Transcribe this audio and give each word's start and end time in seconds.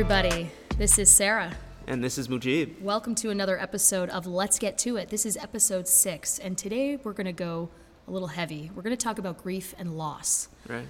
Everybody. 0.00 0.48
This 0.76 0.96
is 0.96 1.10
Sarah. 1.10 1.56
And 1.88 2.04
this 2.04 2.18
is 2.18 2.28
Mujib. 2.28 2.80
Welcome 2.80 3.16
to 3.16 3.30
another 3.30 3.60
episode 3.60 4.08
of 4.10 4.28
Let's 4.28 4.56
Get 4.56 4.78
To 4.78 4.96
It. 4.96 5.08
This 5.08 5.26
is 5.26 5.36
episode 5.36 5.88
six, 5.88 6.38
and 6.38 6.56
today 6.56 6.94
we're 7.02 7.12
going 7.12 7.26
to 7.26 7.32
go 7.32 7.68
a 8.06 8.12
little 8.12 8.28
heavy. 8.28 8.70
We're 8.72 8.82
going 8.82 8.96
to 8.96 9.04
talk 9.04 9.18
about 9.18 9.42
grief 9.42 9.74
and 9.76 9.98
loss. 9.98 10.50
Right. 10.68 10.86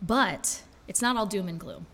But 0.00 0.62
it's 0.86 1.02
not 1.02 1.16
all 1.16 1.26
doom 1.26 1.48
and 1.48 1.58
gloom, 1.58 1.86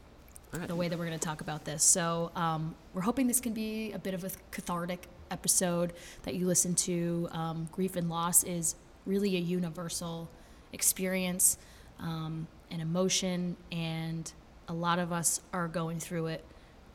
Right. 0.52 0.68
the 0.68 0.76
way 0.76 0.88
that 0.88 0.98
we're 0.98 1.06
going 1.06 1.18
to 1.18 1.26
talk 1.26 1.40
about 1.40 1.64
this. 1.64 1.82
So 1.82 2.32
um, 2.36 2.74
we're 2.92 3.00
hoping 3.00 3.28
this 3.28 3.40
can 3.40 3.54
be 3.54 3.92
a 3.92 3.98
bit 3.98 4.12
of 4.12 4.22
a 4.24 4.30
cathartic 4.50 5.06
episode 5.30 5.94
that 6.24 6.34
you 6.34 6.46
listen 6.46 6.74
to. 6.74 7.30
Um, 7.32 7.70
grief 7.72 7.96
and 7.96 8.10
loss 8.10 8.44
is 8.44 8.74
really 9.06 9.34
a 9.36 9.40
universal 9.40 10.28
experience, 10.74 11.56
um, 11.98 12.46
an 12.70 12.80
emotion, 12.80 13.56
and 13.72 14.30
a 14.68 14.74
lot 14.74 14.98
of 14.98 15.14
us 15.14 15.40
are 15.54 15.66
going 15.66 15.98
through 15.98 16.26
it 16.26 16.44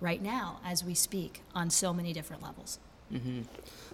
right 0.04 0.22
now 0.22 0.60
as 0.66 0.84
we 0.84 0.94
speak 0.94 1.42
on 1.56 1.70
so 1.70 1.94
many 1.94 2.14
different 2.14 2.44
levels. 2.44 2.78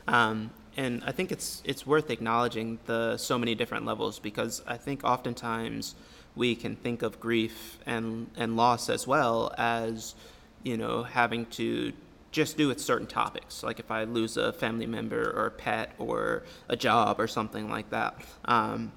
Um, 0.08 0.50
and 0.76 1.04
I 1.05 1.12
think 1.12 1.31
it's 1.31 1.62
it's 1.66 1.86
worth 1.86 2.09
acknowledging 2.09 2.80
the 2.86 3.17
so 3.17 3.38
many 3.38 3.54
different 3.54 3.86
levels 3.86 4.17
because 4.17 4.62
I 4.66 4.77
think 4.77 5.03
oftentimes 5.03 5.95
we 6.36 6.55
can 6.55 6.76
think 6.76 7.02
of 7.03 7.20
grief 7.20 7.77
and 7.86 8.27
and 8.36 8.55
loss 8.55 8.90
as 8.90 9.05
well 9.05 9.53
as 9.58 10.16
you 10.64 10.78
know 10.78 11.03
having 11.03 11.45
to 11.47 11.94
just 12.31 12.58
do 12.58 12.67
with 12.67 12.80
certain 12.80 13.08
topics 13.08 13.64
like 13.64 13.80
if 13.80 13.89
I 13.89 14.03
lose 14.03 14.38
a 14.38 14.53
family 14.53 14.86
member 14.86 15.31
or 15.31 15.47
a 15.47 15.52
pet 15.52 15.94
or 15.97 16.44
a 16.69 16.75
job 16.75 17.19
or 17.19 17.28
something 17.28 17.69
like 17.69 17.89
that. 17.89 18.16
Um, 18.45 18.91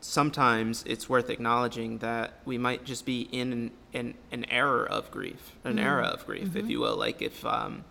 sometimes 0.00 0.84
it's 0.86 1.08
worth 1.08 1.30
acknowledging 1.30 1.98
that 1.98 2.34
we 2.44 2.58
might 2.58 2.84
just 2.84 3.04
be 3.04 3.22
in 3.32 3.52
an, 3.52 3.70
an, 3.92 4.14
an 4.30 4.44
era 4.50 4.84
of 4.84 5.10
grief, 5.10 5.56
an 5.64 5.78
era 5.78 6.04
of 6.06 6.26
grief, 6.26 6.54
if 6.54 6.68
you 6.68 6.80
will. 6.80 6.96
Like 6.96 7.22
if 7.22 7.44
um, 7.44 7.84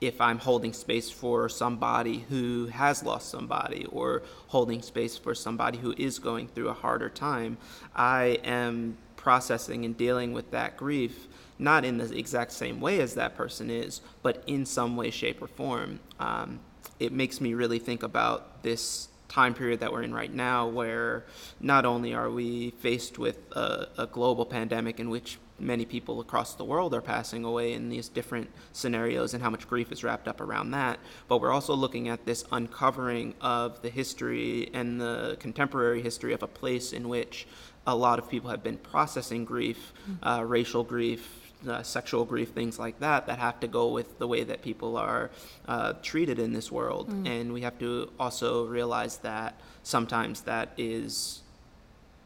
if 0.00 0.20
I'm 0.20 0.38
holding 0.38 0.72
space 0.72 1.10
for 1.10 1.48
somebody 1.48 2.24
who 2.28 2.66
has 2.66 3.04
lost 3.04 3.30
somebody, 3.30 3.86
or 3.86 4.22
holding 4.48 4.82
space 4.82 5.16
for 5.16 5.34
somebody 5.34 5.78
who 5.78 5.94
is 5.96 6.18
going 6.18 6.48
through 6.48 6.68
a 6.68 6.74
harder 6.74 7.08
time, 7.08 7.56
I 7.94 8.40
am 8.42 8.96
processing 9.14 9.84
and 9.84 9.96
dealing 9.96 10.32
with 10.32 10.50
that 10.50 10.76
grief 10.76 11.28
not 11.58 11.84
in 11.84 11.98
the 11.98 12.18
exact 12.18 12.50
same 12.50 12.80
way 12.80 13.00
as 13.00 13.14
that 13.14 13.36
person 13.36 13.70
is, 13.70 14.00
but 14.22 14.42
in 14.48 14.66
some 14.66 14.96
way, 14.96 15.10
shape, 15.10 15.40
or 15.40 15.46
form. 15.46 16.00
Um, 16.18 16.58
it 16.98 17.12
makes 17.12 17.40
me 17.40 17.54
really 17.54 17.78
think 17.78 18.02
about 18.02 18.64
this 18.64 19.08
time 19.32 19.54
period 19.54 19.80
that 19.80 19.90
we're 19.90 20.02
in 20.02 20.12
right 20.12 20.32
now, 20.32 20.68
where 20.68 21.24
not 21.58 21.86
only 21.86 22.12
are 22.12 22.30
we 22.30 22.70
faced 22.78 23.18
with 23.18 23.38
a, 23.52 23.88
a 23.96 24.06
global 24.06 24.44
pandemic 24.44 25.00
in 25.00 25.08
which 25.08 25.38
many 25.58 25.86
people 25.86 26.20
across 26.20 26.54
the 26.54 26.64
world 26.64 26.92
are 26.92 27.00
passing 27.00 27.44
away 27.44 27.72
in 27.72 27.88
these 27.88 28.08
different 28.08 28.50
scenarios 28.72 29.32
and 29.32 29.42
how 29.42 29.48
much 29.48 29.66
grief 29.68 29.90
is 29.90 30.04
wrapped 30.04 30.28
up 30.28 30.40
around 30.40 30.72
that, 30.72 30.98
but 31.28 31.40
we're 31.40 31.52
also 31.52 31.74
looking 31.74 32.08
at 32.08 32.26
this 32.26 32.44
uncovering 32.52 33.34
of 33.40 33.80
the 33.80 33.88
history 33.88 34.68
and 34.74 35.00
the 35.00 35.36
contemporary 35.40 36.02
history 36.02 36.34
of 36.34 36.42
a 36.42 36.48
place 36.48 36.92
in 36.92 37.08
which 37.08 37.46
a 37.86 37.94
lot 37.94 38.18
of 38.18 38.28
people 38.28 38.50
have 38.50 38.62
been 38.62 38.76
processing 38.76 39.44
grief, 39.44 39.92
uh, 40.22 40.42
racial 40.44 40.84
grief, 40.84 41.41
uh, 41.68 41.82
sexual 41.82 42.24
grief, 42.24 42.50
things 42.50 42.78
like 42.78 42.98
that, 43.00 43.26
that 43.26 43.38
have 43.38 43.60
to 43.60 43.66
go 43.66 43.88
with 43.88 44.18
the 44.18 44.26
way 44.26 44.44
that 44.44 44.62
people 44.62 44.96
are 44.96 45.30
uh, 45.66 45.94
treated 46.02 46.38
in 46.38 46.52
this 46.52 46.70
world. 46.70 47.08
And 47.26 47.52
we 47.52 47.62
have 47.62 47.78
to 47.78 48.10
also 48.18 48.66
realize 48.66 49.18
that 49.18 49.54
sometimes 49.82 50.42
that 50.42 50.70
is 50.76 51.42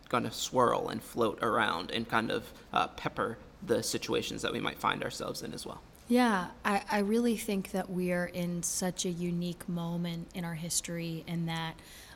going 0.08 0.24
to 0.24 0.30
swirl 0.30 0.88
and 0.88 1.02
float 1.02 1.38
around 1.42 1.90
and 1.90 2.08
kind 2.08 2.30
of 2.30 2.44
uh, 2.72 2.88
pepper 2.88 3.38
the 3.66 3.82
situations 3.82 4.42
that 4.42 4.52
we 4.52 4.60
might 4.60 4.78
find 4.78 5.02
ourselves 5.02 5.42
in 5.42 5.52
as 5.52 5.66
well. 5.66 5.80
Yeah, 6.08 6.48
I, 6.64 6.82
I 6.88 6.98
really 6.98 7.36
think 7.36 7.72
that 7.72 7.90
we 7.90 8.12
are 8.12 8.26
in 8.26 8.62
such 8.62 9.04
a 9.04 9.10
unique 9.10 9.68
moment 9.68 10.28
in 10.34 10.44
our 10.44 10.54
history, 10.54 11.24
and 11.26 11.48
that, 11.48 11.74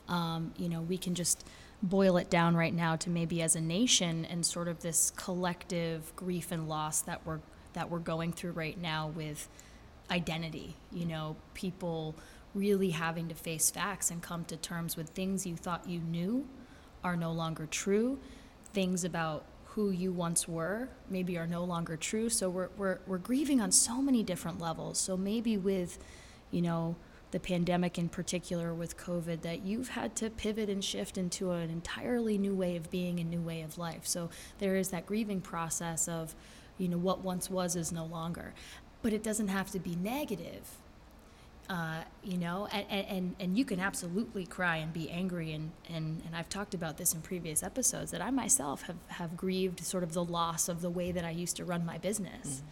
um, 0.08 0.52
you 0.56 0.68
know, 0.68 0.80
we 0.82 0.96
can 0.96 1.16
just 1.16 1.44
boil 1.82 2.16
it 2.16 2.28
down 2.28 2.54
right 2.54 2.74
now 2.74 2.96
to 2.96 3.08
maybe 3.08 3.40
as 3.40 3.56
a 3.56 3.60
nation 3.60 4.24
and 4.26 4.44
sort 4.44 4.68
of 4.68 4.80
this 4.80 5.10
collective 5.16 6.14
grief 6.14 6.52
and 6.52 6.68
loss 6.68 7.00
that 7.02 7.24
we're 7.24 7.40
that 7.72 7.88
we're 7.88 7.98
going 8.00 8.32
through 8.32 8.52
right 8.52 8.78
now 8.78 9.08
with 9.08 9.48
identity. 10.10 10.76
You 10.92 11.06
know, 11.06 11.36
people 11.54 12.16
really 12.54 12.90
having 12.90 13.28
to 13.28 13.34
face 13.34 13.70
facts 13.70 14.10
and 14.10 14.20
come 14.20 14.44
to 14.46 14.56
terms 14.56 14.96
with 14.96 15.10
things 15.10 15.46
you 15.46 15.56
thought 15.56 15.88
you 15.88 16.00
knew 16.00 16.46
are 17.04 17.16
no 17.16 17.32
longer 17.32 17.66
true. 17.66 18.18
Things 18.72 19.04
about 19.04 19.44
who 19.66 19.90
you 19.90 20.12
once 20.12 20.48
were 20.48 20.88
maybe 21.08 21.38
are 21.38 21.46
no 21.46 21.62
longer 21.62 21.96
true. 21.96 22.28
So 22.28 22.50
we're, 22.50 22.70
we're, 22.76 22.98
we're 23.06 23.18
grieving 23.18 23.60
on 23.60 23.70
so 23.70 24.02
many 24.02 24.24
different 24.24 24.60
levels. 24.60 24.98
So 24.98 25.16
maybe 25.16 25.56
with, 25.56 25.98
you 26.50 26.60
know, 26.60 26.96
the 27.30 27.40
pandemic 27.40 27.98
in 27.98 28.08
particular 28.08 28.74
with 28.74 28.96
COVID, 28.96 29.42
that 29.42 29.64
you've 29.64 29.90
had 29.90 30.16
to 30.16 30.30
pivot 30.30 30.68
and 30.68 30.84
shift 30.84 31.16
into 31.16 31.52
an 31.52 31.70
entirely 31.70 32.38
new 32.38 32.54
way 32.54 32.76
of 32.76 32.90
being, 32.90 33.20
a 33.20 33.24
new 33.24 33.40
way 33.40 33.62
of 33.62 33.78
life. 33.78 34.06
So 34.06 34.30
there 34.58 34.76
is 34.76 34.88
that 34.88 35.06
grieving 35.06 35.40
process 35.40 36.08
of, 36.08 36.34
you 36.78 36.88
know, 36.88 36.98
what 36.98 37.20
once 37.20 37.50
was 37.50 37.76
is 37.76 37.92
no 37.92 38.04
longer. 38.04 38.54
But 39.02 39.12
it 39.12 39.22
doesn't 39.22 39.48
have 39.48 39.70
to 39.70 39.78
be 39.78 39.96
negative 39.96 40.80
uh, 41.70 42.02
you 42.24 42.36
know, 42.36 42.66
and, 42.72 42.84
and, 42.90 43.36
and 43.38 43.56
you 43.56 43.64
can 43.64 43.78
absolutely 43.78 44.44
cry 44.44 44.78
and 44.78 44.92
be 44.92 45.08
angry. 45.08 45.52
And, 45.52 45.70
and, 45.88 46.20
and 46.26 46.34
I've 46.34 46.48
talked 46.48 46.74
about 46.74 46.96
this 46.96 47.14
in 47.14 47.20
previous 47.20 47.62
episodes 47.62 48.10
that 48.10 48.20
I 48.20 48.32
myself 48.32 48.82
have, 48.82 48.96
have 49.06 49.36
grieved 49.36 49.78
sort 49.86 50.02
of 50.02 50.12
the 50.12 50.24
loss 50.24 50.68
of 50.68 50.82
the 50.82 50.90
way 50.90 51.12
that 51.12 51.24
I 51.24 51.30
used 51.30 51.56
to 51.58 51.64
run 51.64 51.86
my 51.86 51.96
business. 51.96 52.64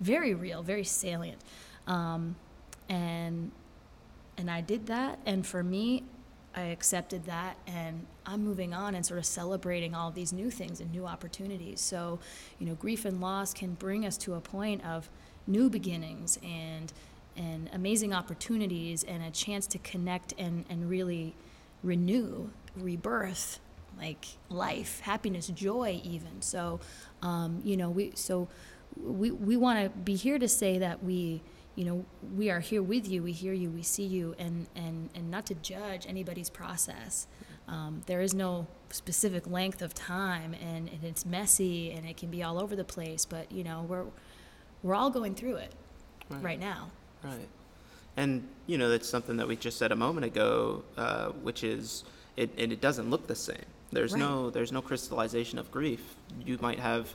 Very 0.00 0.32
real, 0.32 0.62
very 0.62 0.84
salient. 0.84 1.38
Um, 1.86 2.36
and, 2.88 3.52
and 4.38 4.50
I 4.50 4.60
did 4.60 4.86
that. 4.86 5.18
And 5.26 5.46
for 5.46 5.62
me, 5.62 6.04
I 6.54 6.62
accepted 6.62 7.26
that 7.26 7.58
and 7.66 8.06
I'm 8.24 8.42
moving 8.42 8.72
on 8.72 8.94
and 8.94 9.04
sort 9.04 9.18
of 9.18 9.26
celebrating 9.26 9.94
all 9.94 10.10
these 10.10 10.32
new 10.32 10.50
things 10.50 10.80
and 10.80 10.90
new 10.90 11.06
opportunities. 11.06 11.80
So, 11.80 12.18
you 12.58 12.66
know, 12.66 12.74
grief 12.74 13.04
and 13.04 13.20
loss 13.20 13.52
can 13.52 13.74
bring 13.74 14.06
us 14.06 14.16
to 14.18 14.34
a 14.34 14.40
point 14.40 14.84
of 14.84 15.10
new 15.46 15.68
beginnings 15.70 16.38
and 16.42 16.92
and 17.36 17.68
amazing 17.74 18.14
opportunities 18.14 19.04
and 19.04 19.22
a 19.22 19.30
chance 19.30 19.66
to 19.66 19.78
connect 19.78 20.32
and, 20.38 20.64
and 20.70 20.88
really 20.88 21.34
renew, 21.82 22.48
rebirth, 22.74 23.60
like 23.98 24.26
life, 24.48 25.00
happiness, 25.00 25.48
joy, 25.48 26.00
even. 26.02 26.40
So, 26.40 26.80
um, 27.20 27.60
you 27.62 27.76
know, 27.76 27.90
we 27.90 28.12
so 28.14 28.48
we 28.96 29.30
we 29.30 29.56
want 29.56 29.82
to 29.82 29.90
be 30.00 30.14
here 30.14 30.38
to 30.38 30.48
say 30.48 30.78
that 30.78 31.04
we, 31.04 31.42
you 31.76 31.84
know, 31.84 32.04
we 32.34 32.50
are 32.50 32.60
here 32.60 32.82
with 32.82 33.08
you. 33.08 33.22
We 33.22 33.32
hear 33.32 33.52
you. 33.52 33.70
We 33.70 33.82
see 33.82 34.04
you, 34.04 34.34
and 34.38 34.66
and 34.74 35.10
and 35.14 35.30
not 35.30 35.46
to 35.46 35.54
judge 35.54 36.06
anybody's 36.08 36.50
process. 36.50 37.26
Um, 37.68 38.02
there 38.06 38.20
is 38.20 38.32
no 38.34 38.66
specific 38.90 39.46
length 39.48 39.82
of 39.82 39.92
time, 39.92 40.54
and, 40.54 40.88
and 40.88 41.02
it's 41.04 41.26
messy, 41.26 41.90
and 41.90 42.06
it 42.06 42.16
can 42.16 42.30
be 42.30 42.42
all 42.42 42.58
over 42.60 42.76
the 42.76 42.84
place. 42.84 43.24
But 43.24 43.52
you 43.52 43.62
know, 43.64 43.84
we're 43.88 44.04
we're 44.82 44.94
all 44.94 45.10
going 45.10 45.34
through 45.34 45.56
it 45.56 45.72
Right. 46.28 46.42
right 46.42 46.60
now. 46.60 46.90
Right. 47.22 47.48
And, 48.16 48.48
you 48.66 48.78
know, 48.78 48.88
that's 48.88 49.08
something 49.08 49.36
that 49.36 49.46
we 49.46 49.56
just 49.56 49.78
said 49.78 49.92
a 49.92 49.96
moment 49.96 50.24
ago, 50.24 50.82
uh, 50.96 51.28
which 51.42 51.62
is 51.62 52.04
it, 52.36 52.50
and 52.56 52.72
it 52.72 52.80
doesn't 52.80 53.10
look 53.10 53.26
the 53.26 53.34
same. 53.34 53.64
There's 53.92 54.16
no 54.16 54.50
there's 54.50 54.72
no 54.72 54.82
crystallization 54.82 55.58
of 55.58 55.70
grief. 55.70 56.16
You 56.44 56.58
might 56.60 56.78
have 56.80 57.14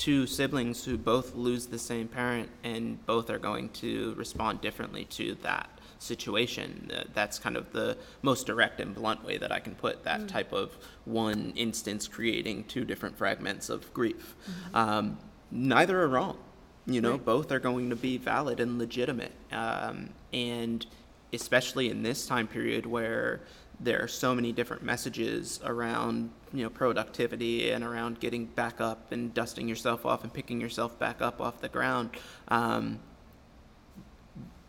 two 0.00 0.26
siblings 0.26 0.82
who 0.86 0.96
both 0.96 1.34
lose 1.34 1.66
the 1.66 1.78
same 1.78 2.08
parent 2.08 2.48
and 2.64 3.04
both 3.04 3.28
are 3.28 3.38
going 3.38 3.68
to 3.68 4.14
respond 4.16 4.58
differently 4.62 5.04
to 5.04 5.36
that 5.42 5.68
situation. 5.98 6.90
Uh, 6.90 7.04
that's 7.12 7.38
kind 7.38 7.54
of 7.54 7.70
the 7.72 7.94
most 8.22 8.46
direct 8.46 8.80
and 8.80 8.94
blunt 8.94 9.22
way 9.22 9.36
that 9.36 9.52
I 9.52 9.60
can 9.60 9.74
put 9.74 10.02
that 10.04 10.26
type 10.26 10.54
of 10.54 10.74
one 11.04 11.52
instance 11.54 12.08
creating 12.08 12.64
two 12.64 12.86
different 12.86 13.18
fragments 13.18 13.68
of 13.68 13.92
grief. 13.92 14.34
Um, 14.72 15.18
neither 15.50 16.00
are 16.00 16.08
wrong. 16.08 16.38
You 16.86 17.02
know, 17.02 17.12
Right. 17.12 17.24
both 17.26 17.52
are 17.52 17.60
going 17.60 17.90
to 17.90 17.96
be 17.96 18.16
valid 18.16 18.58
and 18.58 18.78
legitimate. 18.78 19.32
Um, 19.52 20.08
and 20.32 20.86
especially 21.34 21.90
in 21.90 22.02
this 22.02 22.26
time 22.26 22.48
period 22.48 22.86
where 22.86 23.42
there 23.78 24.02
are 24.02 24.08
so 24.08 24.34
many 24.34 24.50
different 24.50 24.82
messages 24.82 25.60
around, 25.62 26.30
you 26.52 26.64
know, 26.64 26.70
productivity 26.70 27.70
and 27.70 27.84
around 27.84 28.20
getting 28.20 28.46
back 28.46 28.80
up 28.80 29.12
and 29.12 29.32
dusting 29.32 29.68
yourself 29.68 30.04
off 30.04 30.24
and 30.24 30.32
picking 30.32 30.60
yourself 30.60 30.98
back 30.98 31.22
up 31.22 31.40
off 31.40 31.60
the 31.60 31.68
ground. 31.68 32.10
Um, 32.48 32.98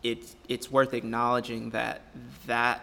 it's 0.02 0.34
it's 0.48 0.70
worth 0.70 0.94
acknowledging 0.94 1.70
that 1.70 2.02
that 2.46 2.82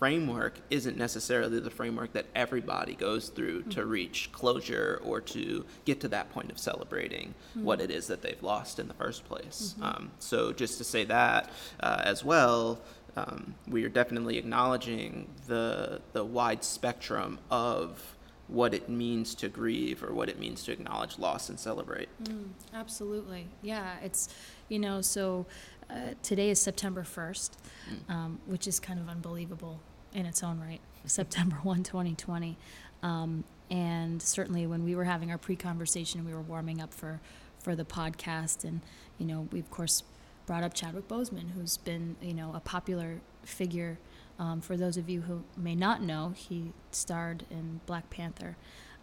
framework 0.00 0.58
isn't 0.70 0.96
necessarily 0.96 1.60
the 1.60 1.68
framework 1.68 2.14
that 2.14 2.24
everybody 2.34 2.94
goes 2.94 3.28
through 3.28 3.62
to 3.64 3.84
reach 3.84 4.32
closure 4.32 4.98
or 5.04 5.20
to 5.20 5.62
get 5.84 6.00
to 6.00 6.08
that 6.08 6.30
point 6.30 6.50
of 6.50 6.58
celebrating 6.58 7.34
what 7.52 7.82
it 7.82 7.90
is 7.90 8.06
that 8.06 8.22
they've 8.22 8.42
lost 8.42 8.78
in 8.78 8.88
the 8.88 8.94
first 8.94 9.26
place. 9.26 9.74
Um, 9.82 10.10
so 10.18 10.54
just 10.54 10.78
to 10.78 10.84
say 10.84 11.04
that 11.04 11.50
uh, 11.80 12.00
as 12.02 12.24
well, 12.24 12.80
um, 13.16 13.54
we 13.68 13.84
are 13.84 13.88
definitely 13.88 14.38
acknowledging 14.38 15.28
the 15.46 16.00
the 16.12 16.24
wide 16.24 16.62
spectrum 16.64 17.38
of 17.50 18.16
what 18.48 18.74
it 18.74 18.88
means 18.88 19.34
to 19.36 19.48
grieve 19.48 20.02
or 20.02 20.12
what 20.12 20.28
it 20.28 20.38
means 20.38 20.64
to 20.64 20.72
acknowledge 20.72 21.18
loss 21.20 21.48
and 21.48 21.58
celebrate. 21.60 22.08
Mm, 22.24 22.48
absolutely. 22.74 23.46
Yeah, 23.62 23.94
it's, 24.02 24.28
you 24.68 24.80
know, 24.80 25.00
so 25.02 25.46
uh, 25.88 26.14
today 26.24 26.50
is 26.50 26.58
September 26.60 27.04
1st, 27.04 27.50
Mm. 27.88 28.12
um, 28.12 28.38
which 28.46 28.66
is 28.66 28.80
kind 28.80 28.98
of 28.98 29.08
unbelievable 29.08 29.78
in 30.12 30.26
its 30.26 30.42
own 30.42 30.58
right. 30.58 30.80
September 31.06 31.56
1, 31.62 31.84
2020. 31.84 32.56
Um, 33.04 33.44
and 33.70 34.20
certainly 34.20 34.66
when 34.66 34.82
we 34.82 34.96
were 34.96 35.04
having 35.04 35.30
our 35.30 35.38
pre 35.38 35.54
conversation, 35.54 36.24
we 36.24 36.34
were 36.34 36.42
warming 36.42 36.80
up 36.80 36.92
for, 36.92 37.20
for 37.60 37.76
the 37.76 37.84
podcast. 37.84 38.64
And, 38.64 38.80
you 39.18 39.26
know, 39.26 39.46
we, 39.52 39.60
of 39.60 39.70
course, 39.70 40.02
brought 40.50 40.64
up 40.64 40.74
Chadwick 40.74 41.06
Boseman, 41.06 41.52
who's 41.52 41.76
been, 41.76 42.16
you 42.20 42.34
know, 42.34 42.50
a 42.56 42.58
popular 42.58 43.20
figure. 43.44 44.00
Um, 44.40 44.60
for 44.60 44.76
those 44.76 44.96
of 44.96 45.08
you 45.08 45.20
who 45.20 45.44
may 45.56 45.76
not 45.76 46.02
know, 46.02 46.34
he 46.36 46.72
starred 46.90 47.44
in 47.52 47.80
Black 47.86 48.10
Panther. 48.10 48.56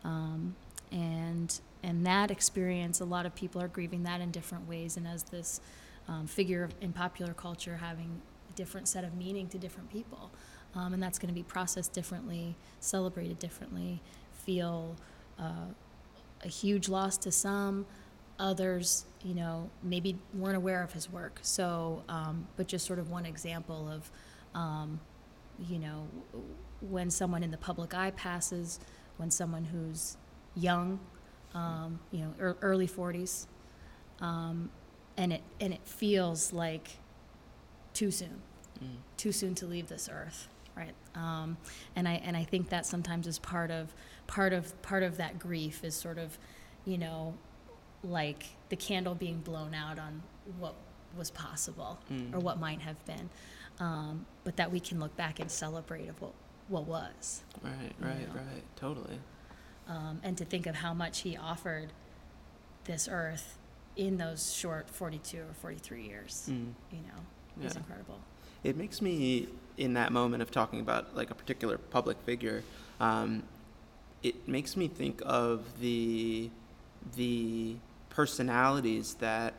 Um, 0.03 0.57
and 0.91 1.57
and 1.81 2.05
that 2.05 2.31
experience, 2.31 2.99
a 2.99 3.05
lot 3.05 3.25
of 3.25 3.33
people 3.33 3.61
are 3.61 3.69
grieving 3.69 4.03
that 4.03 4.19
in 4.19 4.29
different 4.29 4.67
ways, 4.67 4.97
and 4.97 5.07
as 5.07 5.23
this 5.23 5.61
um, 6.09 6.27
figure 6.27 6.67
in 6.81 6.91
popular 6.91 7.33
culture, 7.33 7.77
having 7.77 8.21
a 8.50 8.53
different 8.57 8.89
set 8.89 9.05
of 9.05 9.15
meaning 9.15 9.47
to 9.47 9.57
different 9.57 9.89
people, 9.89 10.31
um, 10.75 10.93
and 10.93 11.01
that's 11.01 11.17
going 11.17 11.29
to 11.29 11.33
be 11.33 11.43
processed 11.43 11.93
differently, 11.93 12.57
celebrated 12.81 13.39
differently, 13.39 14.01
feel 14.33 14.97
uh, 15.39 15.71
a 16.43 16.50
huge 16.50 16.89
loss 16.89 17.17
to 17.19 17.31
some. 17.31 17.85
Others, 18.39 19.06
you 19.24 19.34
know, 19.34 19.69
maybe 19.81 20.18
weren't 20.34 20.57
aware 20.57 20.84
of 20.84 20.94
his 20.94 21.10
work. 21.12 21.39
So, 21.42 22.04
um, 22.07 22.48
but 22.56 22.68
just 22.68 22.86
sort 22.86 23.00
of 23.00 23.10
one 23.10 23.25
example 23.25 23.89
of, 23.89 24.12
um, 24.54 25.00
you 25.68 25.80
know, 25.80 26.07
when 26.81 27.10
someone 27.10 27.42
in 27.42 27.50
the 27.50 27.57
public 27.57 27.95
eye 27.95 28.12
passes, 28.12 28.80
when 29.18 29.31
someone 29.31 29.66
who's 29.66 30.18
young, 30.56 31.00
um, 31.56 32.00
you 32.12 32.19
know, 32.19 32.34
ear 32.39 32.57
early 32.62 32.88
40s, 32.88 33.48
um, 34.22 34.69
and 35.18 35.34
it 35.34 35.42
and 35.60 35.74
it 35.74 35.81
feels 35.86 36.54
like 36.54 36.98
too 37.94 38.12
soon, 38.12 38.42
Mm. 38.84 38.98
too 39.18 39.31
soon 39.31 39.56
to 39.56 39.66
leave 39.66 39.88
this 39.88 40.07
earth, 40.12 40.48
right? 40.75 40.94
Um, 41.16 41.57
and 41.95 42.07
I 42.07 42.13
and 42.24 42.38
I 42.38 42.44
think 42.44 42.69
that 42.69 42.86
sometimes 42.86 43.25
is 43.25 43.39
part 43.39 43.72
of 43.72 43.95
part 44.28 44.54
of 44.54 44.80
part 44.84 45.01
of 45.01 45.18
that 45.18 45.39
grief 45.39 45.84
is 45.84 45.95
sort 45.95 46.19
of, 46.19 46.38
you 46.86 47.00
know, 47.00 47.34
like 48.03 48.45
the 48.69 48.75
candle 48.75 49.15
being 49.15 49.39
blown 49.39 49.73
out 49.73 49.97
on 49.99 50.21
what 50.59 50.75
was 51.17 51.31
possible 51.31 51.97
Mm. 52.11 52.33
or 52.33 52.39
what 52.39 52.59
might 52.59 52.81
have 52.81 53.03
been, 53.05 53.29
um, 53.79 54.25
but 54.44 54.55
that 54.57 54.71
we 54.71 54.79
can 54.79 54.99
look 54.99 55.15
back 55.17 55.39
and 55.39 55.49
celebrate 55.51 56.07
of 56.07 56.21
what 56.21 56.33
what 56.69 56.85
was 56.85 57.44
Right, 57.63 57.95
you 57.97 58.05
right, 58.05 58.27
know. 58.27 58.41
right. 58.41 58.63
Totally. 58.75 59.19
um, 59.88 60.19
and 60.21 60.38
to 60.38 60.44
think 60.44 60.67
of 60.67 60.75
how 60.75 60.94
much 60.94 61.21
he 61.21 61.38
offered 61.38 61.94
this 62.83 63.07
earth 63.09 63.57
in 63.95 64.17
those 64.17 64.53
short 64.53 64.89
42 64.89 65.39
or 65.39 65.53
43 65.53 66.03
years, 66.05 66.50
Mm. 66.51 66.73
you 66.91 67.00
know, 67.00 67.65
is 67.65 67.73
Yeah. 67.73 67.79
incredible. 67.79 68.19
It 68.65 68.75
makes 68.75 69.01
me, 69.01 69.47
in 69.77 69.93
that 69.93 70.11
moment 70.11 70.43
of 70.43 70.51
talking 70.51 70.81
about 70.81 71.15
like 71.15 71.31
a 71.31 71.35
particular 71.35 71.77
public 71.77 72.17
figure, 72.23 72.63
um, 73.00 73.43
it 74.21 74.45
makes 74.47 74.75
me 74.75 74.88
think 74.89 75.21
of 75.25 75.79
the 75.79 76.51
the 77.15 77.77
personalities 78.17 79.13
that 79.19 79.53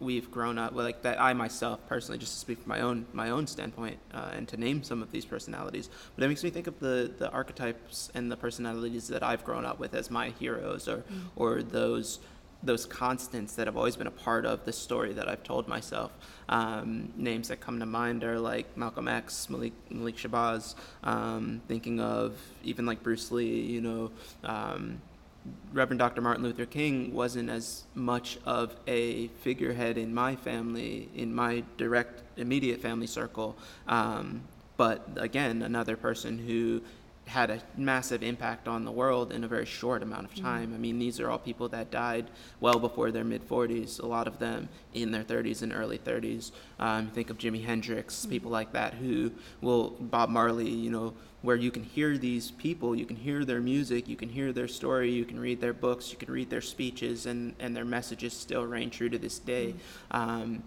we've 0.00 0.28
grown 0.28 0.58
up 0.58 0.72
with, 0.72 0.84
like 0.84 1.02
that 1.02 1.20
I 1.20 1.32
myself 1.32 1.78
personally, 1.88 2.18
just 2.18 2.32
to 2.32 2.38
speak 2.40 2.58
from 2.58 2.68
my 2.68 2.80
own 2.80 3.06
my 3.12 3.30
own 3.30 3.46
standpoint, 3.46 3.98
uh, 4.12 4.30
and 4.36 4.48
to 4.48 4.56
name 4.56 4.82
some 4.82 5.00
of 5.00 5.12
these 5.12 5.24
personalities. 5.24 5.88
But 6.14 6.24
it 6.24 6.28
makes 6.28 6.42
me 6.42 6.50
think 6.50 6.66
of 6.66 6.80
the 6.80 7.12
the 7.16 7.30
archetypes 7.30 8.10
and 8.12 8.32
the 8.32 8.36
personalities 8.36 9.06
that 9.08 9.22
I've 9.22 9.44
grown 9.44 9.64
up 9.64 9.78
with 9.78 9.94
as 9.94 10.10
my 10.10 10.30
heroes, 10.40 10.88
or 10.88 11.04
or 11.36 11.62
those 11.62 12.18
those 12.64 12.84
constants 12.84 13.54
that 13.54 13.66
have 13.68 13.76
always 13.76 13.94
been 13.94 14.08
a 14.08 14.18
part 14.28 14.44
of 14.44 14.64
the 14.64 14.72
story 14.72 15.12
that 15.12 15.28
I've 15.28 15.44
told 15.44 15.68
myself. 15.68 16.10
Um, 16.48 17.12
names 17.16 17.46
that 17.48 17.60
come 17.60 17.78
to 17.78 17.86
mind 17.86 18.24
are 18.24 18.40
like 18.40 18.76
Malcolm 18.76 19.06
X, 19.06 19.48
Malik, 19.50 19.74
Malik 19.90 20.16
Shabazz, 20.16 20.74
um, 21.04 21.60
thinking 21.68 22.00
of 22.00 22.30
even 22.64 22.86
like 22.86 23.02
Bruce 23.02 23.30
Lee, 23.30 23.60
you 23.60 23.82
know, 23.82 24.10
um, 24.42 25.00
Reverend 25.72 25.98
Dr. 25.98 26.20
Martin 26.20 26.44
Luther 26.44 26.66
King 26.66 27.12
wasn't 27.12 27.50
as 27.50 27.84
much 27.94 28.38
of 28.46 28.76
a 28.86 29.28
figurehead 29.42 29.98
in 29.98 30.14
my 30.14 30.36
family, 30.36 31.08
in 31.14 31.34
my 31.34 31.64
direct, 31.76 32.22
immediate 32.38 32.80
family 32.80 33.06
circle. 33.06 33.56
Um, 33.86 34.42
but 34.76 35.06
again, 35.16 35.62
another 35.62 35.96
person 35.96 36.38
who 36.38 36.82
had 37.26 37.50
a 37.50 37.62
massive 37.76 38.22
impact 38.22 38.68
on 38.68 38.84
the 38.84 38.90
world 38.90 39.32
in 39.32 39.44
a 39.44 39.48
very 39.48 39.64
short 39.64 40.02
amount 40.02 40.26
of 40.26 40.34
time. 40.34 40.72
I 40.74 40.78
mean, 40.78 40.98
these 40.98 41.18
are 41.20 41.30
all 41.30 41.38
people 41.38 41.68
that 41.70 41.90
died 41.90 42.26
well 42.60 42.78
before 42.78 43.10
their 43.10 43.24
mid 43.24 43.48
40s, 43.48 44.02
a 44.02 44.06
lot 44.06 44.26
of 44.26 44.38
them 44.38 44.68
in 44.92 45.10
their 45.10 45.24
30s 45.24 45.62
and 45.62 45.72
early 45.72 45.98
30s. 45.98 46.52
Um, 46.78 47.08
think 47.08 47.30
of 47.30 47.38
Jimi 47.38 47.64
Hendrix, 47.64 48.26
people 48.26 48.50
like 48.50 48.72
that 48.72 48.94
who 48.94 49.32
will, 49.62 49.90
Bob 50.00 50.28
Marley, 50.28 50.68
you 50.68 50.90
know, 50.90 51.14
where 51.42 51.56
you 51.56 51.70
can 51.70 51.82
hear 51.82 52.16
these 52.16 52.50
people, 52.52 52.94
you 52.96 53.04
can 53.04 53.16
hear 53.16 53.44
their 53.44 53.60
music, 53.60 54.08
you 54.08 54.16
can 54.16 54.30
hear 54.30 54.52
their 54.52 54.68
story, 54.68 55.10
you 55.10 55.26
can 55.26 55.38
read 55.38 55.60
their 55.60 55.74
books, 55.74 56.10
you 56.10 56.16
can 56.16 56.30
read 56.30 56.48
their 56.48 56.62
speeches, 56.62 57.26
and, 57.26 57.54
and 57.58 57.76
their 57.76 57.84
messages 57.84 58.32
still 58.32 58.64
reign 58.64 58.88
true 58.88 59.10
to 59.10 59.18
this 59.18 59.38
day. 59.38 59.74
Um, 60.10 60.62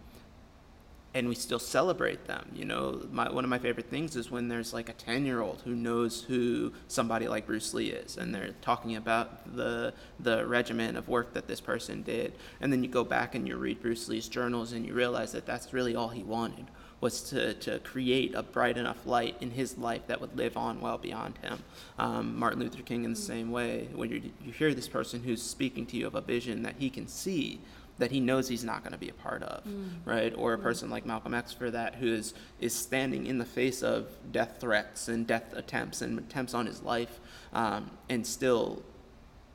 and 1.17 1.27
we 1.27 1.33
still 1.33 1.57
celebrate 1.57 2.27
them. 2.27 2.47
You 2.53 2.65
know, 2.65 3.01
my, 3.11 3.27
one 3.31 3.43
of 3.43 3.49
my 3.49 3.57
favorite 3.57 3.89
things 3.89 4.15
is 4.15 4.29
when 4.29 4.49
there's 4.49 4.71
like 4.71 4.87
a 4.87 4.93
10 4.93 5.25
year 5.25 5.41
old 5.41 5.61
who 5.65 5.75
knows 5.75 6.21
who 6.21 6.71
somebody 6.87 7.27
like 7.27 7.47
Bruce 7.47 7.73
Lee 7.73 7.89
is, 7.89 8.17
and 8.17 8.33
they're 8.33 8.53
talking 8.61 8.95
about 8.95 9.55
the, 9.55 9.95
the 10.19 10.45
regimen 10.45 10.95
of 10.95 11.07
work 11.07 11.33
that 11.33 11.47
this 11.47 11.59
person 11.59 12.03
did. 12.03 12.33
And 12.61 12.71
then 12.71 12.83
you 12.83 12.89
go 12.89 13.03
back 13.03 13.33
and 13.33 13.47
you 13.47 13.57
read 13.57 13.81
Bruce 13.81 14.07
Lee's 14.07 14.27
journals 14.27 14.73
and 14.73 14.85
you 14.85 14.93
realize 14.93 15.31
that 15.31 15.47
that's 15.47 15.73
really 15.73 15.95
all 15.95 16.09
he 16.09 16.21
wanted 16.21 16.67
was 17.01 17.21
to, 17.29 17.55
to 17.55 17.79
create 17.79 18.35
a 18.35 18.43
bright 18.43 18.77
enough 18.77 19.05
light 19.05 19.35
in 19.41 19.51
his 19.51 19.77
life 19.77 20.01
that 20.07 20.21
would 20.21 20.35
live 20.37 20.55
on 20.55 20.81
well 20.81 20.99
beyond 20.99 21.37
him. 21.39 21.59
Um, 21.97 22.37
Martin 22.37 22.59
Luther 22.59 22.83
King, 22.83 23.03
in 23.03 23.11
the 23.11 23.19
same 23.19 23.51
way, 23.51 23.87
when 23.93 24.09
you, 24.09 24.21
you 24.43 24.51
hear 24.51 24.73
this 24.73 24.87
person 24.87 25.23
who's 25.23 25.41
speaking 25.41 25.85
to 25.87 25.97
you 25.97 26.05
of 26.05 26.15
a 26.15 26.21
vision 26.21 26.61
that 26.63 26.75
he 26.77 26.89
can 26.89 27.07
see, 27.07 27.59
that 27.97 28.11
he 28.11 28.19
knows 28.19 28.47
he's 28.47 28.63
not 28.63 28.83
going 28.83 28.93
to 28.93 28.97
be 28.97 29.09
a 29.09 29.13
part 29.13 29.43
of, 29.43 29.63
right? 30.05 30.33
Or 30.37 30.53
a 30.53 30.57
person 30.57 30.89
like 30.89 31.05
Malcolm 31.05 31.33
X 31.33 31.51
for 31.53 31.71
that 31.71 31.95
who 31.95 32.13
is 32.13 32.33
is 32.59 32.73
standing 32.73 33.25
in 33.25 33.37
the 33.37 33.45
face 33.45 33.81
of 33.81 34.07
death 34.31 34.57
threats 34.59 35.07
and 35.07 35.25
death 35.25 35.53
attempts 35.53 36.01
and 36.01 36.19
attempts 36.19 36.53
on 36.53 36.65
his 36.65 36.81
life, 36.83 37.19
um, 37.53 37.91
and 38.09 38.25
still 38.25 38.83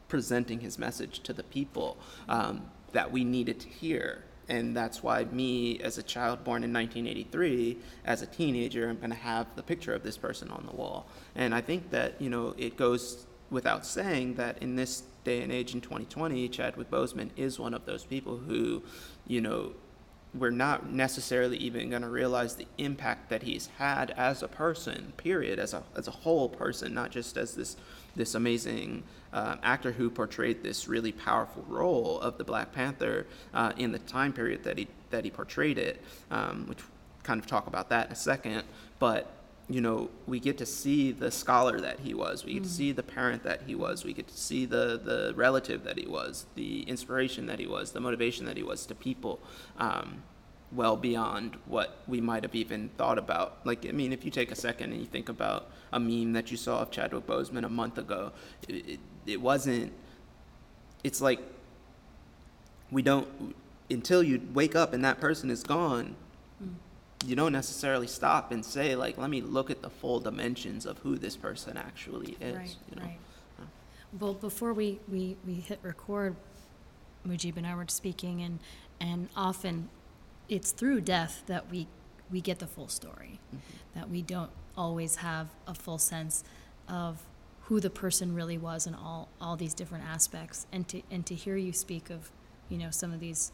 presenting 0.08 0.60
his 0.60 0.78
message 0.78 1.20
to 1.20 1.32
the 1.32 1.42
people 1.42 1.96
um, 2.28 2.62
that 2.92 3.10
we 3.10 3.24
needed 3.24 3.58
to 3.60 3.68
hear. 3.68 4.24
And 4.48 4.76
that's 4.76 5.02
why 5.02 5.24
me, 5.24 5.80
as 5.80 5.96
a 5.98 6.02
child 6.02 6.44
born 6.44 6.64
in 6.64 6.72
1983, 6.72 7.78
as 8.04 8.20
a 8.22 8.26
teenager, 8.26 8.90
I'm 8.90 8.98
going 8.98 9.10
to 9.10 9.16
have 9.16 9.46
the 9.56 9.62
picture 9.62 9.94
of 9.94 10.02
this 10.02 10.18
person 10.18 10.50
on 10.50 10.66
the 10.66 10.76
wall. 10.76 11.06
And 11.34 11.54
I 11.54 11.60
think 11.60 11.90
that, 11.90 12.20
you 12.20 12.28
know, 12.28 12.54
it 12.58 12.76
goes 12.76 13.24
without 13.50 13.86
saying 13.86 14.34
that 14.34 14.62
in 14.62 14.76
this 14.76 15.04
day 15.24 15.42
and 15.42 15.52
age 15.52 15.74
in 15.74 15.80
2020, 15.80 16.48
Chadwick 16.48 16.90
Boseman 16.90 17.30
is 17.36 17.58
one 17.58 17.74
of 17.74 17.86
those 17.86 18.04
people 18.04 18.38
who, 18.38 18.82
you 19.26 19.40
know, 19.40 19.72
we're 20.34 20.50
not 20.50 20.90
necessarily 20.90 21.58
even 21.58 21.90
going 21.90 22.02
to 22.02 22.08
realize 22.08 22.56
the 22.56 22.66
impact 22.78 23.28
that 23.28 23.42
he's 23.42 23.66
had 23.78 24.10
as 24.12 24.42
a 24.42 24.48
person, 24.48 25.12
period, 25.18 25.58
as 25.58 25.74
a 25.74 25.82
as 25.94 26.08
a 26.08 26.10
whole 26.10 26.48
person, 26.48 26.94
not 26.94 27.10
just 27.10 27.36
as 27.36 27.54
this 27.54 27.76
this 28.16 28.34
amazing 28.34 29.02
um, 29.32 29.58
actor 29.62 29.92
who 29.92 30.10
portrayed 30.10 30.62
this 30.62 30.88
really 30.88 31.12
powerful 31.12 31.64
role 31.68 32.18
of 32.20 32.38
the 32.38 32.44
Black 32.44 32.72
Panther 32.72 33.26
uh, 33.52 33.72
in 33.76 33.92
the 33.92 33.98
time 33.98 34.32
period 34.32 34.64
that 34.64 34.78
he 34.78 34.88
that 35.10 35.24
he 35.24 35.30
portrayed 35.30 35.76
it, 35.76 36.02
um, 36.30 36.66
which 36.66 36.78
kind 37.22 37.38
of 37.38 37.46
talk 37.46 37.66
about 37.66 37.90
that 37.90 38.06
in 38.06 38.12
a 38.12 38.16
second, 38.16 38.62
but 38.98 39.30
you 39.68 39.80
know, 39.80 40.10
we 40.26 40.40
get 40.40 40.58
to 40.58 40.66
see 40.66 41.12
the 41.12 41.30
scholar 41.30 41.80
that 41.80 42.00
he 42.00 42.14
was. 42.14 42.44
We 42.44 42.54
get 42.54 42.64
to 42.64 42.68
see 42.68 42.92
the 42.92 43.02
parent 43.02 43.42
that 43.44 43.62
he 43.66 43.74
was. 43.74 44.04
We 44.04 44.12
get 44.12 44.28
to 44.28 44.36
see 44.36 44.66
the, 44.66 45.00
the 45.02 45.32
relative 45.36 45.84
that 45.84 45.98
he 45.98 46.06
was, 46.06 46.46
the 46.54 46.82
inspiration 46.82 47.46
that 47.46 47.58
he 47.58 47.66
was, 47.66 47.92
the 47.92 48.00
motivation 48.00 48.44
that 48.46 48.56
he 48.56 48.62
was 48.62 48.84
to 48.86 48.94
people, 48.94 49.40
um, 49.78 50.22
well 50.72 50.96
beyond 50.96 51.56
what 51.66 51.98
we 52.06 52.20
might 52.20 52.42
have 52.42 52.54
even 52.54 52.90
thought 52.96 53.18
about. 53.18 53.64
Like, 53.64 53.86
I 53.86 53.92
mean, 53.92 54.12
if 54.12 54.24
you 54.24 54.30
take 54.30 54.50
a 54.50 54.56
second 54.56 54.92
and 54.92 55.00
you 55.00 55.06
think 55.06 55.28
about 55.28 55.70
a 55.92 56.00
meme 56.00 56.32
that 56.32 56.50
you 56.50 56.56
saw 56.56 56.80
of 56.80 56.90
Chadwick 56.90 57.26
Boseman 57.26 57.64
a 57.64 57.68
month 57.68 57.98
ago, 57.98 58.32
it, 58.68 58.88
it, 58.88 59.00
it 59.26 59.40
wasn't, 59.40 59.92
it's 61.04 61.20
like, 61.20 61.40
we 62.90 63.02
don't, 63.02 63.54
until 63.90 64.22
you 64.22 64.40
wake 64.52 64.74
up 64.74 64.92
and 64.92 65.04
that 65.04 65.20
person 65.20 65.50
is 65.50 65.62
gone, 65.62 66.16
you 67.24 67.36
don't 67.36 67.52
necessarily 67.52 68.06
stop 68.06 68.50
and 68.52 68.64
say 68.64 68.94
like 68.96 69.16
let 69.18 69.30
me 69.30 69.40
look 69.40 69.70
at 69.70 69.82
the 69.82 69.90
full 69.90 70.20
dimensions 70.20 70.86
of 70.86 70.98
who 70.98 71.16
this 71.16 71.36
person 71.36 71.76
actually 71.76 72.36
is 72.40 72.56
right, 72.56 72.76
you 72.90 72.96
know 72.96 73.02
right. 73.02 73.18
Well, 74.20 74.34
before 74.34 74.74
we, 74.74 75.00
we, 75.10 75.38
we 75.46 75.54
hit 75.54 75.78
record, 75.82 76.36
Mujib 77.26 77.56
and 77.56 77.66
I 77.66 77.74
were 77.74 77.86
speaking, 77.88 78.42
and, 78.42 78.58
and 79.00 79.30
often 79.34 79.88
it's 80.50 80.70
through 80.70 81.00
death 81.00 81.42
that 81.46 81.70
we, 81.70 81.86
we 82.30 82.42
get 82.42 82.58
the 82.58 82.66
full 82.66 82.88
story, 82.88 83.40
Mm-hmm. 83.48 83.98
that 83.98 84.10
we 84.10 84.20
don't 84.20 84.50
always 84.76 85.16
have 85.16 85.48
a 85.66 85.72
full 85.74 85.96
sense 85.96 86.44
of 86.90 87.22
who 87.62 87.80
the 87.80 87.88
person 87.88 88.34
really 88.34 88.58
was 88.58 88.86
in 88.86 88.94
all 88.94 89.28
all 89.40 89.56
these 89.56 89.72
different 89.72 90.04
aspects 90.04 90.66
and 90.72 90.86
to 90.88 91.00
and 91.10 91.24
to 91.26 91.34
hear 91.34 91.56
you 91.56 91.72
speak 91.72 92.10
of 92.10 92.30
you 92.68 92.76
know 92.76 92.90
some 92.90 93.12
of 93.14 93.20
these 93.20 93.52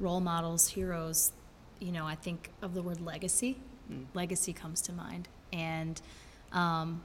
role 0.00 0.20
models 0.20 0.68
heroes 0.68 1.32
you 1.80 1.92
know 1.92 2.06
i 2.06 2.14
think 2.14 2.50
of 2.62 2.74
the 2.74 2.82
word 2.82 3.00
legacy 3.00 3.58
Mm. 3.90 4.06
legacy 4.14 4.52
comes 4.52 4.80
to 4.82 4.92
mind 4.92 5.28
and 5.52 6.02
um, 6.50 7.02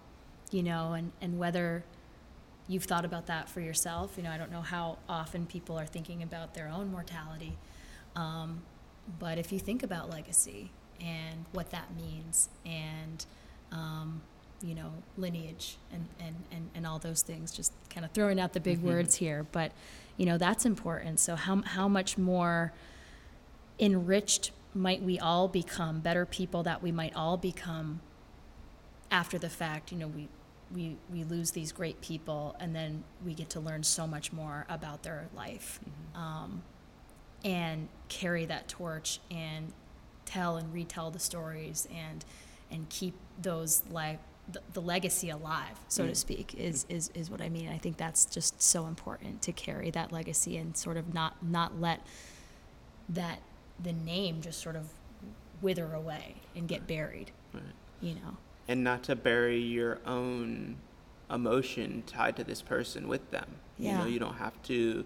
you 0.50 0.64
know 0.64 0.94
and 0.94 1.12
and 1.22 1.38
whether 1.38 1.84
you've 2.68 2.86
thought 2.86 3.06
about 3.06 3.28
that 3.28 3.48
for 3.48 3.62
yourself 3.62 4.14
you 4.18 4.24
know 4.24 4.32
i 4.32 4.38
don't 4.38 4.52
know 4.52 4.62
how 4.64 4.98
often 5.08 5.46
people 5.46 5.78
are 5.80 5.86
thinking 5.86 6.24
about 6.24 6.56
their 6.56 6.68
own 6.68 6.92
mortality 6.92 7.56
um, 8.16 8.64
but 9.20 9.38
if 9.38 9.52
you 9.52 9.60
think 9.60 9.84
about 9.84 10.10
legacy 10.10 10.72
and 11.00 11.46
what 11.52 11.70
that 11.70 11.94
means 11.96 12.50
and 12.66 13.28
um, 13.72 14.20
you 14.64 14.74
know 14.74 14.92
lineage 15.18 15.78
and, 15.94 16.08
and, 16.20 16.36
and, 16.52 16.68
and 16.74 16.88
all 16.88 16.98
those 16.98 17.22
things 17.22 17.52
just 17.52 17.74
kind 17.92 18.04
of 18.06 18.12
throwing 18.12 18.40
out 18.40 18.54
the 18.54 18.60
big 18.60 18.80
Mhm. 18.80 18.84
words 18.86 19.16
here 19.18 19.46
but 19.52 19.72
you 20.18 20.26
know 20.26 20.40
that's 20.40 20.66
important 20.66 21.20
so 21.20 21.36
how, 21.36 21.62
how 21.62 21.88
much 21.88 22.18
more 22.18 22.74
enriched 23.80 24.52
might 24.74 25.02
we 25.04 25.20
all 25.20 25.48
become 25.48 26.00
better 26.00 26.26
people 26.26 26.64
that 26.64 26.82
we 26.82 26.92
might 26.92 27.16
all 27.16 27.38
become 27.38 28.02
after 29.10 29.38
the 29.38 29.50
fact? 29.50 29.92
You 29.92 29.98
know 30.00 30.08
we 30.08 30.28
we, 30.74 30.96
we 31.12 31.26
lose 31.26 31.52
these 31.52 31.72
great 31.74 32.00
people 32.02 32.56
and 32.60 32.74
then 32.74 33.04
we 33.26 33.34
get 33.34 33.50
to 33.52 33.60
learn 33.60 33.84
so 33.84 34.08
much 34.08 34.32
more 34.32 34.66
about 34.70 35.04
their 35.04 35.28
life. 35.36 35.82
Um, 36.16 36.64
and 37.44 37.90
carry 38.08 38.46
that 38.46 38.68
torch 38.68 39.20
and 39.32 39.74
tell 40.26 40.58
and 40.58 40.72
retell 40.74 41.10
the 41.12 41.20
stories 41.20 41.88
and 41.94 42.24
and 42.70 42.88
keep 42.90 43.16
those 43.42 43.82
like 43.90 44.20
the, 44.52 44.62
the 44.74 44.82
legacy 44.82 45.30
alive 45.32 45.80
so 45.88 46.06
to 46.06 46.12
Mm. 46.12 46.16
speak 46.16 46.54
is, 46.56 46.86
is 46.88 47.10
is 47.16 47.30
what 47.32 47.42
i 47.42 47.50
mean. 47.50 47.68
I 47.70 47.80
think 47.80 47.98
that's 47.98 48.26
just 48.26 48.62
so 48.62 48.86
important 48.86 49.42
to 49.42 49.52
carry 49.52 49.90
that 49.92 50.12
legacy 50.12 50.56
and 50.58 50.78
sort 50.78 50.98
of 50.98 51.14
not 51.16 51.44
not 51.44 51.80
let 51.82 52.06
that 53.10 53.40
the 53.84 53.94
name 53.94 54.42
just 54.42 54.60
sort 54.60 54.76
of 54.76 54.88
wither 55.62 55.94
away 55.94 56.36
and 56.56 56.68
get 56.68 56.88
buried 56.88 57.32
Right. 57.54 57.64
you 58.02 58.16
know 58.16 58.38
and 58.68 58.84
not 58.84 59.04
to 59.04 59.16
bury 59.16 59.60
your 59.60 60.00
own 60.06 60.78
emotion 61.30 62.04
tied 62.06 62.36
to 62.38 62.44
this 62.44 62.62
person 62.62 63.08
with 63.08 63.32
them. 63.32 63.48
You 63.78 63.92
know, 63.94 64.04
Yeah. 64.04 64.08
you 64.08 64.20
don't 64.20 64.36
have 64.36 64.62
to 64.64 65.06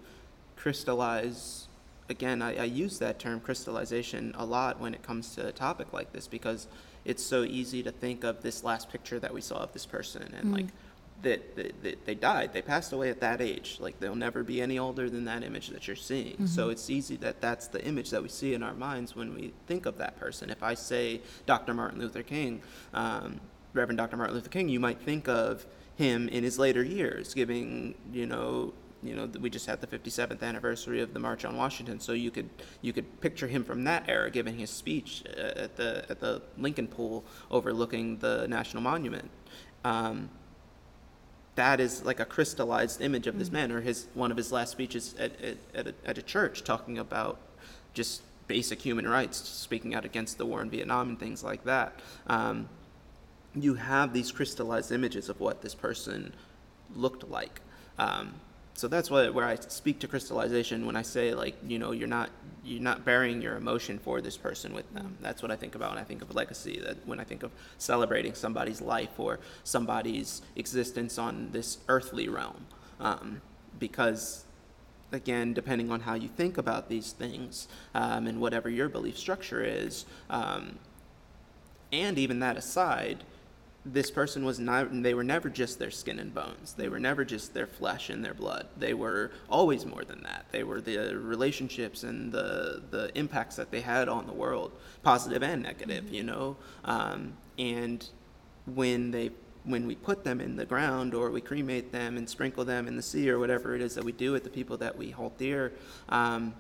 crystallize. 0.55 1.67
Again, 2.10 2.41
I, 2.41 2.55
I 2.58 2.63
use 2.65 3.00
that 3.00 3.20
term 3.20 3.39
crystallization 3.39 4.34
a 4.38 4.46
lot 4.46 4.79
when 4.79 4.94
it 4.94 5.01
comes 5.03 5.34
to 5.36 5.48
a 5.48 5.51
topic 5.51 5.94
like 5.94 6.12
this 6.13 6.27
because 6.27 6.67
it's 7.03 7.24
so 7.24 7.44
easy 7.44 7.82
to 7.84 7.91
think 7.91 8.24
of 8.24 8.41
this 8.41 8.63
last 8.63 8.89
picture 8.89 9.20
that 9.20 9.34
we 9.34 9.41
saw 9.41 9.58
of 9.58 9.74
this 9.74 9.86
person 9.86 10.34
and 10.38 10.50
mm. 10.51 10.53
like 10.53 10.67
that, 11.25 11.55
that, 11.55 11.84
that 11.84 12.05
they 12.05 12.15
died, 12.15 12.53
they 12.53 12.62
passed 12.62 12.94
away 12.94 13.10
at 13.10 13.20
that 13.20 13.41
age. 13.41 13.77
Like 13.79 14.00
they'll 14.00 14.15
never 14.15 14.44
be 14.44 14.62
any 14.62 14.79
older 14.79 15.10
than 15.10 15.25
that 15.25 15.44
image 15.44 15.67
that 15.70 15.88
you're 15.88 15.96
seeing. 15.96 16.48
So 16.48 16.70
it's 16.70 16.89
easy 16.89 17.17
that 17.17 17.41
that's 17.41 17.67
the 17.67 17.84
image 17.86 18.10
that 18.12 18.24
we 18.24 18.29
see 18.29 18.53
in 18.53 18.63
our 18.63 18.74
minds 18.74 19.15
when 19.15 19.34
we 19.36 19.53
think 19.67 19.86
of 19.86 19.98
that 19.98 20.17
person. 20.20 20.50
If 20.50 20.63
I 20.63 20.74
say 20.74 21.22
Dr. 21.46 21.74
Martin 21.74 22.00
Luther 22.00 22.24
King, 22.24 22.62
um, 22.94 23.39
Reverend 23.74 23.98
Dr. 23.98 24.17
Martin 24.17 24.36
Luther 24.36 24.50
King, 24.50 24.70
you 24.70 24.79
might 24.79 25.00
think 25.01 25.27
of 25.27 25.65
him 25.96 26.29
in 26.29 26.44
his 26.44 26.58
later 26.60 26.84
years, 26.84 27.34
giving 27.34 27.96
you 28.12 28.25
know, 28.25 28.74
you 29.03 29.15
know, 29.15 29.25
we 29.39 29.50
just 29.50 29.65
had 29.67 29.82
the 29.82 29.88
57th 29.88 30.41
anniversary 30.41 31.01
of 31.01 31.13
the 31.13 31.20
March 31.20 31.46
on 31.46 31.55
Washington, 31.58 32.00
so 32.00 32.13
you 32.13 32.32
could 32.32 32.50
you 32.82 32.94
could 32.94 33.22
picture 33.22 33.48
him 33.48 33.63
from 33.63 33.84
that 33.84 34.08
era, 34.08 34.32
giving 34.32 34.58
his 34.58 34.70
speech 34.70 35.24
uh, 35.38 35.63
at 35.65 35.75
the 35.75 36.05
at 36.10 36.20
the 36.20 36.41
Lincoln 36.58 36.88
Pool 36.88 37.24
overlooking 37.51 38.17
the 38.17 38.48
National 38.48 38.82
Monument. 38.82 39.29
Um, 39.84 40.29
that 41.56 41.80
is 41.80 42.04
like 42.04 42.20
a 42.20 42.26
crystallized 42.26 43.02
image 43.02 43.28
of 43.28 43.40
this 43.40 43.52
man, 43.52 43.72
or 43.72 43.82
his 43.82 44.08
one 44.14 44.32
of 44.32 44.38
his 44.38 44.52
last 44.52 44.72
speeches 44.72 45.16
at 45.18 45.32
at, 45.42 45.58
at, 45.74 45.88
a, 45.88 45.94
at 46.06 46.18
a 46.18 46.22
church 46.22 46.64
talking 46.64 46.98
about 46.98 47.40
just 47.94 48.22
basic 48.48 48.82
human 48.82 49.08
rights, 49.08 49.38
speaking 49.38 49.96
out 49.96 50.06
against 50.06 50.38
the 50.38 50.46
war 50.46 50.62
in 50.62 50.70
Vietnam 50.70 51.10
and 51.10 51.20
things 51.20 51.44
like 51.44 51.64
that. 51.64 52.00
Um, 52.28 52.70
you 53.56 53.76
have 53.76 54.14
these 54.14 54.32
crystallized 54.32 54.92
images 54.92 55.30
of 55.30 55.40
what 55.40 55.62
this 55.62 55.74
person 55.74 56.34
looked 56.96 57.28
like. 57.30 57.62
Um, 57.98 58.36
so 58.75 58.89
that's 58.89 59.10
what 59.10 59.34
where 59.34 59.46
I 59.46 59.55
speak 59.55 60.00
to 60.00 60.08
crystallization 60.08 60.86
when 60.86 60.98
I 60.98 61.01
say 61.01 61.34
like 61.34 61.55
you 61.65 61.79
know 61.79 61.91
you're 61.91 62.10
not 62.10 62.29
you're 62.63 62.82
not 62.82 63.05
burying 63.05 63.41
your 63.41 63.55
emotion 63.55 64.00
for 64.00 64.20
this 64.22 64.36
person 64.38 64.74
with 64.74 64.91
them. 64.94 65.17
That's 65.22 65.41
what 65.41 65.50
I 65.50 65.55
think 65.55 65.75
about 65.75 65.91
when 65.91 66.00
I 66.00 66.03
think 66.03 66.22
of 66.22 66.36
legacy. 66.36 66.82
That 66.84 67.08
when 67.08 67.20
I 67.20 67.24
think 67.24 67.44
of 67.44 67.51
celebrating 67.77 68.34
somebody's 68.34 68.82
life 68.82 69.17
or 69.17 69.39
somebody's 69.63 70.41
existence 70.58 71.17
on 71.17 71.50
this 71.51 71.77
earthly 71.88 72.27
realm, 72.27 72.65
um, 73.00 73.41
because 73.79 74.44
again, 75.13 75.53
depending 75.53 75.89
on 75.89 76.01
how 76.01 76.15
you 76.15 76.27
think 76.27 76.58
about 76.58 76.89
these 76.89 77.13
things 77.13 77.70
um, 77.94 78.27
and 78.27 78.41
whatever 78.41 78.70
your 78.70 78.89
belief 78.89 79.17
structure 79.17 79.63
is, 79.63 80.05
um, 80.29 80.77
and 81.94 82.17
even 82.17 82.39
that 82.39 82.58
aside, 82.58 83.24
this 83.86 84.10
person 84.10 84.44
was 84.44 84.60
not, 84.60 84.88
they 85.04 85.13
were 85.13 85.24
never 85.24 85.48
just 85.48 85.77
their 85.77 85.92
skin 85.92 86.20
and 86.20 86.34
bones. 86.34 86.74
They 86.74 86.89
were 86.89 87.00
never 87.00 87.24
just 87.24 87.54
their 87.54 87.68
flesh 87.68 88.10
and 88.10 88.25
their 88.25 88.34
blood. 88.34 88.68
They 88.77 88.94
were 88.94 89.32
always 89.48 89.86
more 89.86 90.04
than 90.04 90.24
that. 90.24 90.48
They 90.51 90.63
were 90.63 90.82
the 90.82 91.15
relationships 91.15 92.04
and 92.04 92.32
the, 92.32 92.82
the 92.89 93.15
impacts 93.18 93.56
that 93.58 93.70
they 93.70 93.82
had 93.82 94.10
on 94.10 94.25
the 94.25 94.34
world, 94.34 94.72
positive 95.04 95.44
and 95.44 95.62
negative, 95.62 96.12
you 96.12 96.24
know? 96.24 96.58
Um, 96.84 97.34
and 97.60 98.08
when 98.65 99.12
they 99.12 99.32
when 99.65 99.88
we 99.88 99.96
put 99.96 100.24
them 100.24 100.39
in 100.39 100.56
the 100.56 100.65
ground 100.65 101.15
or 101.15 101.32
we 101.32 101.42
cremate 101.42 101.92
them 101.92 102.18
and 102.18 102.30
sprinkle 102.30 102.63
them 102.63 102.88
in 102.88 102.96
the 102.96 103.01
sea 103.01 103.30
or 103.32 103.39
whatever 103.39 103.75
it 103.75 103.82
is 103.82 103.96
that 103.96 104.04
we 104.04 104.12
do 104.12 104.32
with 104.32 104.44
the 104.44 104.50
people 104.50 104.77
that 104.77 104.96
we 104.96 105.10
hold 105.10 105.36
dear, 105.39 105.74
um, 106.10 106.54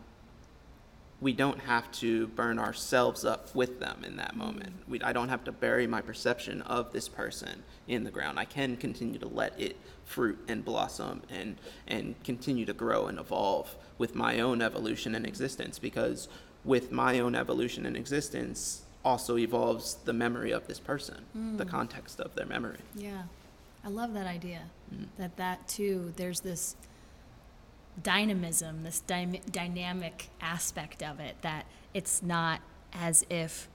we 1.21 1.33
don't 1.33 1.59
have 1.59 1.91
to 1.91 2.27
burn 2.27 2.59
ourselves 2.59 3.23
up 3.23 3.53
with 3.55 3.79
them 3.79 4.03
in 4.05 4.17
that 4.17 4.35
moment. 4.35 4.73
We, 4.87 5.01
I 5.01 5.13
don't 5.13 5.29
have 5.29 5.43
to 5.45 5.51
bury 5.51 5.87
my 5.87 6.01
perception 6.01 6.61
of 6.63 6.91
this 6.91 7.07
person 7.07 7.63
in 7.87 8.03
the 8.03 8.11
ground. 8.11 8.37
I 8.37 8.45
can 8.45 8.75
continue 8.75 9.17
to 9.19 9.27
let 9.27 9.59
it 9.59 9.77
fruit 10.03 10.37
and 10.47 10.63
blossom 10.63 11.21
and, 11.29 11.55
and 11.87 12.21
continue 12.23 12.65
to 12.65 12.73
grow 12.73 13.07
and 13.07 13.17
evolve 13.17 13.75
with 13.97 14.13
my 14.13 14.39
own 14.39 14.61
evolution 14.61 15.15
and 15.15 15.25
existence 15.25 15.79
because 15.79 16.27
with 16.65 16.91
my 16.91 17.19
own 17.19 17.33
evolution 17.33 17.85
and 17.85 17.95
existence 17.95 18.83
also 19.05 19.37
evolves 19.37 19.95
the 20.05 20.13
memory 20.13 20.51
of 20.51 20.67
this 20.67 20.79
person, 20.79 21.23
the 21.57 21.63
mm. 21.63 21.69
context 21.69 22.19
of 22.19 22.33
their 22.35 22.47
memory. 22.47 22.79
Yeah, 22.95 23.23
I 23.85 23.89
love 23.89 24.13
that 24.15 24.25
idea. 24.25 24.63
Mm-hmm. 24.93 25.03
That 25.17 25.37
that 25.37 25.67
too, 25.67 26.11
there's 26.17 26.39
this 26.39 26.75
dynamism, 28.01 28.83
this 28.83 28.99
dy- 29.01 29.41
dynamic 29.51 30.29
aspect 30.41 31.01
of 31.03 31.19
it. 31.19 31.35
That 31.41 31.65
it's 31.93 32.21
not 32.21 32.61
as 32.93 33.25
if, 33.29 33.69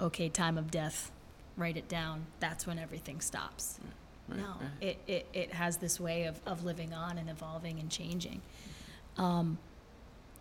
okay, 0.00 0.28
time 0.28 0.58
of 0.58 0.70
death, 0.70 1.10
write 1.56 1.76
it 1.76 1.88
down. 1.88 2.26
That's 2.40 2.66
when 2.66 2.78
everything 2.78 3.20
stops. 3.20 3.78
Right, 4.28 4.38
no, 4.38 4.46
right. 4.46 4.70
it, 4.80 4.98
it, 5.06 5.26
it 5.32 5.52
has 5.52 5.76
this 5.78 6.00
way 6.00 6.24
of, 6.24 6.40
of 6.46 6.64
living 6.64 6.94
on 6.94 7.18
and 7.18 7.28
evolving 7.28 7.78
and 7.78 7.90
changing. 7.90 8.40
Um, 9.18 9.58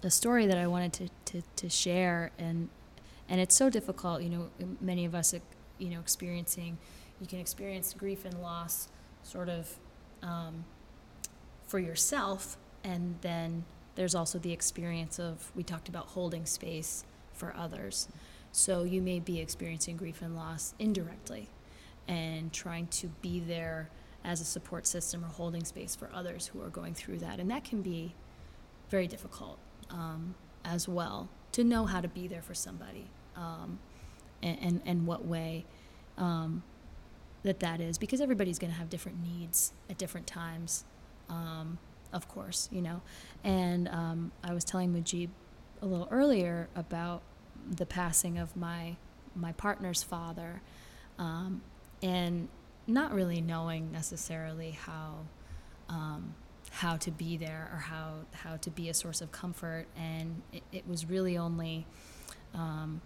the 0.02 0.12
story 0.12 0.46
that 0.48 0.58
I 0.58 0.68
wanted 0.68 0.94
to, 0.94 1.10
to, 1.26 1.48
to 1.56 1.70
share, 1.70 2.32
and 2.38 2.70
and 3.30 3.40
it's 3.40 3.56
so 3.56 3.70
difficult, 3.70 4.22
you 4.22 4.30
know, 4.30 4.50
many 4.82 5.06
of 5.06 5.16
us, 5.16 5.34
you 5.78 5.90
know, 5.90 6.00
experiencing, 6.00 6.78
you 7.22 7.28
can 7.28 7.40
experience 7.40 7.94
grief 7.94 8.26
and 8.26 8.42
loss 8.42 8.90
sort 9.24 9.48
of 9.48 9.78
um, 10.22 10.66
for 11.66 11.80
yourself, 11.80 12.58
and 12.84 13.16
then 13.22 13.66
there's 13.96 14.16
also 14.16 14.40
the 14.40 14.52
experience 14.52 15.20
of, 15.20 15.52
we 15.56 15.64
talked 15.64 15.90
about 15.90 16.08
holding 16.08 16.46
space 16.46 17.06
for 17.34 17.54
others. 17.58 18.08
So 18.52 18.84
you 18.84 19.02
may 19.02 19.20
be 19.20 19.40
experiencing 19.40 19.98
grief 19.98 20.22
and 20.22 20.36
loss 20.36 20.74
indirectly 20.80 21.50
and 22.08 22.52
trying 22.52 22.88
to 22.88 23.08
be 23.22 23.40
there 23.40 23.90
as 24.24 24.42
a 24.42 24.46
support 24.46 24.88
system 24.88 25.24
or 25.24 25.28
holding 25.28 25.64
space 25.64 25.96
for 25.96 26.10
others 26.14 26.48
who 26.48 26.62
are 26.62 26.70
going 26.70 26.94
through 26.94 27.20
that. 27.20 27.40
And 27.40 27.50
that 27.52 27.64
can 27.64 27.82
be 27.82 28.16
very 28.90 29.08
difficult 29.08 29.58
um, 29.90 30.36
as 30.64 30.88
well 30.88 31.30
to 31.52 31.64
know 31.64 31.86
how 31.86 32.02
to 32.02 32.08
be 32.08 32.28
there 32.28 32.42
for 32.42 32.54
somebody 32.54 33.10
um, 33.36 33.80
and, 34.42 34.58
and, 34.62 34.82
and 34.86 35.08
what 35.08 35.26
way 35.26 35.66
um, 36.18 36.64
that 37.44 37.60
that 37.60 37.82
is 37.82 37.98
because 37.98 38.22
everybody's 38.22 38.60
going 38.60 38.72
to 38.72 38.78
have 38.78 38.90
different 38.90 39.18
needs 39.22 39.74
at 39.90 39.98
different 39.98 40.28
times 40.28 40.86
um, 41.30 41.78
of 42.14 42.28
course 42.28 42.70
you 42.72 42.82
know. 42.82 43.02
And 43.44 43.88
um, 43.90 44.32
i 44.44 44.54
was 44.54 44.64
telling 44.64 44.94
mujib 44.94 45.30
a 45.82 45.86
little 45.86 46.08
earlier 46.12 46.70
about 46.76 47.22
the 47.70 47.86
passing 47.86 48.38
of 48.38 48.56
my 48.56 48.96
my 49.36 49.52
partner's 49.54 50.04
father 50.04 50.62
um, 51.18 51.62
and 52.02 52.48
not 52.88 53.14
really 53.14 53.42
knowing 53.42 53.92
necessarily 53.92 54.72
how 54.72 55.20
um, 55.90 56.36
how 56.72 56.98
to 56.98 57.12
be 57.12 57.38
there 57.38 57.70
or 57.72 57.80
how 57.80 58.14
how 58.32 58.58
to 58.58 58.70
be 58.70 58.90
a 58.90 58.94
source 58.94 59.22
of 59.22 59.32
comfort. 59.32 59.86
And 59.98 60.42
it, 60.52 60.64
it 60.72 60.88
was 60.88 61.06
really 61.06 61.38
only 61.38 61.86
um, 62.54 63.02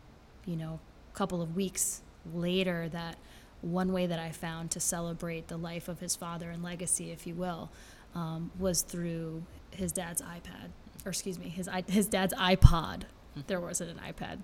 you 0.45 0.55
know 0.55 0.79
a 1.13 1.17
couple 1.17 1.41
of 1.41 1.55
weeks 1.55 2.01
later 2.33 2.89
that 2.89 3.17
one 3.61 3.91
way 3.91 4.05
that 4.05 4.19
I 4.19 4.31
found 4.31 4.71
to 4.71 4.79
celebrate 4.79 5.47
the 5.47 5.57
life 5.57 5.87
of 5.87 5.99
his 5.99 6.15
father 6.15 6.51
and 6.51 6.63
legacy, 6.63 7.11
if 7.11 7.25
you 7.25 7.33
will, 7.33 7.71
um, 8.15 8.51
was 8.57 8.81
through 8.81 9.43
his 9.71 9.91
dad's 9.91 10.21
iPad, 10.21 10.69
or 11.05 11.09
excuse 11.09 11.37
me, 11.37 11.49
his 11.49 11.69
his 11.87 12.07
dad's 12.07 12.33
iPod. 12.33 13.03
There 13.47 13.59
wasn't 13.59 13.91
an 13.91 13.99
iPad. 13.99 14.39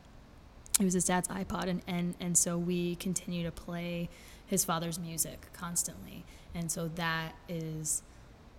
It 0.80 0.84
was 0.84 0.94
his 0.94 1.06
dad's 1.06 1.28
iPod, 1.28 1.68
and, 1.68 1.82
and, 1.88 2.16
and 2.20 2.38
so 2.38 2.58
we 2.58 2.96
continue 2.96 3.44
to 3.44 3.52
play 3.52 4.10
his 4.46 4.66
father's 4.66 5.00
music 5.00 5.48
constantly. 5.54 6.26
And 6.56 6.72
so 6.72 6.88
that 6.96 7.34
is 7.48 8.02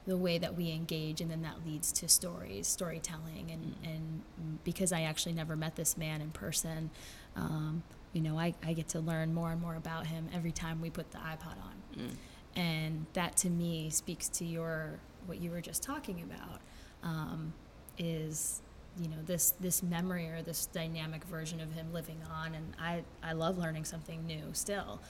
the 0.07 0.17
way 0.17 0.39
that 0.39 0.57
we 0.57 0.71
engage, 0.71 1.21
and 1.21 1.31
then 1.31 1.43
that 1.43 1.65
leads 1.67 1.91
to 1.93 2.09
stories, 2.09 2.67
storytelling. 2.67 3.51
And, 3.51 3.75
and 3.85 4.65
because 4.65 4.93
I 4.93 5.03
actually 5.03 5.33
never 5.33 5.57
met 5.57 5.77
this 5.77 5.97
man 5.97 6.21
in 6.21 6.31
person, 6.31 6.91
um, 7.37 7.83
you 8.13 8.21
know, 8.21 8.39
I, 8.39 8.55
I 8.65 8.75
get 8.75 8.89
to 8.89 9.01
learn 9.01 9.35
more 9.35 9.51
and 9.51 9.61
more 9.61 9.75
about 9.75 10.07
him 10.07 10.29
every 10.33 10.53
time 10.53 10.81
we 10.81 10.91
put 10.91 11.11
the 11.11 11.19
iPod 11.19 11.57
on. 11.63 11.75
Mm. 11.99 12.17
And 12.57 13.07
that 13.15 13.37
to 13.39 13.51
me 13.51 13.91
speaks 13.91 14.29
to 14.31 14.45
your, 14.45 15.01
what 15.27 15.41
you 15.41 15.51
were 15.51 15.61
just 15.61 15.83
talking 15.83 16.23
about, 16.23 16.61
um, 17.03 17.53
is 17.99 18.63
you 19.01 19.09
know 19.09 19.17
this 19.27 19.55
this 19.61 19.83
memory 19.83 20.29
or 20.29 20.43
this 20.43 20.67
dynamic 20.67 21.25
version 21.25 21.61
of 21.61 21.73
him 21.73 21.93
living 21.93 22.21
on. 22.33 22.55
And 22.55 22.75
i 22.79 23.03
i 23.23 23.33
love 23.33 23.59
learning 23.59 23.85
something 23.85 24.25
new 24.27 24.43
still 24.53 25.01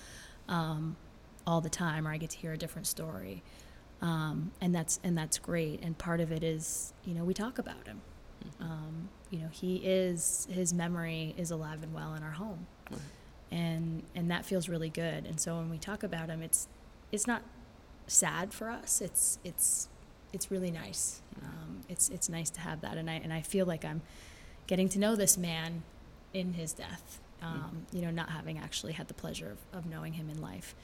um, 0.48 0.96
all 1.46 1.60
the 1.60 1.70
time 1.70 2.06
or 2.06 2.12
i 2.12 2.16
get 2.16 2.30
to 2.30 2.38
hear 2.38 2.52
a 2.52 2.58
different 2.58 2.86
story. 2.86 3.42
Um, 4.02 4.52
and 4.60 4.74
that's 4.74 5.00
and 5.04 5.16
that's 5.16 5.38
great. 5.38 5.80
And 5.82 5.96
part 5.96 6.20
of 6.20 6.32
it 6.32 6.42
is 6.42 6.92
you 7.04 7.14
know 7.14 7.24
we 7.24 7.34
talk 7.34 7.58
about 7.58 7.86
him. 7.86 8.00
Um, 8.60 9.08
you 9.30 9.38
know 9.38 9.48
he 9.50 9.76
is 9.76 10.46
his 10.50 10.74
memory 10.74 11.34
is 11.38 11.50
alive 11.50 11.82
and 11.82 11.92
well 11.94 12.14
in 12.14 12.22
our 12.22 12.32
home. 12.32 12.66
And 13.50 14.02
and 14.14 14.30
that 14.30 14.44
feels 14.44 14.68
really 14.68 14.90
good. 14.90 15.26
And 15.26 15.40
so 15.40 15.56
when 15.56 15.70
we 15.70 15.78
talk 15.78 16.02
about 16.02 16.28
him 16.28 16.42
it's 16.42 16.68
it's 17.14 17.26
not 17.26 17.42
sad 18.06 18.52
for 18.52 18.68
us. 18.70 19.00
It's 19.00 19.38
it's 19.44 19.88
it's 20.32 20.50
really 20.50 20.70
nice. 20.70 21.22
Um, 21.42 21.80
it's 21.88 22.08
it's 22.08 22.28
nice 22.28 22.50
to 22.50 22.60
have 22.60 22.80
that. 22.82 22.96
And 22.96 23.08
I 23.08 23.14
and 23.14 23.32
I 23.32 23.42
feel 23.42 23.66
like 23.66 23.84
I'm 23.84 24.02
getting 24.66 24.88
to 24.90 24.98
know 24.98 25.16
this 25.16 25.38
man 25.38 25.82
in 26.32 26.54
his 26.54 26.72
death 26.72 27.20
um, 27.42 27.86
you 27.92 28.02
know 28.02 28.10
not 28.10 28.30
having 28.30 28.58
actually 28.58 28.92
had 28.92 29.08
the 29.08 29.14
pleasure 29.14 29.50
of, 29.72 29.78
of 29.78 29.86
knowing 29.86 30.14
him 30.14 30.28
in 30.30 30.40
life. 30.40 30.74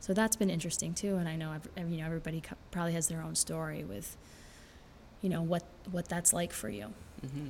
So 0.00 0.14
that's 0.14 0.36
been 0.36 0.50
interesting 0.50 0.94
too. 0.94 1.16
And 1.16 1.28
I 1.28 1.36
know 1.36 1.54
you 1.76 1.98
know 1.98 2.06
everybody 2.06 2.42
probably 2.70 2.92
has 2.92 3.08
their 3.08 3.22
own 3.22 3.34
story 3.34 3.84
with 3.84 4.16
you 5.22 5.28
know 5.28 5.42
what 5.42 5.64
what 5.90 6.08
that's 6.08 6.32
like 6.32 6.52
for 6.52 6.68
you. 6.68 6.92
Hmm 7.20 7.48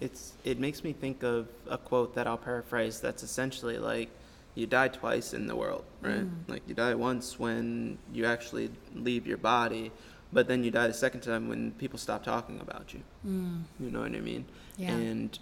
It's 0.00 0.32
it 0.44 0.58
makes 0.58 0.82
me 0.82 0.92
think 0.92 1.22
of 1.22 1.48
a 1.68 1.78
quote 1.78 2.14
that 2.14 2.26
I'll 2.26 2.38
paraphrase. 2.38 3.00
That's 3.00 3.22
essentially 3.22 3.78
like, 3.78 4.10
you 4.54 4.66
die 4.66 4.88
twice 4.88 5.32
in 5.32 5.46
the 5.46 5.56
world, 5.56 5.84
right? 6.00 6.24
Mm. 6.24 6.48
Like 6.48 6.62
you 6.66 6.74
die 6.74 6.94
once 6.94 7.38
when 7.38 7.98
you 8.12 8.24
actually 8.24 8.70
leave 8.94 9.26
your 9.26 9.38
body, 9.38 9.92
but 10.32 10.48
then 10.48 10.64
you 10.64 10.70
die 10.70 10.86
the 10.86 10.94
second 10.94 11.20
time 11.20 11.48
when 11.48 11.72
people 11.72 11.98
stop 11.98 12.24
talking 12.24 12.60
about 12.60 12.92
you. 12.94 13.02
mm. 13.26 13.62
You 13.78 13.90
know 13.90 14.00
what 14.00 14.14
I 14.14 14.20
mean? 14.20 14.44
yeah 14.76 14.90
And 14.90 15.38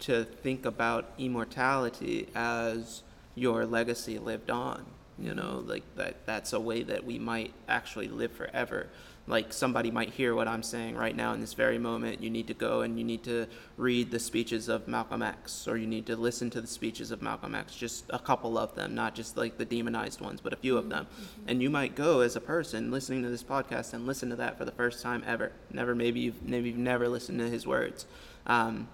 to 0.00 0.24
think 0.24 0.64
about 0.64 1.12
immortality 1.18 2.28
as 2.34 3.02
your 3.34 3.66
legacy 3.66 4.18
lived 4.18 4.50
on, 4.50 4.86
you 5.18 5.34
know, 5.34 5.62
like 5.66 5.84
that 5.96 6.24
that's 6.26 6.52
a 6.52 6.60
way 6.60 6.82
that 6.84 7.04
we 7.04 7.18
might 7.18 7.52
actually 7.68 8.08
live 8.08 8.32
forever. 8.32 8.88
Like 9.28 9.52
somebody 9.52 9.90
might 9.90 10.10
hear 10.10 10.34
what 10.34 10.48
I'm 10.48 10.62
saying 10.62 10.96
right 10.96 11.14
now 11.14 11.34
in 11.34 11.40
this 11.40 11.52
very 11.52 11.78
moment. 11.78 12.22
You 12.22 12.30
need 12.30 12.46
to 12.46 12.54
go 12.54 12.80
and 12.80 12.98
you 12.98 13.04
need 13.04 13.22
to 13.24 13.46
read 13.76 14.10
the 14.10 14.18
speeches 14.18 14.68
of 14.68 14.88
Malcolm 14.88 15.22
X, 15.22 15.68
or 15.68 15.76
you 15.76 15.86
need 15.86 16.06
to 16.06 16.16
listen 16.16 16.48
to 16.50 16.60
the 16.62 16.66
speeches 16.66 17.10
of 17.10 17.20
Malcolm 17.20 17.54
X, 17.54 17.76
just 17.76 18.06
a 18.08 18.18
couple 18.18 18.56
of 18.56 18.74
them, 18.74 18.94
not 18.94 19.14
just 19.14 19.36
like 19.36 19.58
the 19.58 19.66
demonized 19.66 20.22
ones, 20.22 20.40
but 20.40 20.54
a 20.54 20.56
few 20.56 20.78
of 20.78 20.88
them. 20.88 21.06
And 21.46 21.62
you 21.62 21.68
might 21.68 21.94
go 21.94 22.20
as 22.20 22.36
a 22.36 22.40
person 22.40 22.90
listening 22.90 23.22
to 23.22 23.28
this 23.28 23.44
podcast 23.44 23.92
and 23.92 24.06
listen 24.06 24.30
to 24.30 24.36
that 24.36 24.56
for 24.56 24.64
the 24.64 24.72
first 24.72 25.02
time 25.02 25.22
ever. 25.26 25.52
Never, 25.70 25.94
maybe 25.94 26.20
you've 26.20 26.42
maybe 26.42 26.70
you've 26.70 26.78
never 26.78 27.06
listened 27.06 27.38
to 27.40 27.50
his 27.50 27.66
words. 27.66 28.06
Um, 28.46 28.88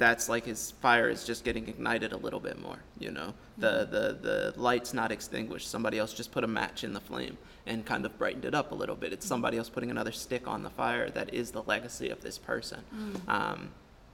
that's 0.00 0.30
like 0.30 0.46
his 0.46 0.70
fire 0.80 1.10
is 1.10 1.24
just 1.24 1.44
getting 1.44 1.68
ignited 1.68 2.12
a 2.12 2.16
little 2.16 2.40
bit 2.40 2.58
more 2.58 2.78
you 2.98 3.10
know 3.10 3.34
the 3.58 3.86
the 3.90 4.18
the 4.22 4.54
light's 4.56 4.94
not 4.94 5.12
extinguished 5.12 5.70
somebody 5.70 5.98
else 5.98 6.14
just 6.14 6.32
put 6.32 6.42
a 6.42 6.46
match 6.46 6.82
in 6.82 6.94
the 6.94 7.00
flame 7.00 7.36
and 7.70 7.86
kind 7.86 8.04
of 8.04 8.18
brightened 8.18 8.44
it 8.44 8.54
up 8.54 8.72
a 8.72 8.74
little 8.74 8.96
bit. 8.96 9.12
It's 9.12 9.24
somebody 9.24 9.56
else 9.56 9.68
putting 9.68 9.90
another 9.90 10.12
stick 10.12 10.48
on 10.48 10.62
the 10.62 10.70
fire 10.70 11.08
that 11.10 11.32
is 11.32 11.52
the 11.52 11.62
legacy 11.62 12.10
of 12.10 12.20
this 12.20 12.36
person. 12.36 12.80
Um, 13.28 13.70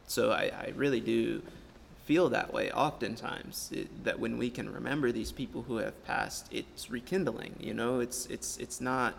so 0.06 0.30
I, 0.30 0.52
I 0.66 0.72
really 0.76 1.00
do 1.00 1.42
feel 2.04 2.28
that 2.28 2.52
way 2.52 2.70
oftentimes 2.70 3.70
it, 3.72 4.04
that 4.04 4.20
when 4.20 4.38
we 4.38 4.50
can 4.50 4.72
remember 4.72 5.10
these 5.10 5.32
people 5.32 5.62
who 5.62 5.78
have 5.78 6.04
passed 6.04 6.46
it's 6.52 6.88
rekindling 6.88 7.56
you 7.58 7.74
know? 7.74 7.98
It's 8.00 8.26
it's 8.26 8.58
it's 8.58 8.80
not 8.80 9.14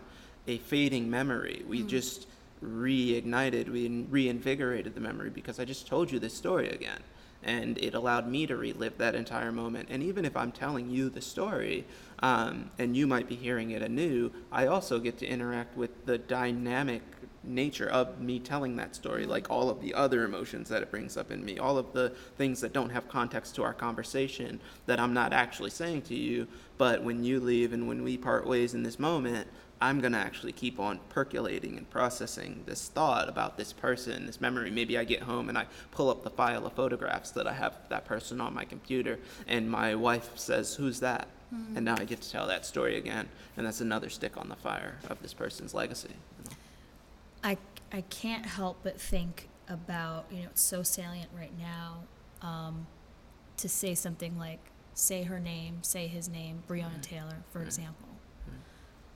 a 0.46 0.56
fading 0.58 1.10
memory. 1.10 1.64
We 1.68 1.82
just 1.82 2.26
reignited 2.62 3.68
we 3.68 3.88
reinvigorated 4.10 4.94
the 4.94 5.00
memory 5.00 5.30
because 5.30 5.60
i 5.60 5.64
just 5.64 5.86
told 5.86 6.10
you 6.10 6.18
this 6.18 6.34
story 6.34 6.68
again 6.70 7.00
and 7.42 7.78
it 7.78 7.94
allowed 7.94 8.28
me 8.28 8.46
to 8.46 8.56
relive 8.56 8.98
that 8.98 9.14
entire 9.14 9.52
moment. 9.52 9.88
And 9.90 10.02
even 10.02 10.24
if 10.24 10.36
i'm 10.36 10.52
telling 10.52 10.90
you 10.90 11.08
the 11.08 11.20
story 11.20 11.84
um, 12.20 12.70
and 12.78 12.96
you 12.96 13.06
might 13.06 13.28
be 13.28 13.36
hearing 13.36 13.70
it 13.70 13.82
anew 13.82 14.32
i 14.50 14.66
also 14.66 14.98
get 14.98 15.18
to 15.18 15.26
interact 15.26 15.76
with 15.76 16.04
the 16.06 16.18
dynamic 16.18 17.02
nature 17.48 17.88
of 17.88 18.20
me 18.20 18.38
telling 18.38 18.76
that 18.76 18.94
story, 18.94 19.26
like 19.26 19.50
all 19.50 19.70
of 19.70 19.80
the 19.80 19.94
other 19.94 20.24
emotions 20.24 20.68
that 20.68 20.82
it 20.82 20.90
brings 20.90 21.16
up 21.16 21.30
in 21.30 21.44
me, 21.44 21.58
all 21.58 21.78
of 21.78 21.92
the 21.92 22.10
things 22.36 22.60
that 22.60 22.72
don't 22.72 22.90
have 22.90 23.08
context 23.08 23.54
to 23.56 23.62
our 23.62 23.74
conversation 23.74 24.60
that 24.86 25.00
I'm 25.00 25.14
not 25.14 25.32
actually 25.32 25.70
saying 25.70 26.02
to 26.02 26.14
you, 26.14 26.46
but 26.76 27.02
when 27.02 27.24
you 27.24 27.40
leave 27.40 27.72
and 27.72 27.88
when 27.88 28.02
we 28.02 28.16
part 28.16 28.46
ways 28.46 28.74
in 28.74 28.82
this 28.82 28.98
moment, 28.98 29.48
I'm 29.80 30.00
going 30.00 30.12
to 30.12 30.18
actually 30.18 30.52
keep 30.52 30.80
on 30.80 30.98
percolating 31.08 31.76
and 31.76 31.88
processing 31.88 32.64
this 32.66 32.88
thought 32.88 33.28
about 33.28 33.56
this 33.56 33.72
person, 33.72 34.26
this 34.26 34.40
memory. 34.40 34.70
Maybe 34.70 34.98
I 34.98 35.04
get 35.04 35.22
home 35.22 35.48
and 35.48 35.56
I 35.56 35.66
pull 35.92 36.10
up 36.10 36.24
the 36.24 36.30
file 36.30 36.66
of 36.66 36.72
photographs 36.72 37.30
that 37.32 37.46
I 37.46 37.52
have 37.52 37.72
of 37.74 37.88
that 37.88 38.04
person 38.04 38.40
on 38.40 38.54
my 38.54 38.64
computer, 38.64 39.18
and 39.46 39.70
my 39.70 39.94
wife 39.94 40.36
says, 40.36 40.74
Who's 40.74 40.98
that? 41.00 41.28
Hmm. 41.50 41.76
And 41.76 41.84
now 41.84 41.94
I 41.98 42.04
get 42.04 42.20
to 42.22 42.30
tell 42.30 42.46
that 42.48 42.66
story 42.66 42.96
again, 42.96 43.28
and 43.56 43.64
that's 43.66 43.80
another 43.80 44.08
stick 44.10 44.36
on 44.36 44.48
the 44.48 44.56
fire 44.56 44.98
of 45.08 45.22
this 45.22 45.32
person's 45.32 45.74
legacy. 45.74 46.14
I, 47.44 47.56
I 47.92 48.00
can't 48.02 48.46
help 48.46 48.78
but 48.82 49.00
think 49.00 49.48
about, 49.68 50.26
you 50.30 50.40
know, 50.42 50.48
it's 50.50 50.62
so 50.62 50.82
salient 50.82 51.30
right 51.36 51.56
now 51.56 51.98
um, 52.42 52.86
to 53.58 53.68
say 53.68 53.94
something 53.94 54.36
like, 54.38 54.58
say 54.94 55.22
her 55.22 55.38
name, 55.38 55.78
say 55.82 56.08
his 56.08 56.28
name, 56.28 56.64
Breonna 56.68 56.94
Right. 56.94 57.02
Taylor, 57.02 57.36
for 57.52 57.60
Right. 57.60 57.66
example. 57.68 58.07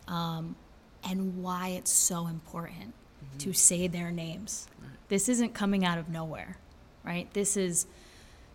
Um, 0.09 0.57
and 1.05 1.43
why 1.43 1.69
it's 1.69 1.91
so 1.91 2.27
important 2.27 2.95
to 3.39 3.51
Mhm. 3.51 3.57
say 3.57 3.87
their 3.87 4.11
names. 4.11 4.67
Right. 4.81 4.91
This 5.09 5.29
isn't 5.29 5.55
coming 5.55 5.85
out 5.85 5.99
of 5.99 6.09
nowhere, 6.09 6.57
right? 7.05 7.33
This 7.33 7.57
is 7.57 7.87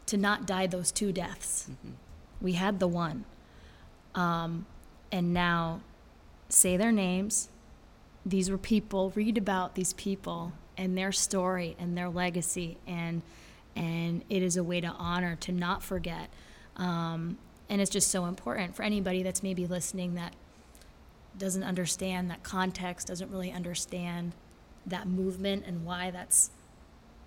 to 0.07 0.17
not 0.17 0.45
die 0.45 0.67
those 0.67 0.91
two 0.91 1.11
deaths. 1.11 1.69
Mhm. 1.69 1.93
We 2.41 2.53
had 2.53 2.79
the 2.79 2.87
one. 2.87 3.25
Um, 4.15 4.65
and 5.11 5.33
now 5.33 5.81
say 6.49 6.77
their 6.77 6.91
names. 6.91 7.49
These 8.25 8.49
were 8.49 8.57
people, 8.57 9.11
read 9.11 9.37
about 9.37 9.75
these 9.75 9.93
people 9.93 10.53
and 10.77 10.97
their 10.97 11.11
story 11.11 11.75
and 11.79 11.97
their 11.97 12.09
legacy 12.09 12.77
and 12.87 13.21
and 13.75 14.23
it 14.27 14.41
is 14.41 14.57
a 14.57 14.63
way 14.63 14.81
to 14.81 14.87
honor, 14.87 15.35
to 15.35 15.51
not 15.51 15.83
forget. 15.83 16.31
Um, 16.77 17.37
and 17.69 17.79
it's 17.79 17.91
just 17.91 18.09
so 18.09 18.25
important 18.25 18.75
for 18.75 18.81
anybody 18.81 19.21
that's 19.21 19.43
maybe 19.43 19.67
listening 19.67 20.15
that 20.15 20.33
doesn't 21.37 21.63
understand 21.63 22.29
that 22.31 22.43
context, 22.43 23.07
doesn't 23.07 23.31
really 23.31 23.51
understand 23.51 24.33
that 24.85 25.07
movement 25.07 25.65
and 25.65 25.85
why 25.85 26.11
that's, 26.11 26.49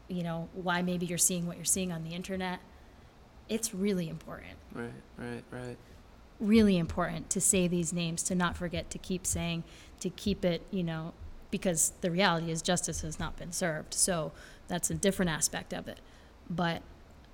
you 0.09 0.23
know, 0.23 0.49
why 0.55 0.83
maybe 0.83 1.07
you're 1.07 1.18
seeing 1.18 1.46
what 1.46 1.57
you're 1.57 1.64
seeing 1.64 1.92
on 1.92 2.05
the 2.05 2.11
internet. 2.11 2.61
It's 3.49 3.75
really 3.75 4.09
important 4.09 4.57
Right, 4.73 4.90
right, 5.18 5.44
right. 5.51 5.77
really 6.38 6.79
important 6.79 7.31
to 7.31 7.40
say 7.40 7.66
these 7.68 7.92
names, 7.92 8.23
to 8.25 8.35
not 8.35 8.57
forget, 8.57 8.90
to 8.90 8.99
keep 8.99 9.27
saying, 9.27 9.64
to 10.01 10.11
keep 10.11 10.44
it, 10.44 10.62
you 10.70 10.83
know, 10.83 11.12
because 11.51 11.92
the 12.01 12.11
reality 12.11 12.51
is 12.51 12.62
justice 12.62 13.03
has 13.03 13.18
not 13.18 13.37
been 13.37 13.53
served. 13.53 13.92
So 13.92 14.33
that's 14.68 14.90
a 14.90 14.94
different 14.94 15.31
aspect 15.31 15.73
of 15.73 15.88
it. 15.88 15.99
But 16.49 16.83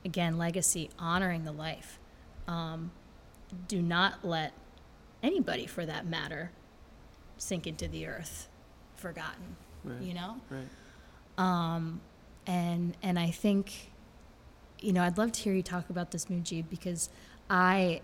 again, 0.05 0.39
legacy, 0.39 0.91
honoring 0.99 1.45
the 1.45 1.53
life. 1.53 1.99
Um, 2.49 2.93
do 3.69 3.83
not 3.83 4.25
let 4.25 4.53
anybody, 5.23 5.67
for 5.67 5.85
that 5.85 6.07
matter, 6.07 6.51
sink 7.37 7.67
into 7.67 7.89
the 7.89 8.07
earth, 8.07 8.49
forgotten. 8.97 9.57
Right. 9.85 10.01
You 10.01 10.15
know. 10.15 10.37
Right. 10.51 10.69
Um, 11.39 12.01
and 12.47 12.97
and 13.03 13.19
I 13.19 13.31
think, 13.31 13.93
you 14.81 14.93
know, 14.93 15.03
I'd 15.03 15.19
love 15.19 15.33
to 15.33 15.41
hear 15.43 15.55
you 15.55 15.63
talk 15.63 15.91
about 15.91 16.11
this, 16.11 16.27
Mujib, 16.27 16.65
because 16.71 17.09
I 17.51 18.01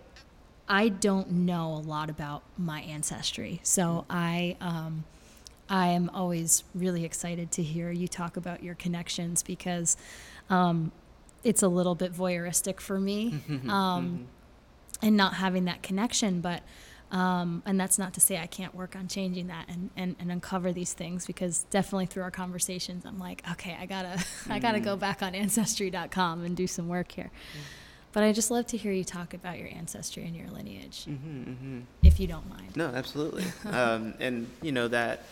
I 0.67 0.89
don't 0.89 1.31
know 1.31 1.73
a 1.73 1.83
lot 1.83 2.09
about 2.09 2.43
my 2.57 2.81
ancestry, 2.81 3.59
so 3.63 4.05
I 4.09 4.55
um, 4.61 5.03
I 5.69 5.87
am 5.87 6.09
always 6.13 6.63
really 6.75 7.03
excited 7.05 7.51
to 7.51 7.63
hear 7.63 7.91
you 7.91 8.07
talk 8.07 8.37
about 8.37 8.63
your 8.63 8.75
connections 8.75 9.43
because 9.43 9.97
um, 10.49 10.91
it's 11.43 11.63
a 11.63 11.67
little 11.67 11.95
bit 11.95 12.13
voyeuristic 12.13 12.79
for 12.79 12.99
me. 12.99 13.39
Um, 13.69 14.27
and 15.03 15.17
not 15.17 15.35
having 15.35 15.65
that 15.65 15.83
connection. 15.83 16.41
But 16.41 16.63
um, 17.13 17.61
and 17.67 17.79
that's 17.79 17.99
not 17.99 18.15
to 18.15 18.19
say 18.19 18.39
I 18.39 18.47
can't 18.47 18.73
work 18.73 18.95
on 18.95 19.07
changing 19.07 19.47
that 19.47 19.69
and, 19.69 19.91
and, 19.95 20.15
and 20.19 20.31
uncover 20.31 20.73
these 20.73 20.93
things 20.93 21.27
because 21.27 21.63
definitely 21.69 22.07
through 22.07 22.23
our 22.23 22.31
conversations, 22.31 23.05
I'm 23.05 23.19
like, 23.19 23.43
okay, 23.51 23.77
I 23.79 23.85
gotta, 23.85 24.23
I 24.49 24.57
gotta 24.57 24.79
go 24.79 24.97
back 24.97 25.21
on 25.21 25.35
ancestry.com 25.35 26.43
and 26.43 26.57
do 26.57 26.65
some 26.65 26.87
work 26.87 27.11
here. 27.11 27.29
But 28.13 28.23
I 28.23 28.31
just 28.31 28.49
love 28.49 28.65
to 28.67 28.77
hear 28.77 28.91
you 28.91 29.03
talk 29.03 29.35
about 29.35 29.59
your 29.59 29.69
ancestry 29.69 30.25
and 30.25 30.35
your 30.35 30.49
lineage, 30.49 31.05
Mm-hmm, 31.05 31.43
mm-hmm. 31.51 31.79
if 32.01 32.19
you 32.19 32.25
don't 32.25 32.49
mind. 32.49 32.75
No, 32.75 32.87
absolutely. 32.87 33.45
um, 33.71 34.15
and 34.19 34.47
you 34.63 34.71
know 34.71 34.87
that 34.87 35.25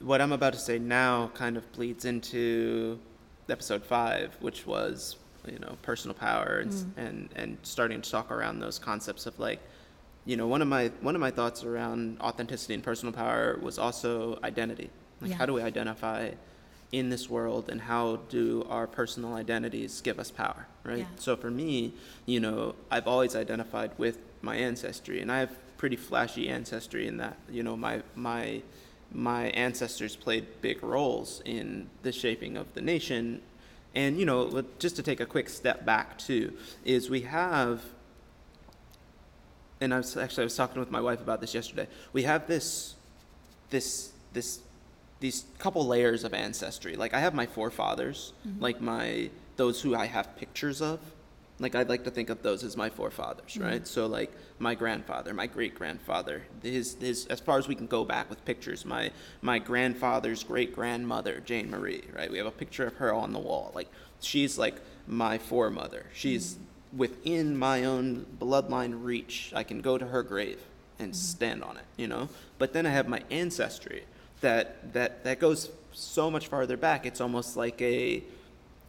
what 0.00 0.20
I'm 0.22 0.32
about 0.32 0.54
to 0.54 0.58
say 0.58 0.78
now 0.78 1.30
kind 1.34 1.56
of 1.56 1.70
bleeds 1.72 2.04
into 2.06 2.98
episode 3.48 3.84
five, 3.84 4.36
which 4.40 4.66
was 4.66 5.16
you 5.46 5.58
know 5.58 5.76
personal 5.82 6.14
power 6.14 6.60
and 6.60 6.72
s 6.72 6.84
and 6.96 7.28
and 7.36 7.58
starting 7.62 8.00
to 8.00 8.10
talk 8.10 8.30
around 8.30 8.60
those 8.60 8.78
concepts 8.78 9.26
of 9.26 9.38
like 9.38 9.60
you 10.28 10.36
know 10.36 10.46
one 10.46 10.60
of 10.60 10.68
my 10.68 10.88
one 11.00 11.14
of 11.14 11.22
my 11.22 11.30
thoughts 11.30 11.64
around 11.64 12.20
authenticity 12.20 12.74
and 12.74 12.82
personal 12.84 13.12
power 13.14 13.58
was 13.62 13.78
also 13.78 14.38
identity. 14.44 14.90
Like 15.22 15.30
Yeah. 15.30 15.36
how 15.38 15.46
do 15.46 15.54
we 15.54 15.62
identify 15.62 16.32
in 16.92 17.08
this 17.08 17.28
world 17.30 17.68
and 17.70 17.80
how 17.80 18.16
do 18.28 18.64
our 18.68 18.86
personal 18.86 19.34
identities 19.34 20.00
give 20.02 20.18
us 20.18 20.30
power, 20.30 20.66
right? 20.84 20.98
Yeah. 20.98 21.04
So 21.16 21.34
for 21.36 21.50
me, 21.50 21.92
you 22.26 22.40
know, 22.40 22.74
I've 22.90 23.08
always 23.08 23.34
identified 23.34 23.90
with 23.98 24.18
my 24.42 24.56
ancestry, 24.56 25.20
and 25.22 25.32
I 25.32 25.38
have 25.40 25.52
pretty 25.78 25.96
flashy 25.96 26.48
ancestry 26.48 27.06
in 27.06 27.16
that, 27.18 27.36
you 27.50 27.62
know, 27.62 27.76
my 27.76 28.02
my 28.14 28.62
my 29.12 29.44
ancestors 29.66 30.14
played 30.14 30.44
big 30.60 30.82
roles 30.82 31.40
in 31.46 31.88
the 32.02 32.12
shaping 32.12 32.56
of 32.58 32.66
the 32.74 32.82
nation. 32.82 33.40
And 33.94 34.18
you 34.20 34.26
know, 34.26 34.62
just 34.78 34.96
to 34.96 35.02
take 35.02 35.20
a 35.20 35.26
quick 35.26 35.48
step 35.48 35.86
back 35.86 36.18
too, 36.18 36.52
is 36.84 37.08
we 37.08 37.22
have 37.22 37.80
and 39.80 39.94
I 39.94 39.98
was 39.98 40.16
actually 40.16 40.42
I 40.42 40.44
was 40.44 40.56
talking 40.56 40.80
with 40.80 40.90
my 40.90 41.00
wife 41.00 41.20
about 41.20 41.40
this 41.40 41.54
yesterday. 41.54 41.88
We 42.12 42.22
have 42.24 42.46
this 42.46 42.94
this 43.70 44.12
this 44.32 44.60
these 45.20 45.44
couple 45.58 45.86
layers 45.86 46.24
of 46.24 46.34
ancestry. 46.34 46.96
Like 46.96 47.14
I 47.14 47.20
have 47.20 47.34
my 47.34 47.46
forefathers, 47.46 48.32
mm-hmm. 48.46 48.62
like 48.62 48.80
my 48.80 49.30
those 49.56 49.82
who 49.82 49.94
I 49.94 50.06
have 50.06 50.36
pictures 50.36 50.80
of. 50.80 51.00
Like 51.60 51.74
I'd 51.74 51.88
like 51.88 52.04
to 52.04 52.10
think 52.12 52.30
of 52.30 52.42
those 52.42 52.62
as 52.62 52.76
my 52.76 52.88
forefathers, 52.88 53.54
mm-hmm. 53.54 53.64
right? 53.64 53.86
So 53.86 54.06
like 54.06 54.30
my 54.60 54.76
grandfather, 54.76 55.34
my 55.34 55.46
great 55.46 55.74
grandfather, 55.74 56.44
his 56.62 56.96
his 57.00 57.26
as 57.26 57.40
far 57.40 57.58
as 57.58 57.66
we 57.66 57.74
can 57.74 57.86
go 57.86 58.04
back 58.04 58.30
with 58.30 58.44
pictures, 58.44 58.84
my 58.84 59.10
my 59.42 59.58
grandfather's 59.58 60.44
great 60.44 60.74
grandmother, 60.74 61.40
Jane 61.40 61.70
Marie, 61.70 62.04
right? 62.14 62.30
We 62.30 62.38
have 62.38 62.46
a 62.46 62.52
picture 62.52 62.86
of 62.86 62.94
her 62.94 63.12
on 63.12 63.32
the 63.32 63.40
wall. 63.40 63.72
Like 63.74 63.88
she's 64.20 64.56
like 64.56 64.76
my 65.08 65.38
foremother. 65.38 66.06
She's 66.12 66.54
mm-hmm. 66.54 66.64
Within 66.96 67.56
my 67.56 67.84
own 67.84 68.26
bloodline 68.38 69.04
reach. 69.04 69.52
I 69.54 69.62
can 69.62 69.80
go 69.80 69.98
to 69.98 70.06
her 70.06 70.22
grave 70.22 70.60
and 70.98 71.12
mm-hmm. 71.12 71.14
stand 71.14 71.64
on 71.64 71.76
it, 71.76 71.84
you 71.96 72.08
know? 72.08 72.28
But 72.58 72.72
then 72.72 72.86
I 72.86 72.90
have 72.90 73.08
my 73.08 73.22
ancestry 73.30 74.04
that 74.40 74.92
that 74.92 75.24
that 75.24 75.40
goes 75.40 75.70
so 75.92 76.30
much 76.30 76.48
farther 76.48 76.76
back. 76.76 77.06
It's 77.06 77.20
almost 77.20 77.56
like 77.56 77.80
a 77.82 78.22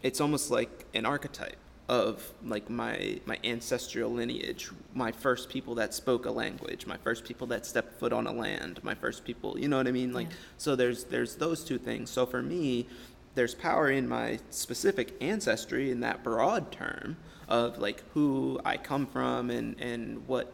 it's 0.04 0.22
almost 0.22 0.52
like 0.52 0.86
an 0.94 1.06
archetype 1.06 1.58
of 1.88 2.32
like 2.46 2.70
my 2.70 3.20
my 3.26 3.38
ancestral 3.44 4.12
lineage, 4.12 4.70
my 4.94 5.12
first 5.12 5.50
people 5.50 5.76
that 5.76 5.94
spoke 5.94 6.26
a 6.26 6.32
language, 6.32 6.86
my 6.86 6.98
first 6.98 7.26
people 7.26 7.48
that 7.48 7.66
stepped 7.66 8.00
foot 8.00 8.14
on 8.14 8.28
a 8.28 8.32
land, 8.32 8.80
my 8.84 8.94
first 8.94 9.26
people, 9.26 9.60
you 9.60 9.68
know 9.68 9.78
what 9.78 9.88
I 9.88 9.92
mean? 9.92 10.14
Like 10.14 10.28
Yeah. 10.28 10.36
so 10.58 10.76
there's 10.76 11.06
there's 11.06 11.36
those 11.36 11.64
two 11.64 11.80
things. 11.80 12.10
So 12.12 12.26
for 12.26 12.42
me, 12.44 12.88
there's 13.36 13.56
power 13.56 13.90
in 13.90 14.08
my 14.08 14.40
specific 14.52 15.16
ancestry 15.20 15.92
in 15.92 16.00
that 16.02 16.24
broad 16.24 16.72
term 16.72 17.18
of 17.50 17.80
like 17.80 18.04
who 18.14 18.62
I 18.64 18.78
come 18.78 19.06
from 19.06 19.50
and 19.50 19.80
and 19.82 20.26
what 20.28 20.54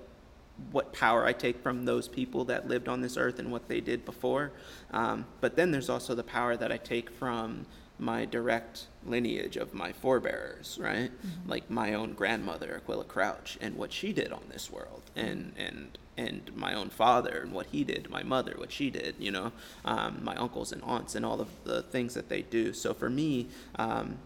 what 0.72 0.94
power 0.94 1.26
I 1.26 1.34
take 1.34 1.62
from 1.62 1.84
those 1.84 2.08
people 2.08 2.46
that 2.46 2.68
lived 2.68 2.88
on 2.88 3.02
this 3.02 3.18
earth 3.18 3.40
and 3.40 3.52
what 3.52 3.68
they 3.68 3.82
did 3.82 4.06
before. 4.06 4.54
Um, 4.92 5.26
but 5.42 5.58
then 5.58 5.72
there's 5.72 5.90
also 5.90 6.16
the 6.16 6.24
power 6.24 6.56
that 6.56 6.72
I 6.72 6.78
take 6.78 7.10
from 7.10 7.66
my 8.00 8.26
direct 8.26 8.88
lineage 9.06 9.58
of 9.58 9.74
my 9.74 9.92
forebears, 9.92 10.78
right? 10.82 11.12
Like 11.46 11.70
my 11.70 11.94
own 11.94 12.14
grandmother, 12.14 12.76
Aquila 12.76 13.04
Crouch, 13.06 13.58
and 13.62 13.76
what 13.76 13.92
she 13.92 14.14
did 14.14 14.32
on 14.32 14.44
this 14.50 14.72
world, 14.72 15.04
and 15.16 15.54
and 15.58 15.98
and 16.18 16.56
my 16.56 16.74
own 16.74 16.90
father 16.90 17.42
and 17.44 17.52
what 17.52 17.68
he 17.68 17.84
did, 17.84 18.10
my 18.10 18.24
mother, 18.24 18.54
what 18.58 18.72
she 18.72 18.90
did, 18.90 19.16
you 19.20 19.32
know, 19.32 19.52
um, 19.84 20.22
my 20.24 20.36
uncles 20.36 20.72
and 20.72 20.82
aunts 20.84 21.16
and 21.16 21.26
all 21.26 21.42
of 21.42 21.50
the 21.66 21.82
things 21.82 22.14
that 22.14 22.30
they 22.30 22.42
do. 22.42 22.72
So 22.72 22.94
for 22.94 23.10
me, 23.10 23.48
um, 23.76 24.18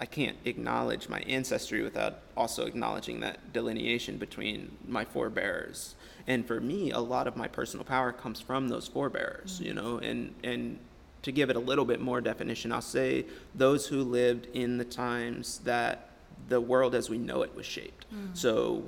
I 0.00 0.06
can't 0.06 0.36
acknowledge 0.44 1.08
my 1.08 1.20
ancestry 1.20 1.82
without 1.82 2.20
also 2.36 2.66
acknowledging 2.66 3.20
that 3.20 3.52
delineation 3.52 4.18
between 4.18 4.76
my 4.86 5.04
forebears. 5.04 5.94
And 6.26 6.46
for 6.46 6.60
me, 6.60 6.90
a 6.90 6.98
lot 6.98 7.26
of 7.26 7.36
my 7.36 7.48
personal 7.48 7.84
power 7.84 8.12
comes 8.12 8.40
from 8.40 8.68
those 8.68 8.88
forebears, 8.88 9.60
you 9.60 9.72
know, 9.72 9.98
and, 9.98 10.34
and 10.44 10.78
to 11.22 11.32
give 11.32 11.50
it 11.50 11.56
a 11.56 11.60
little 11.60 11.84
bit 11.84 12.00
more 12.00 12.20
definition, 12.20 12.72
I'll 12.72 12.82
say 12.82 13.24
those 13.54 13.86
who 13.86 14.02
lived 14.02 14.46
in 14.54 14.76
the 14.76 14.84
times 14.84 15.58
that 15.64 16.10
the 16.48 16.60
world 16.60 16.94
as 16.94 17.08
we 17.08 17.18
know 17.18 17.42
it 17.42 17.54
was 17.54 17.66
shaped. 17.66 18.06
So 18.34 18.84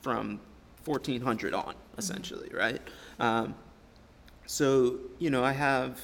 from 0.00 0.40
1400 0.84 1.54
on, 1.54 1.74
essentially, 1.98 2.48
right? 2.54 2.80
Um, 3.18 3.54
so, 4.46 4.98
you 5.18 5.30
know, 5.30 5.42
I 5.42 5.52
have 5.52 6.00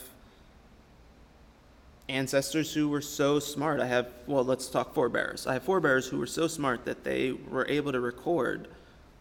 ancestors 2.08 2.72
who 2.72 2.88
were 2.88 3.00
so 3.00 3.38
smart. 3.38 3.80
I 3.80 3.86
have, 3.86 4.08
well, 4.26 4.44
let's 4.44 4.68
talk 4.68 4.94
forebears. 4.94 5.46
I 5.46 5.54
have 5.54 5.62
forebears 5.62 6.06
who 6.06 6.18
were 6.18 6.26
so 6.26 6.48
smart 6.48 6.84
that 6.84 7.04
they 7.04 7.32
were 7.32 7.66
able 7.68 7.92
to 7.92 8.00
record 8.00 8.68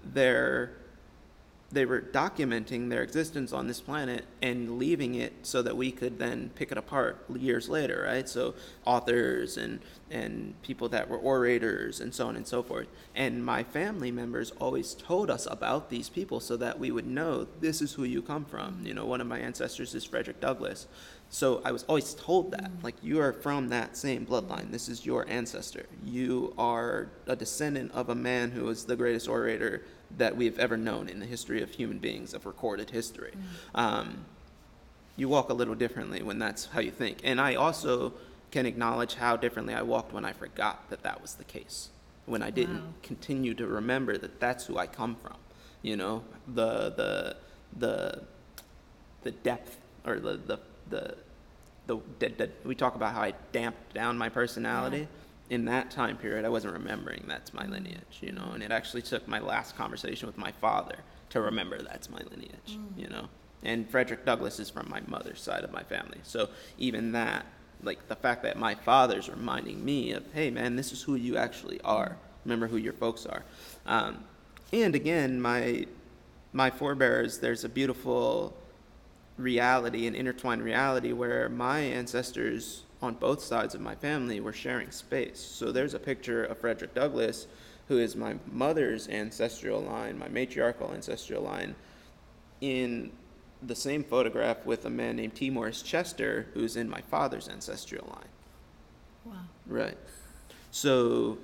their, 0.03 0.73
they 1.71 1.85
were 1.85 2.01
documenting 2.01 2.89
their 2.89 3.01
existence 3.01 3.53
on 3.53 3.67
this 3.67 3.79
planet 3.79 4.25
and 4.41 4.77
leaving 4.77 5.15
it 5.15 5.33
so 5.43 5.61
that 5.61 5.75
we 5.75 5.91
could 5.91 6.19
then 6.19 6.51
pick 6.55 6.71
it 6.71 6.77
apart 6.77 7.23
years 7.33 7.69
later, 7.69 8.03
right? 8.05 8.27
So 8.27 8.55
authors 8.85 9.57
and, 9.57 9.79
and 10.09 10.61
people 10.61 10.89
that 10.89 11.09
were 11.09 11.17
orators 11.17 12.01
and 12.01 12.13
so 12.13 12.27
on 12.27 12.35
and 12.35 12.45
so 12.45 12.61
forth. 12.61 12.87
And 13.15 13.45
my 13.45 13.63
family 13.63 14.11
members 14.11 14.51
always 14.59 14.93
told 14.93 15.31
us 15.31 15.47
about 15.49 15.89
these 15.89 16.09
people 16.09 16.39
so 16.39 16.57
that 16.57 16.77
we 16.77 16.91
would 16.91 17.07
know 17.07 17.47
this 17.61 17.81
is 17.81 17.93
who 17.93 18.03
you 18.03 18.21
come 18.21 18.45
from. 18.45 18.81
You 18.83 18.93
know, 18.93 19.05
one 19.05 19.21
of 19.21 19.27
my 19.27 19.39
ancestors 19.39 19.95
is 19.95 20.03
Frederick 20.03 20.41
Douglass. 20.41 20.87
So 21.29 21.61
I 21.63 21.71
was 21.71 21.83
always 21.83 22.13
told 22.13 22.51
that, 22.51 22.69
like, 22.83 22.95
you 23.01 23.21
are 23.21 23.31
from 23.31 23.69
that 23.69 23.95
same 23.95 24.25
bloodline. 24.25 24.69
This 24.69 24.89
is 24.89 25.05
your 25.05 25.25
ancestor. 25.29 25.85
You 26.03 26.53
are 26.57 27.07
a 27.25 27.37
descendant 27.37 27.93
of 27.93 28.09
a 28.09 28.15
man 28.15 28.51
who 28.51 28.65
was 28.65 28.83
the 28.83 28.97
greatest 28.97 29.29
orator 29.29 29.85
that 30.17 30.35
we've 30.35 30.57
ever 30.59 30.77
known 30.77 31.09
in 31.09 31.19
the 31.19 31.25
history 31.25 31.61
of 31.61 31.71
human 31.71 31.99
beings, 31.99 32.33
of 32.33 32.45
recorded 32.45 32.89
history. 32.89 33.33
Um, 33.75 34.25
you 35.17 35.27
walk 35.29 35.49
a 35.49 35.53
little 35.53 35.75
differently 35.75 36.21
when 36.23 36.39
that's 36.39 36.65
how 36.67 36.79
you 36.79 36.91
think. 36.91 37.19
And 37.23 37.39
I 37.39 37.55
also 37.55 38.13
can 38.51 38.65
acknowledge 38.65 39.15
how 39.15 39.35
differently 39.37 39.73
I 39.73 39.81
walked 39.81 40.13
when 40.13 40.25
I 40.25 40.33
forgot 40.33 40.89
that 40.89 41.03
that 41.03 41.21
was 41.21 41.35
the 41.35 41.43
case. 41.43 41.89
When 42.25 42.41
I 42.41 42.49
didn't 42.49 42.81
Wow. 42.81 42.93
continue 43.03 43.53
to 43.55 43.67
remember 43.67 44.17
that 44.17 44.39
that's 44.39 44.65
who 44.65 44.77
I 44.77 44.87
come 44.87 45.15
from. 45.15 45.35
You 45.81 45.97
know, 45.97 46.23
the 46.47 46.91
the 46.91 47.35
the 47.77 48.21
the 49.23 49.31
depth 49.31 49.77
or 50.05 50.19
the 50.19 50.37
the 50.37 50.59
the, 50.89 51.15
the, 51.87 51.99
the, 52.19 52.29
the 52.29 52.49
we 52.65 52.75
talk 52.75 52.95
about 52.95 53.13
how 53.13 53.21
I 53.21 53.33
damped 53.51 53.93
down 53.93 54.17
my 54.17 54.29
personality. 54.29 55.07
In 55.51 55.65
that 55.65 55.91
time 55.91 56.15
period, 56.15 56.45
I 56.45 56.49
wasn't 56.49 56.75
remembering 56.75 57.25
that's 57.27 57.53
my 57.53 57.65
lineage, 57.65 58.19
you 58.21 58.31
know, 58.31 58.51
and 58.53 58.63
it 58.63 58.71
actually 58.71 59.01
took 59.01 59.27
my 59.27 59.39
last 59.39 59.75
conversation 59.75 60.25
with 60.25 60.37
my 60.37 60.53
father 60.53 60.95
to 61.31 61.41
remember 61.41 61.81
that's 61.81 62.09
my 62.09 62.21
lineage, 62.31 62.79
you 62.95 63.09
know. 63.09 63.27
And 63.61 63.89
Frederick 63.89 64.25
Douglass 64.25 64.61
is 64.61 64.69
from 64.69 64.89
my 64.89 65.01
mother's 65.07 65.41
side 65.41 65.65
of 65.65 65.73
my 65.73 65.83
family. 65.83 66.19
So 66.23 66.47
even 66.77 67.11
that, 67.11 67.45
like 67.83 68.07
the 68.07 68.15
fact 68.15 68.43
that 68.43 68.57
my 68.57 68.75
father's 68.75 69.27
reminding 69.27 69.83
me 69.83 70.13
of, 70.13 70.23
hey 70.33 70.51
man, 70.51 70.77
this 70.77 70.93
is 70.93 71.01
who 71.01 71.15
you 71.15 71.35
actually 71.35 71.81
are. 71.81 72.15
Remember 72.45 72.67
who 72.67 72.77
your 72.77 72.93
folks 72.93 73.25
are. 73.25 73.43
Um, 73.85 74.23
and 74.71 74.95
again, 74.95 75.41
my 75.41 75.85
my 76.53 76.69
forebears, 76.69 77.39
there's 77.39 77.65
a 77.65 77.69
beautiful 77.69 78.55
reality, 79.37 80.07
an 80.07 80.15
intertwined 80.15 80.63
reality 80.63 81.11
where 81.11 81.49
my 81.49 81.79
ancestors 81.79 82.83
on 83.01 83.15
both 83.15 83.41
sides 83.43 83.73
of 83.73 83.81
my 83.81 83.95
family 83.95 84.39
were 84.39 84.53
sharing 84.53 84.91
space. 84.91 85.39
So 85.39 85.71
there's 85.71 85.93
a 85.93 85.99
picture 85.99 86.43
of 86.45 86.59
Frederick 86.59 86.93
Douglass, 86.93 87.47
who 87.87 87.97
is 87.97 88.15
my 88.15 88.35
mother's 88.51 89.07
ancestral 89.09 89.81
line, 89.81 90.19
my 90.19 90.27
matriarchal 90.27 90.93
ancestral 90.93 91.43
line, 91.43 91.75
in 92.61 93.11
the 93.63 93.75
same 93.75 94.03
photograph 94.03 94.65
with 94.65 94.85
a 94.85 94.89
man 94.89 95.15
named 95.15 95.35
T. 95.35 95.49
Morris 95.49 95.81
Chester, 95.81 96.47
who's 96.53 96.75
in 96.75 96.89
my 96.89 97.01
father's 97.01 97.49
ancestral 97.49 98.07
line. 98.07 98.29
Wow. 99.25 99.33
Right. 99.67 99.97
So 100.71 101.37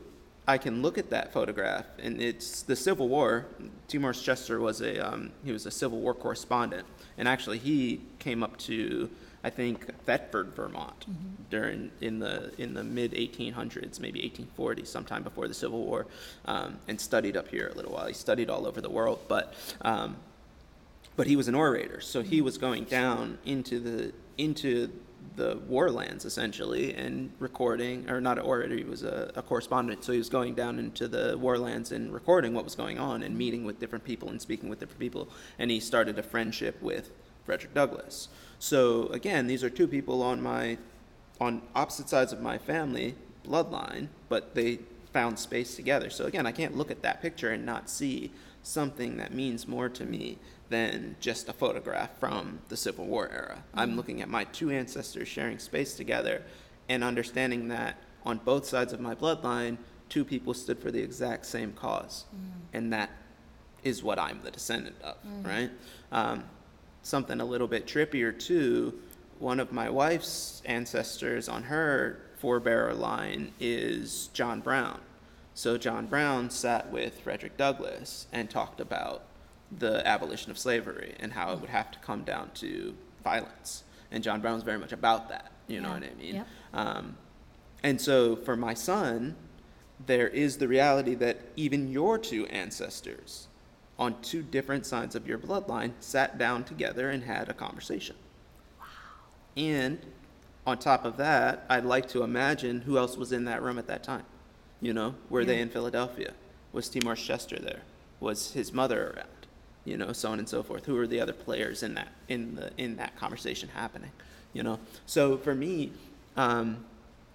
I 0.48 0.58
can 0.58 0.82
look 0.82 0.98
at 0.98 1.10
that 1.10 1.34
photograph, 1.34 1.86
and 2.00 2.22
it's 2.22 2.62
the 2.62 2.76
Civil 2.76 3.10
War. 3.10 3.46
T. 3.88 3.98
Morris 3.98 4.22
Chester 4.22 4.60
was 4.60 4.82
a 4.82 5.00
um, 5.00 5.32
he 5.44 5.52
was 5.52 5.66
a 5.66 5.72
Civil 5.72 6.00
War 6.00 6.14
correspondent, 6.14 6.88
and 7.18 7.28
actually 7.28 7.58
he 7.58 8.02
came 8.20 8.44
up 8.44 8.58
to 8.60 9.10
I 9.48 9.50
think 9.50 9.98
Thetford, 10.04 10.54
Vermont, 10.58 11.06
during 11.50 11.90
in 12.02 12.20
the 12.20 12.52
in 12.58 12.74
the 12.74 12.84
mid 12.84 13.14
1800s, 13.14 13.98
maybe 13.98 14.20
1840, 14.20 14.84
sometime 14.84 15.24
before 15.24 15.48
the 15.48 15.54
Civil 15.54 15.86
War, 15.86 16.06
um, 16.44 16.80
and 16.90 17.00
studied 17.00 17.38
up 17.38 17.48
here 17.48 17.72
a 17.74 17.78
little 17.78 17.94
while. 17.94 18.08
He 18.08 18.14
studied 18.14 18.50
all 18.50 18.68
over 18.68 18.82
the 18.82 18.90
world, 18.90 19.22
but 19.30 19.54
um, 19.84 20.18
but 21.16 21.28
he 21.28 21.38
was 21.38 21.48
an 21.48 21.56
orator, 21.56 22.02
so 22.02 22.24
he 22.24 22.42
was 22.42 22.58
going 22.58 22.84
down 22.84 23.38
into 23.46 23.80
the 23.80 24.12
into 24.38 24.92
the 25.38 25.60
warlands 25.66 26.26
essentially 26.26 26.94
and 26.94 27.32
recording, 27.40 28.10
or 28.10 28.20
not 28.20 28.38
an 28.38 28.44
orator, 28.44 28.76
he 28.76 28.84
was 28.84 29.04
a, 29.04 29.32
a 29.36 29.42
correspondent, 29.42 30.04
so 30.04 30.12
he 30.12 30.18
was 30.18 30.30
going 30.30 30.56
down 30.56 30.78
into 30.78 31.08
the 31.08 31.38
warlands 31.38 31.94
and 31.94 32.14
recording 32.14 32.54
what 32.54 32.66
was 32.66 32.76
going 32.76 33.00
on 33.00 33.24
and 33.24 33.38
meeting 33.38 33.64
with 33.64 33.80
different 33.80 34.04
people 34.04 34.28
and 34.30 34.42
speaking 34.42 34.68
with 34.68 34.80
different 34.82 35.00
people, 35.00 35.30
and 35.58 35.72
he 35.72 35.80
started 35.80 36.20
a 36.20 36.24
friendship 36.24 36.82
with 36.82 37.12
Frederick 37.46 37.74
Douglass. 37.74 38.28
So 38.60 39.08
again, 39.08 39.48
these 39.48 39.64
are 39.64 39.70
two 39.70 39.88
people 39.88 40.22
on 40.22 40.42
my 40.42 40.78
on 41.40 41.62
opposite 41.76 42.10
sides 42.10 42.34
of 42.34 42.42
my 42.42 42.58
family 42.58 43.16
bloodline, 43.48 44.08
but 44.28 44.56
they 44.56 44.80
found 45.14 45.38
space 45.38 45.76
together. 45.76 46.10
So 46.10 46.26
again, 46.26 46.46
I 46.46 46.52
can't 46.52 46.76
look 46.76 46.92
at 46.92 47.02
that 47.04 47.22
picture 47.22 47.52
and 47.52 47.66
not 47.66 47.90
see 47.90 48.32
something 48.64 49.18
that 49.18 49.34
means 49.34 49.68
more 49.68 49.88
to 49.90 50.06
me 50.06 50.38
than 50.70 51.16
just 51.22 51.48
a 51.48 51.54
photograph 51.54 52.10
from 52.20 52.60
the 52.68 52.76
Civil 52.76 53.06
War 53.06 53.30
era. 53.32 53.64
I'm 53.74 53.90
mm-hmm. 53.90 53.98
looking 53.98 54.22
at 54.22 54.30
my 54.30 54.44
two 54.46 54.70
ancestors 54.70 55.28
sharing 55.28 55.60
space 55.60 55.96
together 55.96 56.42
and 56.90 57.04
understanding 57.04 57.70
that 57.70 57.98
on 58.26 58.40
both 58.40 58.66
sides 58.66 58.92
of 58.92 59.00
my 59.00 59.16
bloodline, 59.16 59.78
two 60.10 60.26
people 60.26 60.54
stood 60.54 60.80
for 60.80 60.92
the 60.92 61.02
exact 61.02 61.46
same 61.46 61.72
cause. 61.74 62.26
Mm-hmm. 62.36 62.60
And 62.74 62.94
that 62.94 63.10
is 63.84 64.04
what 64.04 64.20
I'm 64.20 64.42
the 64.44 64.52
descendant 64.52 64.96
of, 65.02 65.16
mm. 65.26 65.48
right? 65.48 65.70
Um, 66.12 66.44
something 67.08 67.40
a 67.40 67.46
little 67.46 67.68
bit 67.68 67.88
trippier 67.88 68.38
too. 68.38 68.94
One 69.40 69.60
of 69.60 69.72
my 69.72 69.90
wife's 69.90 70.62
ancestors 70.66 71.48
on 71.48 71.64
her 71.64 72.20
forebearer 72.42 72.98
line 72.98 73.54
is 73.60 74.30
John 74.34 74.60
Brown. 74.62 75.00
So 75.54 75.78
John 75.78 76.06
Brown 76.08 76.50
sat 76.50 76.92
with 76.92 77.20
Frederick 77.22 77.58
Douglass 77.58 78.28
and 78.32 78.50
talked 78.50 78.80
about 78.80 79.24
the 79.76 80.06
abolition 80.08 80.52
of 80.52 80.58
slavery 80.58 81.16
and 81.20 81.34
how 81.34 81.52
it 81.54 81.60
would 81.62 81.70
have 81.70 81.92
to 81.92 82.00
come 82.00 82.24
down 82.24 82.52
to 82.56 82.94
violence. 83.24 83.84
And 84.12 84.24
John 84.24 84.42
Brown's 84.42 84.64
very 84.64 84.78
much 84.78 84.92
about 84.92 85.30
that. 85.30 85.52
You 85.68 85.82
know 85.82 85.90
Yeah. 85.90 85.94
what 85.96 86.04
I 86.04 86.14
mean? 86.22 86.36
Yep. 86.36 86.48
Um, 86.74 87.18
and 87.84 88.00
so 88.02 88.36
for 88.36 88.56
my 88.56 88.74
son, 88.74 89.36
there 90.06 90.28
is 90.28 90.58
the 90.58 90.68
reality 90.68 91.16
that 91.16 91.40
even 91.56 91.88
your 91.90 92.18
two 92.18 92.46
ancestors 92.48 93.48
on 94.00 94.22
two 94.22 94.44
different 94.44 94.86
sides 94.86 95.16
of 95.16 95.28
your 95.28 95.38
bloodline 95.38 95.92
sat 96.00 96.38
down 96.38 96.64
together 96.64 97.10
and 97.10 97.24
had 97.24 97.50
a 97.50 97.54
conversation. 97.54 98.16
Wow. 98.80 98.86
And 99.56 100.00
on 100.66 100.78
top 100.78 101.06
of 101.06 101.18
that, 101.18 101.66
I'd 101.70 101.86
like 101.86 102.08
to 102.10 102.24
imagine 102.24 102.82
who 102.82 102.98
else 102.98 103.18
was 103.18 103.32
in 103.32 103.46
that 103.46 103.62
room 103.62 103.80
at 103.80 103.88
that 103.88 104.04
time. 104.04 104.26
You 104.82 104.94
know, 104.94 105.16
were 105.30 105.46
they 105.46 105.60
in 105.60 105.70
Philadelphia? 105.70 106.34
Was 106.72 106.90
T. 106.90 107.00
Morris 107.04 107.24
Chester 107.24 107.58
there? 107.58 107.82
Was 108.20 108.52
his 108.52 108.72
mother 108.72 109.14
around? 109.16 109.30
You 109.86 109.98
know, 109.98 110.12
so 110.12 110.32
on 110.32 110.40
and 110.40 110.48
so 110.48 110.62
forth. 110.62 110.86
Who 110.86 110.98
are 110.98 111.08
the 111.08 111.20
other 111.20 111.34
players 111.34 111.82
in 111.82 111.96
that 111.96 112.10
in 112.28 112.56
the 112.56 112.72
in 112.78 112.98
that 112.98 113.16
conversation 113.16 113.70
happening? 113.70 114.12
You 114.54 114.62
know, 114.64 114.80
so 115.06 115.38
for 115.38 115.56
me, 115.56 115.94
um, 116.36 116.86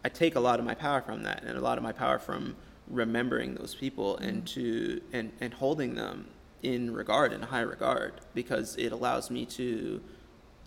I 0.05 0.09
take 0.09 0.37
a 0.37 0.41
lot 0.41 0.59
of 0.59 0.65
my 0.65 0.75
power 0.75 1.01
from 1.01 1.23
that, 1.23 1.43
and 1.45 1.57
a 1.57 1.61
lot 1.61 1.79
of 1.79 1.85
my 1.85 1.93
power 1.93 2.19
from 2.19 2.55
remembering 2.89 3.55
those 3.55 3.75
people 3.75 4.19
and 4.19 4.47
to 4.49 5.01
and 5.13 5.33
and 5.41 5.55
holding 5.55 5.95
them 5.95 6.27
in 6.63 6.95
regard, 6.95 7.33
in 7.33 7.43
high 7.43 7.61
regard, 7.61 8.15
because 8.35 8.77
it 8.77 8.93
allows 8.93 9.31
me 9.31 9.45
to 9.47 10.01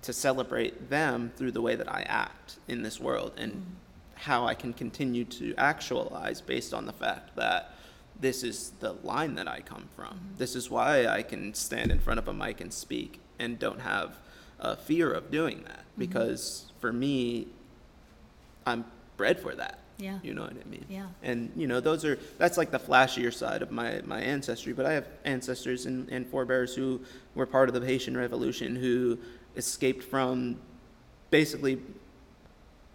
to 0.02 0.14
celebrate 0.14 0.92
them 0.92 1.32
through 1.36 1.52
the 1.52 1.62
way 1.62 1.76
that 1.76 1.92
I 1.92 2.04
act 2.04 2.58
in 2.68 2.84
this 2.84 3.00
world 3.00 3.34
and 3.38 3.66
how 4.14 4.46
I 4.46 4.54
can 4.54 4.72
continue 4.72 5.26
to 5.26 5.56
actualize 5.58 6.42
based 6.42 6.76
on 6.76 6.86
the 6.86 6.94
fact 6.94 7.36
that 7.36 7.74
this 8.20 8.44
is 8.44 8.72
the 8.80 8.94
line 9.04 9.34
that 9.36 9.48
I 9.48 9.62
come 9.62 9.90
from. 9.96 10.14
Mm-hmm. 10.14 10.38
This 10.38 10.56
is 10.56 10.70
why 10.70 11.08
I 11.08 11.24
can 11.24 11.56
stand 11.56 11.92
in 11.92 12.00
front 12.00 12.20
of 12.20 12.28
a 12.28 12.34
mic 12.34 12.62
and 12.62 12.72
speak 12.72 13.20
and 13.40 13.58
don't 13.58 13.82
have 13.82 14.18
a 14.60 14.76
fear 14.76 15.12
of 15.12 15.32
doing 15.32 15.64
that 15.64 15.80
mm-hmm. 15.80 16.00
because 16.00 16.72
for 16.80 16.94
me, 16.94 17.48
I'm 18.66 18.86
bred 19.18 19.40
for 19.40 19.56
that. 19.56 19.80
Yeah. 19.98 20.20
You 20.24 20.34
know 20.34 20.42
what 20.42 20.54
I 20.54 20.70
mean? 20.70 20.86
Yeah. 20.90 21.08
And 21.24 21.52
you 21.56 21.68
know, 21.68 21.80
those 21.80 22.04
are 22.04 22.20
that's 22.38 22.58
like 22.58 22.72
the 22.72 22.80
flashier 22.80 23.34
side 23.34 23.62
of 23.62 23.72
my 23.72 24.02
my 24.06 24.20
ancestry. 24.20 24.74
But 24.74 24.86
I 24.86 24.94
have 24.94 25.08
ancestors 25.24 25.86
and, 25.86 26.10
and 26.10 26.28
forebears 26.28 26.76
who 26.76 27.02
were 27.34 27.46
part 27.46 27.70
of 27.70 27.76
the 27.80 27.86
Haitian 27.86 28.18
Revolution 28.18 28.76
who 28.76 29.18
escaped 29.56 30.04
from 30.04 30.58
basically 31.30 31.80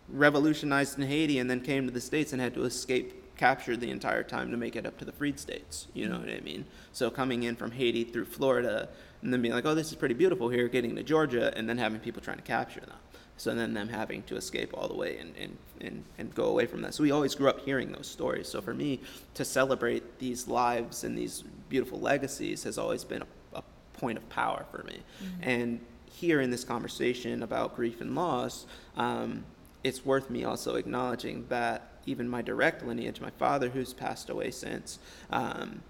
revolutionized 0.09 0.99
in 0.99 1.07
Haiti 1.07 1.39
and 1.39 1.49
then 1.49 1.61
came 1.61 1.87
to 1.87 1.93
the 1.93 2.01
States 2.01 2.33
and 2.33 2.43
had 2.43 2.55
to 2.55 2.65
escape 2.65 3.15
capture 3.41 3.75
the 3.75 3.91
entire 3.91 4.23
time 4.23 4.51
to 4.51 4.57
make 4.59 4.77
it 4.77 4.85
up 4.85 4.99
to 4.99 5.05
the 5.07 5.13
freed 5.13 5.41
states. 5.41 5.87
You 5.95 6.07
know 6.11 6.19
what 6.19 6.29
I 6.29 6.41
mean? 6.41 6.67
So 6.93 7.11
coming 7.11 7.45
in 7.45 7.57
from 7.57 7.71
Haiti 7.71 8.05
through 8.05 8.27
Florida 8.27 8.87
and 9.23 9.33
then 9.33 9.41
being 9.41 9.55
like, 9.55 9.65
oh, 9.65 9.75
this 9.75 9.89
is 9.89 9.95
pretty 9.95 10.15
beautiful 10.15 10.51
here, 10.51 10.69
getting 10.69 10.95
to 10.97 11.03
Georgia, 11.03 11.51
and 11.57 11.67
then 11.67 11.79
having 11.79 12.01
people 12.01 12.21
trying 12.21 12.37
to 12.37 12.43
capture 12.43 12.81
them. 12.81 12.97
So 13.41 13.55
then 13.55 13.73
them 13.73 13.89
having 13.89 14.23
to 14.25 14.37
escape 14.37 14.73
all 14.75 14.87
the 14.87 14.95
way 14.95 15.17
and, 15.17 15.35
and, 15.35 15.57
and, 15.81 16.05
and 16.19 16.35
go 16.35 16.45
away 16.45 16.67
from 16.67 16.83
that. 16.83 16.93
So 16.93 17.03
we 17.03 17.11
always 17.11 17.35
grew 17.35 17.49
up 17.49 17.61
hearing 17.61 17.91
those 17.91 18.07
stories. 18.07 18.49
So 18.49 18.61
for 18.61 18.75
me, 18.75 19.01
to 19.33 19.47
celebrate 19.47 20.19
these 20.19 20.47
lives 20.47 21.05
and 21.05 21.17
these 21.17 21.43
beautiful 21.71 21.99
legacies 21.99 22.65
has 22.65 22.77
always 22.77 23.03
been 23.03 23.23
a, 23.23 23.59
a 23.61 23.63
point 23.95 24.19
of 24.19 24.29
power 24.29 24.67
for 24.71 24.83
me. 24.83 25.01
And 25.41 25.81
here 26.05 26.43
in 26.43 26.51
this 26.51 26.65
conversation 26.65 27.43
about 27.43 27.75
grief 27.75 28.03
and 28.03 28.15
loss, 28.15 28.67
um, 28.99 29.45
it's 29.85 30.05
worth 30.05 30.29
me 30.29 30.45
also 30.45 30.75
acknowledging 30.75 31.47
that 31.49 31.89
even 32.05 32.29
my 32.29 32.43
direct 32.43 32.85
lineage, 32.85 33.23
my 33.23 33.31
father 33.31 33.71
who's 33.71 33.95
passed 33.95 34.29
away 34.29 34.51
since, 34.51 34.99
um, 35.31 35.83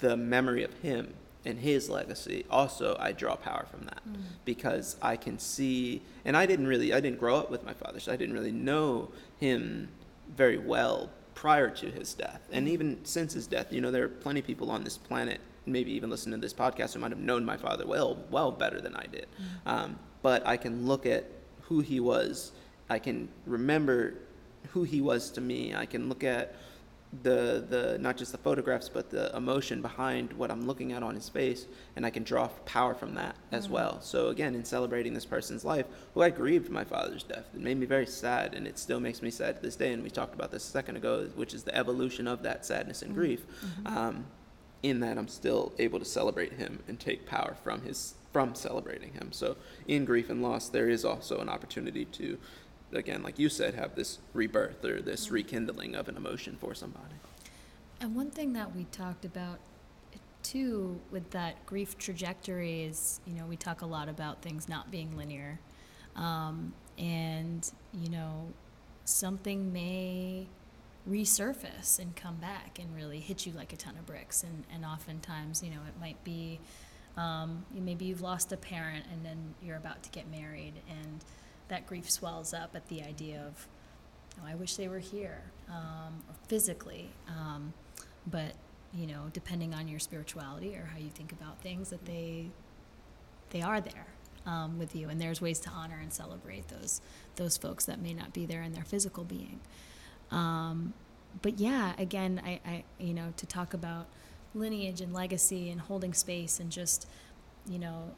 the 0.00 0.14
memory 0.14 0.62
of 0.62 0.74
him 0.80 1.14
and 1.44 1.58
his 1.58 1.88
legacy 1.88 2.44
also 2.50 2.96
i 3.00 3.12
draw 3.12 3.34
power 3.34 3.66
from 3.70 3.84
that 3.84 4.00
mm. 4.08 4.20
because 4.44 4.96
i 5.00 5.16
can 5.16 5.38
see 5.38 6.02
and 6.24 6.36
i 6.36 6.44
didn't 6.46 6.66
really 6.66 6.92
i 6.92 7.00
didn't 7.00 7.18
grow 7.18 7.36
up 7.36 7.50
with 7.50 7.64
my 7.64 7.72
father 7.72 7.98
so 7.98 8.12
i 8.12 8.16
didn't 8.16 8.34
really 8.34 8.52
know 8.52 9.10
him 9.38 9.88
very 10.36 10.58
well 10.58 11.10
prior 11.34 11.70
to 11.70 11.90
his 11.90 12.12
death. 12.12 12.42
And 12.52 12.66
mm. 12.66 12.70
even 12.70 13.04
since 13.04 13.32
his 13.32 13.46
death 13.46 13.72
you 13.72 13.80
know 13.80 13.90
there 13.90 14.04
are 14.04 14.08
plenty 14.08 14.40
of 14.40 14.46
people 14.46 14.70
on 14.70 14.84
this 14.84 14.98
planet 14.98 15.40
maybe 15.66 15.92
even 15.92 16.10
listening 16.10 16.40
to 16.40 16.44
this 16.44 16.54
podcast 16.54 16.94
who 16.94 17.00
might 17.00 17.10
have 17.10 17.20
known 17.20 17.44
my 17.44 17.56
father 17.56 17.86
well 17.86 18.18
well 18.30 18.50
better 18.50 18.80
than 18.80 18.94
i 18.94 19.06
did. 19.06 19.26
Mm. 19.66 19.70
Um, 19.70 19.98
but 20.22 20.46
i 20.46 20.56
can 20.56 20.86
look 20.86 21.06
at 21.06 21.24
who 21.62 21.80
he 21.80 22.00
was 22.00 22.52
i 22.88 22.98
can 22.98 23.28
remember 23.46 24.14
who 24.72 24.82
he 24.82 25.00
was 25.00 25.30
to 25.30 25.40
me 25.40 25.74
i 25.74 25.86
can 25.86 26.08
look 26.08 26.24
at 26.24 26.54
the 27.22 27.64
the 27.68 27.98
not 27.98 28.16
just 28.16 28.30
the 28.30 28.38
photographs 28.38 28.88
but 28.88 29.10
the 29.10 29.34
emotion 29.36 29.82
behind 29.82 30.32
what 30.34 30.48
I'm 30.48 30.66
looking 30.66 30.92
at 30.92 31.02
on 31.02 31.16
his 31.16 31.28
face 31.28 31.66
and 31.96 32.06
I 32.06 32.10
can 32.10 32.22
draw 32.22 32.46
power 32.66 32.94
from 32.94 33.14
that 33.16 33.34
as 33.50 33.66
mm. 33.66 33.72
well. 33.72 34.00
So 34.00 34.28
again 34.28 34.54
in 34.54 34.64
celebrating 34.64 35.12
this 35.12 35.26
person's 35.26 35.64
life 35.64 35.86
who 36.14 36.22
I 36.22 36.30
grieved 36.30 36.70
my 36.70 36.84
father's 36.84 37.24
death 37.24 37.46
it 37.52 37.60
made 37.60 37.78
me 37.78 37.86
very 37.86 38.06
sad 38.06 38.54
and 38.54 38.66
it 38.66 38.78
still 38.78 39.00
makes 39.00 39.22
me 39.22 39.30
sad 39.30 39.56
to 39.56 39.62
this 39.62 39.74
day 39.74 39.92
and 39.92 40.04
we 40.04 40.10
talked 40.10 40.34
about 40.34 40.52
this 40.52 40.66
a 40.66 40.70
second 40.70 40.96
ago 40.96 41.28
which 41.34 41.52
is 41.52 41.64
the 41.64 41.74
evolution 41.76 42.28
of 42.28 42.44
that 42.44 42.64
sadness 42.64 43.02
and 43.02 43.12
mm. 43.12 43.16
grief 43.16 43.44
mm-hmm. 43.64 43.98
um, 43.98 44.24
in 44.82 45.00
that 45.00 45.18
I'm 45.18 45.28
still 45.28 45.72
able 45.78 45.98
to 45.98 46.04
celebrate 46.04 46.52
him 46.54 46.82
and 46.86 46.98
take 46.98 47.26
power 47.26 47.56
from 47.62 47.82
his 47.82 48.14
from 48.32 48.54
celebrating 48.54 49.12
him. 49.12 49.32
So 49.32 49.56
in 49.88 50.04
grief 50.04 50.30
and 50.30 50.42
loss 50.42 50.68
there 50.68 50.88
is 50.88 51.04
also 51.04 51.40
an 51.40 51.48
opportunity 51.48 52.04
to 52.04 52.38
again, 52.92 53.22
like 53.22 53.38
you 53.38 53.48
said, 53.48 53.74
have 53.74 53.94
this 53.94 54.18
rebirth 54.32 54.84
or 54.84 55.00
this 55.00 55.30
rekindling 55.30 55.94
of 55.94 56.08
an 56.08 56.16
emotion 56.16 56.56
for 56.60 56.74
somebody. 56.74 57.14
And 58.00 58.14
one 58.14 58.30
thing 58.30 58.52
that 58.54 58.74
we 58.74 58.84
talked 58.84 59.24
about 59.24 59.58
too 60.42 60.98
with 61.10 61.30
that 61.30 61.66
grief 61.66 61.98
trajectory 61.98 62.84
is, 62.84 63.20
you 63.26 63.34
know, 63.34 63.44
we 63.44 63.56
talk 63.56 63.82
a 63.82 63.86
lot 63.86 64.08
about 64.08 64.40
things 64.40 64.68
not 64.68 64.90
being 64.90 65.16
linear. 65.16 65.60
Um, 66.16 66.72
and, 66.98 67.70
you 67.92 68.10
know, 68.10 68.48
something 69.04 69.72
may 69.72 70.46
resurface 71.08 71.98
and 71.98 72.14
come 72.16 72.36
back 72.36 72.78
and 72.78 72.94
really 72.94 73.20
hit 73.20 73.46
you 73.46 73.52
like 73.52 73.72
a 73.72 73.76
ton 73.76 73.96
of 73.98 74.06
bricks. 74.06 74.42
And, 74.42 74.64
and 74.72 74.84
oftentimes, 74.84 75.62
you 75.62 75.70
know, 75.70 75.80
it 75.86 76.00
might 76.00 76.22
be 76.24 76.58
um, 77.16 77.64
you- 77.74 77.82
maybe 77.82 78.06
you've 78.06 78.22
lost 78.22 78.52
a 78.52 78.56
parent 78.56 79.04
and 79.12 79.24
then 79.24 79.54
you're 79.62 79.76
about 79.76 80.02
to 80.04 80.10
get 80.10 80.30
married, 80.30 80.74
and 80.88 81.24
that 81.70 81.86
grief 81.86 82.10
swells 82.10 82.52
up 82.52 82.76
at 82.76 82.86
the 82.88 83.02
idea 83.02 83.42
of, 83.46 83.66
oh, 84.38 84.46
I 84.46 84.54
wish 84.54 84.76
they 84.76 84.88
were 84.88 84.98
here, 84.98 85.42
um, 85.68 86.22
physically. 86.46 87.10
Um, 87.28 87.72
but 88.26 88.52
you 88.92 89.06
know, 89.06 89.30
depending 89.32 89.72
on 89.72 89.88
your 89.88 90.00
spirituality 90.00 90.74
or 90.76 90.90
how 90.92 90.98
you 90.98 91.10
think 91.10 91.32
about 91.32 91.60
things, 91.62 91.90
that 91.90 92.04
they 92.04 92.50
they 93.50 93.62
are 93.62 93.80
there 93.80 94.06
um, 94.46 94.78
with 94.78 94.94
you, 94.94 95.08
and 95.08 95.20
there's 95.20 95.40
ways 95.40 95.60
to 95.60 95.70
honor 95.70 95.98
and 96.00 96.12
celebrate 96.12 96.68
those 96.68 97.00
those 97.36 97.56
folks 97.56 97.84
that 97.86 98.00
may 98.00 98.12
not 98.12 98.32
be 98.32 98.46
there 98.46 98.62
in 98.62 98.72
their 98.72 98.84
physical 98.84 99.24
being. 99.24 99.60
Um, 100.30 100.92
but 101.42 101.58
yeah, 101.58 101.92
again, 101.98 102.40
I, 102.44 102.60
I, 102.66 102.84
you 102.98 103.14
know, 103.14 103.32
to 103.36 103.46
talk 103.46 103.72
about 103.74 104.06
lineage 104.54 105.00
and 105.00 105.12
legacy 105.12 105.70
and 105.70 105.80
holding 105.80 106.12
space 106.12 106.58
and 106.58 106.70
just, 106.70 107.08
you 107.68 107.78
know, 107.78 108.14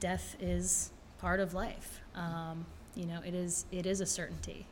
death 0.00 0.36
is 0.40 0.90
part 1.18 1.38
of 1.38 1.54
life. 1.54 2.00
Um, 2.14 2.66
you 2.96 3.06
know, 3.06 3.20
it 3.24 3.34
is, 3.34 3.66
it 3.70 3.86
is 3.86 4.00
a 4.00 4.06
certainty, 4.06 4.66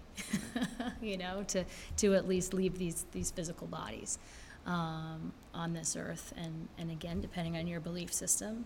you 1.03 1.17
know, 1.17 1.45
to, 1.49 1.65
to 1.99 2.15
at 2.15 2.27
least 2.27 2.55
leave 2.55 2.79
these, 2.79 3.07
these 3.13 3.31
physical 3.31 3.67
bodies, 3.67 4.19
um, 4.67 5.33
on 5.53 5.73
this 5.73 5.97
earth. 5.97 6.33
And, 6.37 6.69
and 6.79 6.91
again, 6.91 7.21
depending 7.21 7.57
on 7.57 7.67
your 7.67 7.81
belief 7.81 8.13
system, 8.13 8.65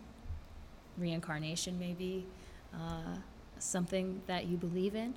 reincarnation 0.96 1.78
may 1.78 1.92
be, 1.92 2.26
uh, 2.74 3.16
something 3.58 4.22
that 4.26 4.46
you 4.46 4.56
believe 4.56 4.94
in, 4.94 5.14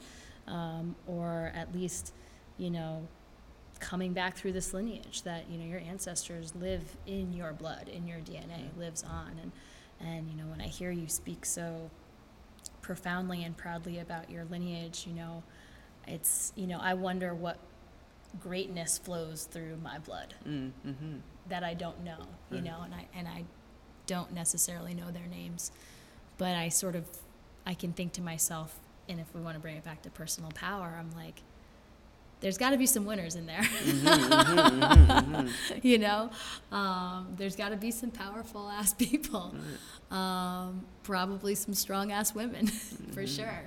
um, 0.47 0.95
or 1.07 1.51
at 1.55 1.73
least, 1.73 2.13
you 2.57 2.69
know, 2.69 3.07
coming 3.81 4.13
back 4.13 4.37
through 4.37 4.53
this 4.53 4.73
lineage 4.73 5.23
that 5.23 5.49
you 5.49 5.57
know 5.57 5.65
your 5.65 5.79
ancestors 5.79 6.53
live 6.55 6.83
in 7.07 7.33
your 7.33 7.51
blood, 7.51 7.89
in 7.89 8.07
your 8.07 8.19
DNA, 8.19 8.75
lives 8.77 9.03
on, 9.03 9.31
and 9.41 9.51
and 9.99 10.29
you 10.29 10.37
know 10.37 10.45
when 10.49 10.61
I 10.61 10.67
hear 10.67 10.91
you 10.91 11.07
speak 11.07 11.45
so 11.45 11.89
profoundly 12.81 13.43
and 13.43 13.55
proudly 13.55 13.99
about 13.99 14.29
your 14.29 14.45
lineage, 14.45 15.05
you 15.07 15.13
know, 15.13 15.43
it's 16.07 16.51
you 16.55 16.67
know 16.67 16.79
I 16.81 16.93
wonder 16.95 17.33
what 17.33 17.57
greatness 18.39 18.97
flows 18.97 19.43
through 19.43 19.77
my 19.83 19.99
blood 19.99 20.33
Mm, 20.47 20.71
mm-hmm. 20.87 21.15
that 21.49 21.63
I 21.63 21.73
don't 21.73 22.03
know, 22.03 22.17
you 22.49 22.57
Right. 22.57 22.63
know, 22.65 22.81
and 22.83 22.93
I 22.93 23.07
and 23.13 23.27
I 23.27 23.43
don't 24.07 24.33
necessarily 24.33 24.93
know 24.93 25.11
their 25.11 25.27
names, 25.27 25.71
but 26.37 26.55
I 26.55 26.69
sort 26.69 26.95
of 26.95 27.05
I 27.65 27.73
can 27.75 27.93
think 27.93 28.13
to 28.13 28.21
myself, 28.21 28.79
and 29.07 29.19
if 29.19 29.33
we 29.35 29.41
want 29.41 29.55
to 29.55 29.59
bring 29.59 29.75
it 29.77 29.83
back 29.83 30.01
to 30.03 30.09
personal 30.09 30.51
power, 30.51 30.95
I'm 30.99 31.11
like, 31.15 31.41
there's 32.41 32.57
got 32.57 32.71
to 32.71 32.77
be 32.77 32.85
some 32.87 33.05
winners 33.05 33.35
in 33.35 33.45
there, 33.45 33.61
you 35.83 35.97
know. 35.99 36.29
Um, 36.71 37.33
there's 37.37 37.55
got 37.55 37.69
to 37.69 37.77
be 37.77 37.91
some 37.91 38.11
powerful 38.11 38.67
ass 38.69 38.93
people, 39.05 39.53
um, 40.09 40.85
probably 41.03 41.55
some 41.55 41.73
strong 41.73 42.11
ass 42.11 42.33
women, 42.35 42.67
for 43.13 43.25
sure, 43.27 43.63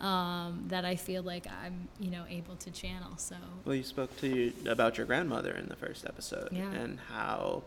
um, 0.00 0.64
that 0.68 0.84
I 0.84 0.96
feel 0.96 1.22
like 1.22 1.46
I'm, 1.64 1.88
you 2.00 2.10
know, 2.10 2.24
able 2.28 2.56
to 2.56 2.70
channel. 2.70 3.16
So 3.16 3.36
Well, 3.64 3.74
you 3.74 3.82
spoke 3.84 4.16
to 4.20 4.28
you 4.28 4.52
about 4.68 4.98
your 4.98 5.06
grandmother 5.06 5.52
in 5.52 5.68
the 5.68 5.76
first 5.76 6.04
episode 6.04 6.48
Yeah. 6.52 6.70
and 6.72 6.98
how, 7.08 7.62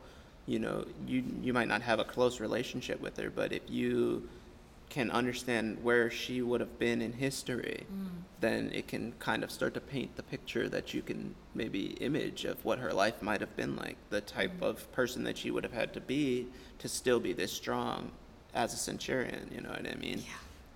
you 0.48 0.60
know, 0.60 0.86
you 1.08 1.24
you 1.42 1.54
might 1.54 1.68
not 1.68 1.82
have 1.82 2.00
a 2.00 2.04
close 2.06 2.40
relationship 2.40 3.00
with 3.02 3.18
her, 3.18 3.30
but 3.30 3.52
if 3.54 3.62
you 3.70 4.28
can 4.92 5.10
understand 5.10 5.82
where 5.84 6.12
she 6.12 6.42
would 6.42 6.60
have 6.60 6.78
been 6.78 7.02
in 7.02 7.14
history, 7.14 7.86
Mm. 7.92 8.08
then 8.42 8.70
it 8.74 8.88
can 8.88 9.14
kind 9.20 9.44
of 9.44 9.50
start 9.50 9.74
to 9.74 9.80
paint 9.82 10.16
the 10.18 10.24
picture 10.24 10.68
that 10.70 10.94
you 10.94 11.02
can 11.02 11.34
maybe 11.56 11.94
image 12.02 12.44
of 12.46 12.64
what 12.66 12.78
her 12.80 12.92
life 12.94 13.22
might 13.22 13.40
have 13.42 13.56
been 13.56 13.76
like, 13.78 13.96
the 14.10 14.20
type 14.22 14.60
Mm. 14.60 14.64
of 14.70 14.92
person 14.92 15.24
that 15.24 15.38
she 15.38 15.50
would 15.50 15.64
have 15.64 15.74
had 15.74 15.94
to 15.94 16.02
be 16.02 16.48
to 16.80 16.88
still 16.90 17.20
be 17.20 17.32
this 17.34 17.52
strong 17.54 18.12
as 18.54 18.74
a 18.74 18.78
centurion, 18.78 19.50
you 19.56 19.62
know 19.62 19.70
what 19.70 19.88
I 19.90 19.96
mean? 19.96 20.20
yeah. 20.20 20.34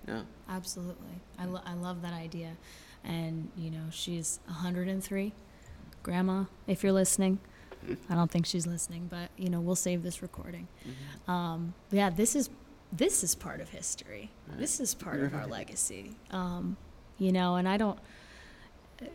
Yeah. 0.08 0.22
Absolutely. 0.48 1.20
I, 1.38 1.44
lo- 1.46 1.62
I 1.66 1.74
love 1.74 2.00
that 2.02 2.12
idea. 2.14 2.56
And, 3.04 3.50
you 3.56 3.70
know, 3.72 3.86
she's 3.90 4.38
103. 4.46 5.32
Grandma, 6.04 6.44
if 6.68 6.82
you're 6.84 6.92
listening, 6.92 7.38
I 8.08 8.14
don't 8.14 8.30
think 8.30 8.46
she's 8.46 8.66
listening, 8.68 9.08
but, 9.10 9.30
you 9.36 9.50
know, 9.50 9.60
we'll 9.60 9.74
save 9.76 10.02
this 10.04 10.22
recording. 10.22 10.68
Mm-hmm. 10.88 11.30
Um, 11.30 11.74
yeah, 11.90 12.08
this 12.10 12.34
is, 12.36 12.50
this 12.92 13.24
is 13.24 13.34
part 13.34 13.60
of 13.60 13.70
history. 13.70 14.30
Right. 14.48 14.58
This 14.58 14.80
is 14.80 14.94
part 14.94 15.20
of 15.20 15.34
our 15.34 15.46
legacy. 15.46 16.12
Um, 16.30 16.76
you 17.18 17.32
know, 17.32 17.56
and 17.56 17.68
I 17.68 17.76
don't, 17.76 17.98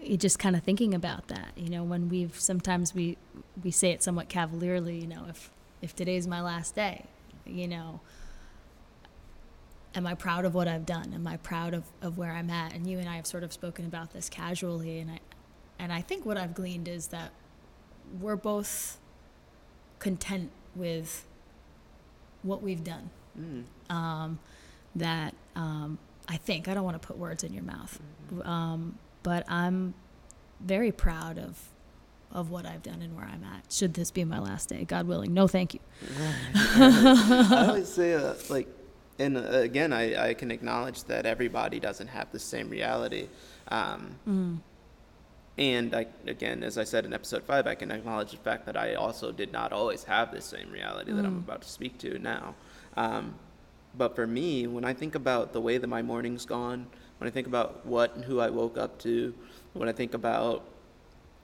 you 0.02 0.18
just 0.18 0.38
kind 0.38 0.56
of 0.56 0.64
thinking 0.64 0.94
about 0.94 1.28
that, 1.30 1.54
you 1.56 1.70
know, 1.70 1.84
when 1.84 2.10
we've, 2.10 2.40
sometimes 2.40 2.94
we, 2.94 3.18
we 3.64 3.72
say 3.72 3.92
it 3.92 4.04
somewhat 4.04 4.30
cavalierly, 4.30 5.00
you 5.00 5.08
know, 5.08 5.26
if, 5.30 5.50
if 5.82 5.96
today's 5.96 6.28
my 6.28 6.42
last 6.42 6.76
day, 6.76 7.06
you 7.46 7.68
know, 7.68 8.02
am 9.96 10.06
I 10.06 10.14
proud 10.14 10.46
of 10.46 10.54
what 10.54 10.68
I've 10.68 10.86
done? 10.86 11.14
Am 11.14 11.28
I 11.28 11.38
proud 11.38 11.74
of, 11.74 11.84
of 12.02 12.18
where 12.18 12.32
I'm 12.32 12.50
at? 12.50 12.74
And 12.74 12.88
you 12.88 13.00
and 13.00 13.10
I 13.10 13.16
have 13.16 13.26
sort 13.26 13.44
of 13.44 13.52
spoken 13.52 13.86
about 13.86 14.14
this 14.14 14.30
casually, 14.30 15.00
and 15.00 15.12
I, 15.12 15.20
and 15.80 15.92
I 15.92 16.02
think 16.02 16.26
what 16.26 16.38
I've 16.38 16.54
gleaned 16.54 16.88
is 16.88 17.08
that 17.08 17.32
we're 18.20 18.36
both 18.36 19.00
content 20.00 20.52
with 20.76 21.26
what 22.44 22.62
we've 22.62 22.84
done. 22.84 23.10
Mm. 23.40 23.64
Um, 23.90 24.40
that 24.96 25.34
um, 25.56 25.98
I 26.28 26.38
think 26.38 26.68
I 26.68 26.74
don't 26.74 26.84
want 26.84 27.02
to 27.02 27.06
put 27.08 27.18
words 27.18 27.44
in 27.44 27.54
your 27.54 27.64
mouth, 27.64 28.00
Mm-hmm. 28.34 28.48
um, 28.50 28.98
but 29.24 29.44
I'm 29.50 29.94
very 30.60 30.92
proud 30.92 31.38
of 31.38 31.58
of 32.32 32.50
what 32.50 32.66
I've 32.66 32.82
done 32.82 33.02
and 33.02 33.14
where 33.16 33.26
I'm 33.26 33.44
at. 33.44 33.70
Should 33.72 33.94
this 33.94 34.10
be 34.10 34.24
my 34.24 34.40
last 34.40 34.70
day, 34.70 34.86
God 34.86 35.06
willing? 35.06 35.34
No, 35.34 35.48
thank 35.50 35.74
you. 35.74 35.82
I 36.76 37.66
always 37.68 37.90
say, 37.90 38.14
uh, 38.14 38.34
like, 38.50 38.68
and 39.20 39.38
uh, 39.38 39.42
again, 39.42 39.92
I, 39.94 40.30
I 40.30 40.34
can 40.34 40.50
acknowledge 40.52 41.04
that 41.06 41.26
everybody 41.26 41.80
doesn't 41.82 42.08
have 42.08 42.32
the 42.32 42.40
same 42.40 42.70
reality. 42.70 43.28
Um, 43.68 44.16
Mm. 44.28 44.60
and 45.58 45.94
I, 45.94 46.08
again, 46.26 46.64
as 46.64 46.78
I 46.78 46.84
said 46.86 47.06
in 47.06 47.14
episode 47.14 47.44
five, 47.44 47.68
I 47.68 47.76
can 47.76 47.92
acknowledge 47.92 48.32
the 48.32 48.38
fact 48.38 48.66
that 48.66 48.78
I 48.78 48.94
also 48.96 49.32
did 49.32 49.52
not 49.52 49.74
always 49.74 50.06
have 50.06 50.32
the 50.32 50.42
same 50.42 50.72
reality 50.72 51.12
that 51.12 51.26
I'm 51.26 51.36
Mm. 51.42 51.46
about 51.46 51.62
to 51.64 51.70
speak 51.70 51.98
to 52.00 52.18
now. 52.18 52.56
Um, 52.98 53.36
but 53.98 54.16
for 54.16 54.26
me, 54.28 54.68
when 54.68 54.86
I 54.86 54.94
think 54.94 55.16
about 55.16 55.54
the 55.54 55.62
way 55.62 55.78
that 55.78 55.88
my 55.88 56.02
morning's 56.02 56.46
gone, 56.46 56.88
when 57.18 57.28
I 57.28 57.32
think 57.32 57.48
about 57.48 57.86
what 57.86 58.16
and 58.16 58.24
who 58.26 58.40
I 58.40 58.50
woke 58.50 58.78
up 58.78 59.00
to, 59.00 59.34
when 59.74 59.90
I 59.90 59.92
think 59.92 60.14
about 60.14 60.64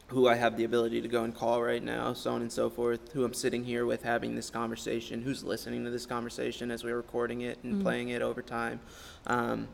who 0.08 0.28
I 0.28 0.36
have 0.36 0.56
the 0.56 0.64
ability 0.64 1.02
to 1.02 1.08
go 1.10 1.24
and 1.26 1.36
call 1.36 1.62
right 1.62 1.84
now, 1.84 2.14
so 2.14 2.32
on 2.32 2.42
and 2.42 2.52
so 2.52 2.70
forth, 2.70 3.12
who 3.12 3.26
I'm 3.26 3.34
sitting 3.34 3.66
here 3.66 3.86
with 3.86 4.04
having 4.04 4.36
this 4.36 4.50
conversation, 4.50 5.22
who's 5.22 5.44
listening 5.44 5.84
to 5.84 5.90
this 5.90 6.06
conversation 6.06 6.72
as 6.72 6.84
we're 6.86 6.96
recording 6.96 7.42
it 7.42 7.60
and 7.64 7.76
Mm. 7.76 7.82
playing 7.82 8.10
it 8.10 8.22
over 8.22 8.42
time. 8.42 8.80
Um, 9.26 9.68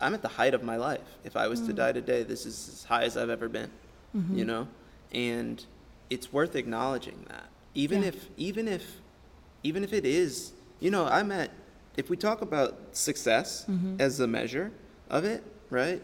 I'm 0.00 0.14
at 0.14 0.22
the 0.22 0.28
height 0.28 0.54
of 0.54 0.62
my 0.62 0.76
life. 0.76 1.18
If 1.24 1.36
I 1.36 1.46
was 1.48 1.60
to 1.62 1.72
Mm. 1.72 1.76
die 1.76 1.92
today, 1.92 2.22
this 2.24 2.46
is 2.46 2.68
as 2.68 2.84
high 2.84 3.04
as 3.04 3.16
I've 3.16 3.30
ever 3.30 3.48
been, 3.48 3.70
Mhm. 4.16 4.36
you 4.36 4.44
know? 4.44 4.68
And 5.12 5.64
it's 6.10 6.32
worth 6.32 6.54
acknowledging 6.56 7.24
that. 7.28 7.48
Even 7.74 8.02
Yeah. 8.02 8.08
if 8.08 8.28
even 8.36 8.66
if 8.68 9.00
even 9.62 9.84
if 9.84 9.92
it 9.92 10.04
is, 10.04 10.52
you 10.80 10.90
know, 10.90 11.06
I'm 11.06 11.32
at 11.32 11.50
if 11.96 12.08
we 12.10 12.16
talk 12.16 12.42
about 12.42 12.78
success 12.92 13.64
Mhm. 13.68 14.00
as 14.00 14.20
a 14.20 14.26
measure 14.26 14.70
of 15.10 15.24
it, 15.24 15.42
right? 15.68 16.00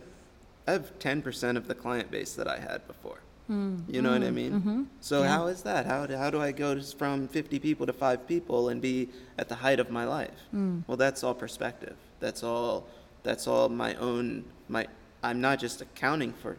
I 0.67 0.73
have 0.73 0.99
10% 0.99 1.57
of 1.57 1.69
the 1.69 1.75
client 1.75 2.11
base 2.11 2.35
that 2.35 2.49
I 2.49 2.59
had 2.59 2.85
before. 2.89 3.19
Mm. 3.49 3.85
You 3.87 4.03
know 4.03 4.11
what 4.11 4.23
I 4.23 4.31
Mm. 4.31 4.35
mean? 4.35 4.53
Mhm. 4.61 4.87
So 5.01 5.23
Yeah. 5.23 5.29
how 5.29 5.47
is 5.47 5.63
that? 5.63 5.87
How 5.87 6.07
do, 6.07 6.17
how 6.17 6.31
do 6.31 6.41
I 6.41 6.51
go 6.51 6.81
from 6.81 7.29
50 7.29 7.59
people 7.61 7.87
to 7.87 7.93
5 7.93 8.27
people 8.27 8.71
and 8.71 8.81
be 8.81 9.11
at 9.39 9.49
the 9.49 9.57
height 9.57 9.79
of 9.79 9.91
my 9.91 10.05
life? 10.05 10.41
Mm. 10.53 10.83
Well, 10.89 10.97
that's 10.97 11.23
all 11.23 11.35
perspective. 11.35 11.95
That's 12.21 12.43
all 12.43 12.87
that's 13.23 13.47
all 13.47 13.69
my 13.69 13.95
own 13.97 14.45
my 14.69 14.87
I'm 15.23 15.41
not 15.41 15.59
just 15.61 15.81
accounting 15.81 16.33
for 16.33 16.57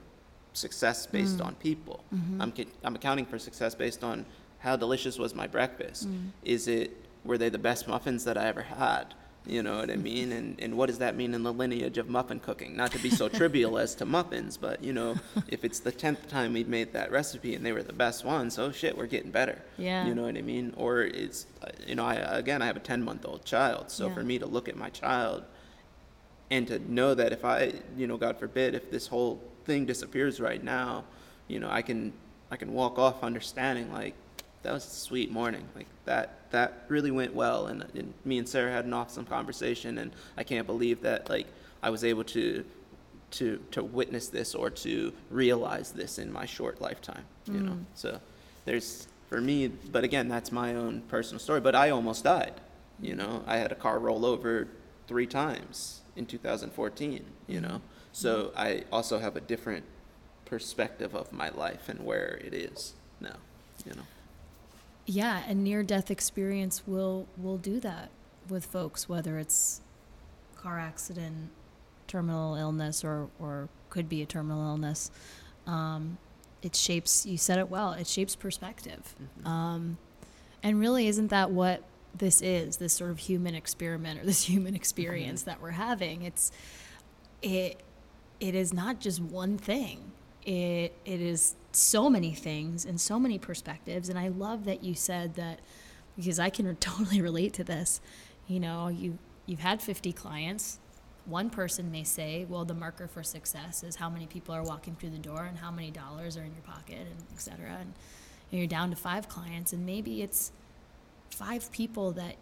success 0.53 1.05
based 1.07 1.39
Mm. 1.39 1.45
on 1.47 1.55
people. 1.55 2.03
Mhm. 2.13 2.39
I'm 2.41 2.53
I'm 2.83 2.95
accounting 2.95 3.25
for 3.25 3.37
success 3.39 3.75
based 3.75 4.03
on 4.03 4.25
how 4.65 4.75
delicious 4.75 5.17
was 5.17 5.33
my 5.33 5.47
breakfast? 5.47 6.09
Mm. 6.09 6.29
Is 6.43 6.67
it 6.67 6.91
were 7.23 7.37
they 7.37 7.49
the 7.49 7.57
best 7.69 7.87
muffins 7.87 8.23
that 8.25 8.37
I 8.37 8.45
ever 8.47 8.63
had? 8.63 9.13
You 9.47 9.61
know 9.61 9.77
what 9.77 9.91
I 9.91 9.95
mean? 9.95 10.31
And 10.31 10.59
and 10.59 10.75
what 10.75 10.87
does 10.87 10.97
that 10.97 11.15
mean 11.15 11.35
in 11.35 11.43
the 11.43 11.53
lineage 11.53 11.99
of 11.99 12.09
muffin 12.09 12.39
cooking? 12.39 12.75
Not 12.75 12.91
to 12.93 12.99
be 12.99 13.11
so 13.11 13.29
trivial 13.39 13.77
as 13.77 13.93
to 13.95 14.05
muffins, 14.05 14.57
but 14.57 14.83
you 14.83 14.91
know, 14.91 15.15
if 15.47 15.63
it's 15.63 15.79
the 15.79 15.91
tenth 15.91 16.27
time 16.27 16.51
we've 16.53 16.67
made 16.67 16.93
that 16.93 17.11
recipe 17.11 17.53
and 17.53 17.63
they 17.63 17.71
were 17.71 17.83
the 17.83 17.93
best 17.93 18.25
ones, 18.25 18.57
oh 18.57 18.71
shit, 18.71 18.97
we're 18.97 19.05
getting 19.05 19.29
better. 19.29 19.61
Yeah. 19.77 20.07
You 20.07 20.15
know 20.15 20.23
what 20.23 20.35
I 20.35 20.41
mean? 20.41 20.73
Or 20.77 21.01
it's 21.03 21.45
you 21.87 21.93
know, 21.93 22.05
I 22.05 22.15
again 22.15 22.63
I 22.63 22.65
have 22.65 22.75
a 22.77 22.79
ten 22.91 23.03
month 23.03 23.23
old 23.23 23.45
child, 23.45 23.91
so 23.91 24.07
Yeah. 24.07 24.15
for 24.15 24.23
me 24.23 24.39
to 24.39 24.47
look 24.47 24.67
at 24.67 24.75
my 24.75 24.89
child 24.89 25.43
and 26.49 26.67
to 26.67 26.79
know 26.91 27.13
that 27.13 27.31
if 27.31 27.43
I, 27.45 27.73
you 27.97 28.07
know, 28.07 28.17
God 28.17 28.37
forbid, 28.39 28.73
if 28.75 28.89
this 28.91 29.05
whole 29.07 29.41
thing 29.65 29.85
disappears 29.85 30.39
right 30.39 30.63
now, 30.63 31.03
you 31.47 31.59
know, 31.59 31.69
I 31.69 31.83
can 31.83 32.13
I 32.49 32.55
can 32.55 32.73
walk 32.73 32.97
off 32.97 33.23
understanding 33.23 33.91
like 33.93 34.15
that 34.65 34.73
was 34.73 34.85
a 34.85 34.89
sweet 34.89 35.31
morning, 35.31 35.63
like 35.75 35.87
that 36.05 36.49
that 36.49 36.85
really 36.87 37.11
went 37.11 37.33
well, 37.33 37.67
and, 37.67 37.85
and 37.93 38.13
me 38.25 38.39
and 38.39 38.49
Sarah 38.49 38.71
had 38.71 38.85
an 38.85 38.93
awesome 38.93 39.25
conversation, 39.25 39.99
and 39.99 40.11
I 40.37 40.43
can't 40.43 40.65
believe 40.65 41.01
that 41.01 41.29
like 41.29 41.47
I 41.83 41.91
was 41.91 42.03
able 42.03 42.23
to 42.25 42.65
to 43.31 43.63
to 43.71 43.83
witness 43.83 44.27
this 44.27 44.55
or 44.55 44.69
to 44.69 45.13
realize 45.29 45.91
this 45.91 46.17
in 46.17 46.31
my 46.31 46.45
short 46.45 46.81
lifetime, 46.81 47.25
you 47.45 47.59
know. 47.59 47.73
Mm. 47.73 47.85
So 47.93 48.19
there's 48.65 49.07
for 49.29 49.39
me, 49.39 49.67
but 49.67 50.03
again, 50.03 50.27
that's 50.27 50.51
my 50.51 50.75
own 50.75 51.01
personal 51.09 51.39
story. 51.39 51.59
But 51.61 51.75
I 51.75 51.91
almost 51.91 52.23
died, 52.23 52.53
you 52.99 53.15
know. 53.15 53.43
I 53.45 53.57
had 53.57 53.71
a 53.71 53.75
car 53.75 53.99
roll 53.99 54.25
over 54.25 54.67
three 55.07 55.27
times 55.27 56.01
in 56.15 56.25
2014, 56.25 57.23
you 57.47 57.61
know. 57.61 57.81
So 58.13 58.51
I 58.55 58.85
also 58.91 59.19
have 59.19 59.35
a 59.35 59.41
different 59.41 59.85
perspective 60.45 61.15
of 61.15 61.31
my 61.31 61.49
life 61.49 61.87
and 61.89 61.99
where 61.99 62.39
it 62.43 62.53
is 62.53 62.93
now, 63.19 63.37
you 63.85 63.93
know. 63.93 64.03
Yeah, 65.05 65.43
a 65.47 65.53
near 65.53 65.83
death 65.83 66.09
experience 66.09 66.83
will 66.87 67.27
will 67.37 67.57
do 67.57 67.79
that 67.81 68.09
with 68.49 68.65
folks, 68.65 69.07
whether 69.07 69.37
it's 69.37 69.81
car 70.55 70.79
accident, 70.79 71.49
terminal 72.07 72.55
illness, 72.55 73.03
or 73.03 73.29
or 73.39 73.69
could 73.89 74.09
be 74.09 74.21
a 74.21 74.25
terminal 74.25 74.67
illness. 74.67 75.11
Um, 75.67 76.17
it 76.61 76.75
shapes. 76.75 77.25
You 77.25 77.37
said 77.37 77.59
it 77.59 77.69
well. 77.69 77.93
It 77.93 78.07
shapes 78.07 78.35
perspective. 78.35 79.15
Um, 79.45 79.97
and 80.63 80.79
really, 80.79 81.07
isn't 81.07 81.27
that 81.27 81.51
what 81.51 81.83
this 82.17 82.41
is? 82.41 82.77
This 82.77 82.93
sort 82.93 83.11
of 83.11 83.19
human 83.19 83.53
experiment 83.53 84.19
or 84.19 84.25
this 84.25 84.43
human 84.43 84.75
experience 84.75 85.43
that 85.43 85.61
we're 85.61 85.71
having. 85.71 86.23
It's 86.23 86.51
it. 87.43 87.79
It 88.39 88.55
is 88.55 88.73
not 88.73 88.99
just 88.99 89.21
one 89.21 89.57
thing. 89.57 90.11
It 90.45 90.95
it 91.05 91.21
is 91.21 91.55
so 91.71 92.09
many 92.09 92.33
things 92.33 92.85
and 92.85 92.99
so 92.99 93.19
many 93.19 93.37
perspectives. 93.37 94.09
And 94.09 94.17
I 94.17 94.29
love 94.29 94.65
that 94.65 94.83
you 94.83 94.93
said 94.93 95.35
that 95.35 95.59
because 96.15 96.39
I 96.39 96.49
can 96.49 96.73
totally 96.79 97.21
relate 97.21 97.53
to 97.53 97.63
this. 97.63 98.01
You 98.47 98.59
know, 98.59 98.87
you 98.87 99.17
you've 99.45 99.59
had 99.59 99.81
50 99.81 100.13
clients. 100.13 100.79
One 101.25 101.49
person 101.49 101.91
may 101.91 102.03
say, 102.03 102.45
well, 102.47 102.65
the 102.65 102.75
marker 102.75 103.07
for 103.07 103.23
success 103.23 103.81
is 103.83 103.95
how 103.95 104.09
many 104.09 104.27
people 104.27 104.53
are 104.53 104.61
walking 104.61 104.95
through 104.95 105.09
the 105.09 105.17
door 105.17 105.45
and 105.45 105.57
how 105.57 105.71
many 105.71 105.89
dollars 105.89 106.37
are 106.37 106.43
in 106.43 106.53
your 106.53 106.61
pocket 106.61 106.99
and 106.99 107.23
et 107.33 107.41
cetera. 107.41 107.77
And 107.79 107.93
you're 108.51 108.67
down 108.67 108.91
to 108.91 108.95
five 108.95 109.27
clients, 109.27 109.73
and 109.73 109.85
maybe 109.85 110.21
it's 110.21 110.51
five 111.31 111.71
people 111.71 112.11
that 112.13 112.35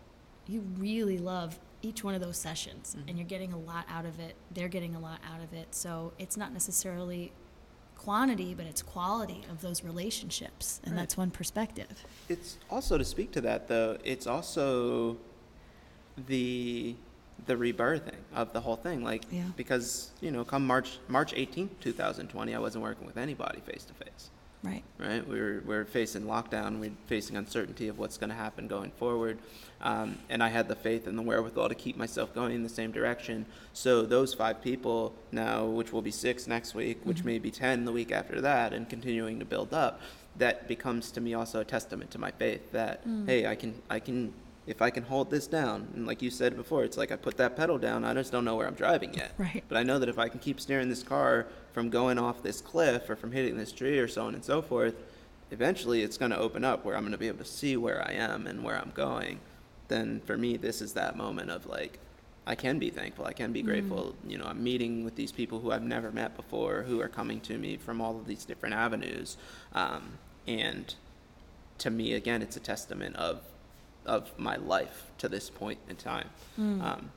you 0.48 0.62
really 0.78 1.18
love 1.18 1.60
each 1.82 2.04
one 2.04 2.14
of 2.14 2.22
those 2.22 2.38
sessions, 2.38 2.94
and 2.94 3.06
mm-hmm. 3.06 3.18
you're 3.18 3.28
getting 3.28 3.54
a 3.54 3.58
lot 3.58 3.86
out 3.90 4.06
of 4.06 4.20
it. 4.20 4.36
They're 4.52 4.68
getting 4.68 4.96
a 4.96 5.00
lot 5.00 5.20
out 5.34 5.42
of 5.42 5.54
it. 5.54 5.74
So 5.76 6.14
it's 6.20 6.38
not 6.38 6.54
necessarily 6.54 7.32
quantity, 8.04 8.54
but 8.54 8.66
it's 8.66 8.82
quality 8.82 9.42
of 9.50 9.62
those 9.62 9.84
relationships, 9.84 10.82
and 10.84 10.94
Right. 10.94 11.00
that's 11.02 11.16
one 11.18 11.32
perspective. 11.32 12.04
It's 12.28 12.58
also 12.70 12.98
to 12.98 13.06
speak 13.06 13.32
to 13.34 13.42
that 13.42 13.68
though. 13.68 13.98
It's 14.04 14.28
also 14.28 15.18
the 16.28 16.96
the 17.48 17.56
rebirthing 17.56 18.16
of 18.36 18.54
the 18.54 18.62
whole 18.62 18.76
thing. 18.76 19.04
Like 19.04 19.24
Yeah. 19.32 19.46
because 19.58 20.12
you 20.22 20.32
know, 20.32 20.44
come 20.46 20.66
March 20.68 21.00
March 21.08 21.34
eighteenth, 21.34 21.72
two 21.80 21.94
thousand 21.94 22.28
twenty, 22.28 22.54
I 22.54 22.60
wasn't 22.60 22.84
working 22.84 23.06
with 23.08 23.18
anybody 23.18 23.60
face 23.62 23.84
to 23.86 23.94
face. 23.94 24.30
Right. 24.64 24.84
Right, 24.98 25.28
we 25.28 25.40
were 25.40 25.62
we 25.66 25.76
are 25.76 25.84
facing 25.84 26.24
lockdown. 26.24 26.80
We're 26.80 26.92
facing 27.08 27.36
uncertainty 27.36 27.90
of 27.90 28.00
what's 28.00 28.18
going 28.18 28.30
to 28.30 28.36
happen 28.36 28.68
going 28.68 28.92
forward, 28.92 29.40
um, 29.82 30.18
and 30.30 30.42
I 30.42 30.48
had 30.48 30.70
the 30.70 30.76
faith 30.76 31.06
and 31.06 31.18
the 31.18 31.22
wherewithal 31.22 31.68
to 31.68 31.76
keep 31.76 31.98
myself 31.98 32.34
going 32.34 32.56
in 32.56 32.64
the 32.64 32.70
same 32.70 32.92
direction. 32.92 33.46
So 33.74 34.04
those 34.04 34.34
five 34.34 34.62
people 34.62 35.14
now, 35.34 35.66
which 35.66 35.92
will 35.92 36.02
be 36.02 36.12
six 36.12 36.48
next 36.48 36.74
week, 36.76 37.02
which 37.04 37.26
may 37.26 37.40
be 37.40 37.52
ten 37.52 37.84
the 37.84 37.92
week 37.92 38.14
after 38.14 38.40
that, 38.40 38.72
and 38.72 38.88
continuing 38.88 39.38
to 39.40 39.46
build 39.46 39.74
up, 39.74 40.00
that 40.38 40.68
becomes 40.70 41.12
to 41.12 41.20
me 41.22 41.34
also 41.34 41.60
a 41.60 41.66
testament 41.66 42.10
to 42.12 42.18
my 42.18 42.32
faith 42.32 42.72
that 42.72 43.02
hey, 43.26 43.46
I 43.46 43.56
can 43.56 43.82
I 43.90 44.00
can 44.00 44.34
if 44.66 44.82
I 44.82 44.90
can 44.92 45.04
hold 45.04 45.30
this 45.30 45.46
down, 45.46 45.90
and 45.94 46.08
like 46.08 46.22
you 46.22 46.30
said 46.30 46.56
before, 46.56 46.86
it's 46.86 46.96
like 46.96 47.12
I 47.12 47.18
put 47.18 47.36
that 47.36 47.58
pedal 47.58 47.78
down. 47.78 48.06
I 48.06 48.14
just 48.14 48.32
don't 48.32 48.46
know 48.46 48.56
where 48.56 48.68
I'm 48.68 48.76
driving 48.76 49.14
yet. 49.14 49.34
Right. 49.38 49.62
But 49.68 49.78
I 49.78 49.84
know 49.84 50.00
that 50.00 50.08
if 50.08 50.18
I 50.18 50.30
can 50.30 50.40
keep 50.40 50.62
steering 50.62 50.88
this 50.88 51.04
car 51.04 51.48
from 51.74 51.90
going 51.90 52.18
off 52.18 52.44
this 52.44 52.62
cliff 52.62 53.10
or 53.10 53.16
from 53.16 53.32
hitting 53.32 53.58
this 53.58 53.72
tree 53.72 54.00
or 54.00 54.08
so 54.08 54.26
on 54.26 54.36
and 54.36 54.46
so 54.46 54.62
forth, 54.62 54.96
eventually 55.52 56.02
it's 56.04 56.18
going 56.18 56.32
to 56.32 56.38
open 56.38 56.64
up 56.64 56.86
where 56.86 56.96
I'm 56.96 57.02
going 57.02 57.12
to 57.12 57.18
be 57.18 57.28
able 57.28 57.40
to 57.40 57.46
see 57.46 57.76
where 57.76 58.08
I 58.08 58.14
am 58.14 58.48
and 58.48 58.64
where 58.64 58.78
I'm 58.78 58.92
going. 58.94 59.40
Then 59.88 60.22
for 60.26 60.38
me, 60.38 60.58
this 60.58 60.82
is 60.82 60.94
that 60.94 61.18
moment 61.18 61.52
of 61.52 61.66
like, 61.66 62.00
I 62.46 62.56
can 62.56 62.78
be 62.78 62.90
thankful. 62.90 63.26
I 63.26 63.34
can 63.34 63.54
be 63.54 63.62
grateful. 63.62 64.16
You 64.28 64.38
know, 64.38 64.46
I'm 64.46 64.64
meeting 64.64 65.04
with 65.06 65.16
these 65.16 65.32
people 65.32 65.60
who 65.60 65.72
I've 65.72 65.84
never 65.84 66.12
met 66.12 66.36
before, 66.36 66.84
who 66.84 67.02
are 67.02 67.08
coming 67.08 67.40
to 67.42 67.58
me 67.58 67.78
from 67.78 68.02
all 68.02 68.18
of 68.18 68.28
these 68.28 68.44
different 68.46 68.76
avenues. 68.76 69.38
Um, 69.74 70.14
and 70.46 70.94
to 71.78 71.90
me, 71.90 72.14
again, 72.14 72.42
it's 72.42 72.58
a 72.58 72.60
testament 72.60 73.16
of 73.16 73.42
of 74.06 74.38
my 74.38 74.58
life 74.58 75.10
to 75.18 75.30
this 75.30 75.50
point 75.50 75.80
in 75.88 75.96
time. 75.96 76.30
Um, 76.82 77.12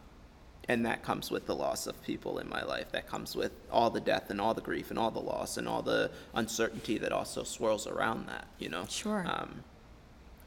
and 0.69 0.85
that 0.85 1.03
comes 1.03 1.31
with 1.31 1.47
the 1.47 1.55
loss 1.55 1.87
of 1.87 2.03
people 2.03 2.39
in 2.39 2.49
my 2.49 2.63
life. 2.65 2.91
That 2.93 3.07
comes 3.07 3.37
with 3.37 3.53
all 3.71 3.91
the 3.91 4.01
death 4.01 4.31
and 4.31 4.41
all 4.41 4.53
the 4.55 4.61
grief 4.61 4.91
and 4.91 4.99
all 4.99 5.11
the 5.11 5.21
loss 5.21 5.57
and 5.57 5.69
all 5.69 5.83
the 5.83 6.11
uncertainty 6.35 6.99
that 6.99 7.13
also 7.13 7.45
swirls 7.45 7.87
around 7.87 8.27
that, 8.29 8.47
you 8.59 8.69
know? 8.69 8.85
Sure. 8.89 9.25
Um, 9.29 9.63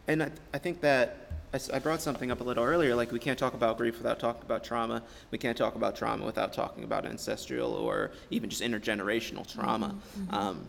and 0.08 0.24
I, 0.24 0.32
I 0.54 0.58
think 0.58 0.82
that 0.82 1.28
I, 1.54 1.56
s- 1.58 1.70
I 1.70 1.80
brought 1.80 2.02
something 2.02 2.32
up 2.32 2.42
a 2.42 2.44
little 2.44 2.64
earlier, 2.64 2.96
like 2.96 3.12
we 3.12 3.20
can't 3.20 3.40
talk 3.40 3.54
about 3.54 3.78
grief 3.78 3.98
without 3.98 4.20
talking 4.20 4.42
about 4.44 4.64
trauma. 4.64 5.04
We 5.32 5.38
can't 5.38 5.58
talk 5.58 5.76
about 5.76 5.96
trauma 5.96 6.26
without 6.26 6.52
talking 6.54 6.84
about 6.84 7.06
ancestral 7.06 7.74
or 7.74 8.12
even 8.30 8.50
just 8.50 8.62
intergenerational 8.62 9.52
trauma, 9.52 9.96
um, 10.32 10.68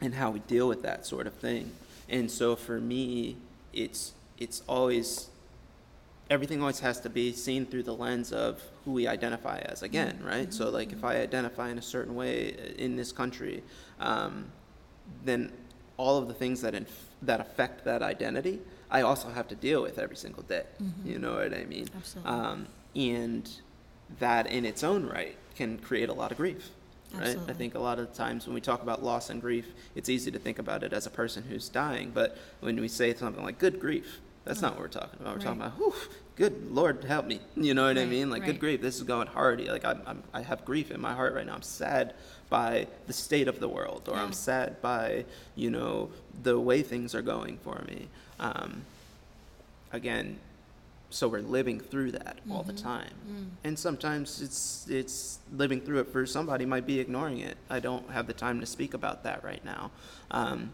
and 0.00 0.14
how 0.14 0.30
we 0.30 0.38
deal 0.40 0.68
with 0.68 0.82
that 0.82 1.04
sort 1.04 1.26
of 1.26 1.34
thing. 1.34 1.72
And 2.08 2.30
so 2.30 2.56
for 2.56 2.80
me, 2.80 3.36
it's 3.72 4.12
it's 4.38 4.62
always 4.68 5.28
everything 6.30 6.60
always 6.60 6.80
has 6.80 7.00
to 7.00 7.08
be 7.08 7.32
seen 7.32 7.64
through 7.66 7.82
the 7.82 7.94
lens 7.94 8.32
of 8.32 8.62
who 8.84 8.92
we 8.92 9.06
identify 9.06 9.58
as 9.60 9.82
again 9.82 10.20
right? 10.22 10.52
So 10.52 10.68
like 10.70 10.92
if 10.92 11.04
i 11.04 11.16
identify 11.16 11.70
in 11.70 11.78
a 11.78 11.82
certain 11.82 12.14
way 12.14 12.74
in 12.78 12.96
this 12.96 13.12
country 13.12 13.62
um, 14.00 14.46
then 15.24 15.50
all 15.96 16.18
of 16.18 16.28
the 16.28 16.34
things 16.34 16.60
that 16.60 16.74
inf- 16.74 17.08
that 17.22 17.40
affect 17.40 17.84
that 17.84 18.02
identity 18.02 18.60
i 18.90 19.00
also 19.02 19.28
have 19.30 19.48
to 19.48 19.54
deal 19.54 19.82
with 19.82 19.98
every 19.98 20.16
single 20.16 20.42
day. 20.44 20.64
You 21.04 21.18
know 21.18 21.34
what 21.34 21.52
i 21.54 21.64
mean? 21.64 21.88
Absolutely. 21.96 22.30
um, 22.30 22.66
and 22.94 23.50
that 24.18 24.46
in 24.46 24.64
its 24.64 24.82
own 24.84 25.06
right 25.06 25.36
can 25.56 25.78
create 25.78 26.08
a 26.08 26.14
lot 26.14 26.30
of 26.30 26.36
grief 26.38 26.70
right? 27.14 27.22
Absolutely. 27.22 27.52
i 27.54 27.56
think 27.56 27.74
a 27.74 27.78
lot 27.78 27.98
of 27.98 28.12
times 28.14 28.46
when 28.46 28.54
we 28.54 28.60
talk 28.60 28.82
about 28.82 29.02
loss 29.02 29.30
and 29.30 29.40
grief 29.40 29.66
it's 29.94 30.08
easy 30.08 30.30
to 30.30 30.38
think 30.38 30.58
about 30.58 30.82
it 30.82 30.92
as 30.92 31.06
a 31.06 31.10
person 31.10 31.42
who's 31.48 31.68
dying 31.68 32.10
but 32.14 32.36
when 32.60 32.80
we 32.80 32.88
say 32.88 33.14
something 33.14 33.42
like 33.42 33.58
good 33.58 33.80
grief 33.80 34.20
that's 34.48 34.62
not 34.62 34.72
what 34.72 34.80
we're 34.80 34.88
talking 34.88 35.18
about. 35.20 35.34
We're 35.36 35.42
talking 35.42 35.60
about 35.60 35.72
whew, 35.78 35.94
good 36.36 36.70
lord 36.72 37.04
help 37.04 37.26
me. 37.26 37.40
You 37.56 37.74
know 37.74 37.84
what 37.86 37.98
i 37.98 38.04
mean? 38.06 38.30
Like 38.30 38.44
good 38.44 38.58
grief 38.60 38.80
this 38.80 38.96
is 38.96 39.02
going 39.02 39.28
hard 39.28 39.60
like 39.66 39.84
I'm, 39.84 40.00
I'm 40.06 40.22
i 40.34 40.40
have 40.42 40.64
grief 40.64 40.90
in 40.90 41.00
my 41.00 41.14
heart 41.14 41.34
right 41.34 41.46
now. 41.46 41.54
I'm 41.54 41.62
sad 41.62 42.14
by 42.50 42.86
the 43.06 43.12
state 43.12 43.46
of 43.48 43.60
the 43.60 43.68
world 43.68 44.02
or 44.08 44.16
Yeah. 44.16 44.24
i'm 44.24 44.32
sad 44.32 44.80
by 44.82 45.24
you 45.54 45.70
know 45.70 46.10
the 46.42 46.58
way 46.58 46.82
things 46.82 47.14
are 47.14 47.22
going 47.22 47.58
for 47.58 47.82
me. 47.86 48.08
Um, 48.40 48.82
again 49.92 50.38
so 51.10 51.26
we're 51.26 51.40
living 51.40 51.80
through 51.80 52.12
that 52.12 52.38
all 52.50 52.58
Mm-hmm. 52.62 52.76
the 52.76 52.82
time. 52.82 53.14
Mm. 53.30 53.46
and 53.64 53.78
sometimes 53.78 54.42
it's 54.42 54.86
it's 54.90 55.38
living 55.62 55.80
through 55.80 56.00
it 56.00 56.08
for 56.12 56.26
somebody 56.26 56.64
might 56.66 56.86
be 56.86 57.00
ignoring 57.00 57.38
it. 57.40 57.56
I 57.70 57.80
don't 57.80 58.10
have 58.10 58.26
the 58.26 58.34
time 58.34 58.60
to 58.60 58.66
speak 58.66 58.92
about 58.94 59.22
that 59.24 59.42
right 59.42 59.64
now. 59.64 59.90
Um, 60.30 60.70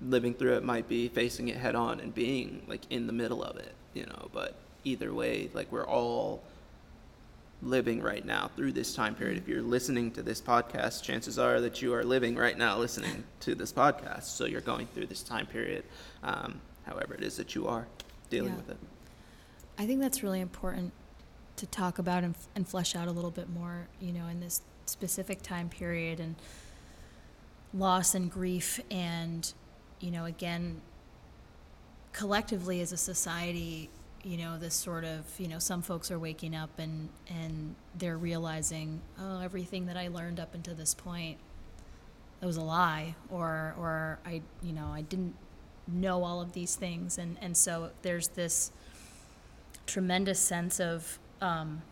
living 0.00 0.32
through 0.34 0.54
it 0.54 0.62
might 0.64 0.88
be 0.88 1.08
facing 1.08 1.48
it 1.48 1.56
head 1.56 1.74
on 1.74 2.00
and 2.00 2.14
being 2.14 2.62
like 2.68 2.82
in 2.90 3.06
the 3.06 3.12
middle 3.12 3.42
of 3.42 3.56
it 3.56 3.74
you 3.94 4.04
know 4.06 4.28
but 4.32 4.54
either 4.84 5.12
way 5.12 5.50
like 5.54 5.70
we're 5.72 5.86
all 5.86 6.42
living 7.62 8.00
right 8.00 8.24
now 8.24 8.48
through 8.54 8.70
this 8.70 8.94
time 8.94 9.14
period 9.16 9.36
if 9.36 9.48
you're 9.48 9.62
listening 9.62 10.10
to 10.12 10.22
this 10.22 10.40
podcast 10.40 11.02
chances 11.02 11.38
are 11.38 11.60
that 11.60 11.82
you 11.82 11.92
are 11.92 12.04
living 12.04 12.36
right 12.36 12.56
now 12.56 12.78
listening 12.78 13.24
to 13.40 13.56
this 13.56 13.72
podcast 13.72 14.24
so 14.24 14.44
you're 14.44 14.60
going 14.60 14.86
through 14.94 15.06
this 15.06 15.22
time 15.24 15.46
period 15.46 15.82
um, 16.22 16.60
however 16.86 17.14
it 17.14 17.22
is 17.22 17.36
that 17.36 17.54
you 17.56 17.66
are 17.66 17.86
dealing 18.30 18.50
Yeah. 18.52 18.56
with 18.56 18.70
it 18.70 18.78
I 19.80 19.86
think 19.86 20.00
that's 20.00 20.22
really 20.24 20.40
important 20.40 20.92
to 21.56 21.66
talk 21.66 21.98
about 22.00 22.24
and, 22.24 22.34
and 22.56 22.66
flesh 22.66 22.96
out 22.96 23.06
a 23.06 23.12
little 23.12 23.30
bit 23.30 23.48
more, 23.48 23.86
you 24.00 24.12
know, 24.12 24.26
in 24.26 24.40
this 24.40 24.60
specific 24.86 25.40
time 25.40 25.68
period 25.68 26.18
and 26.18 26.34
loss 27.72 28.12
and 28.14 28.28
grief. 28.28 28.80
And, 28.90 29.52
you 30.00 30.10
know, 30.10 30.24
again, 30.24 30.80
collectively 32.12 32.80
as 32.80 32.92
a 32.92 32.96
society, 32.96 33.90
you 34.24 34.36
know, 34.36 34.58
this 34.58 34.74
sort 34.74 35.04
of, 35.04 35.24
you 35.38 35.48
know, 35.48 35.58
some 35.58 35.82
folks 35.82 36.10
are 36.10 36.18
waking 36.18 36.54
up 36.54 36.78
and, 36.78 37.08
and 37.28 37.74
they're 37.96 38.18
realizing, 38.18 39.00
oh, 39.20 39.40
everything 39.40 39.86
that 39.86 39.96
I 39.96 40.08
learned 40.08 40.40
up 40.40 40.54
until 40.54 40.74
this 40.74 40.94
point, 40.94 41.38
that 42.40 42.46
was 42.46 42.56
a 42.56 42.62
lie, 42.62 43.14
or, 43.30 43.74
or 43.78 44.18
I, 44.24 44.42
you 44.62 44.72
know, 44.72 44.86
I 44.86 45.02
didn't 45.02 45.34
know 45.86 46.24
all 46.24 46.40
of 46.40 46.52
these 46.52 46.76
things. 46.76 47.18
And, 47.18 47.36
and 47.40 47.56
so 47.56 47.90
there's 48.02 48.28
this, 48.28 48.72
tremendous 49.88 50.38
sense 50.38 50.78
of 50.78 51.18
um, 51.40 51.82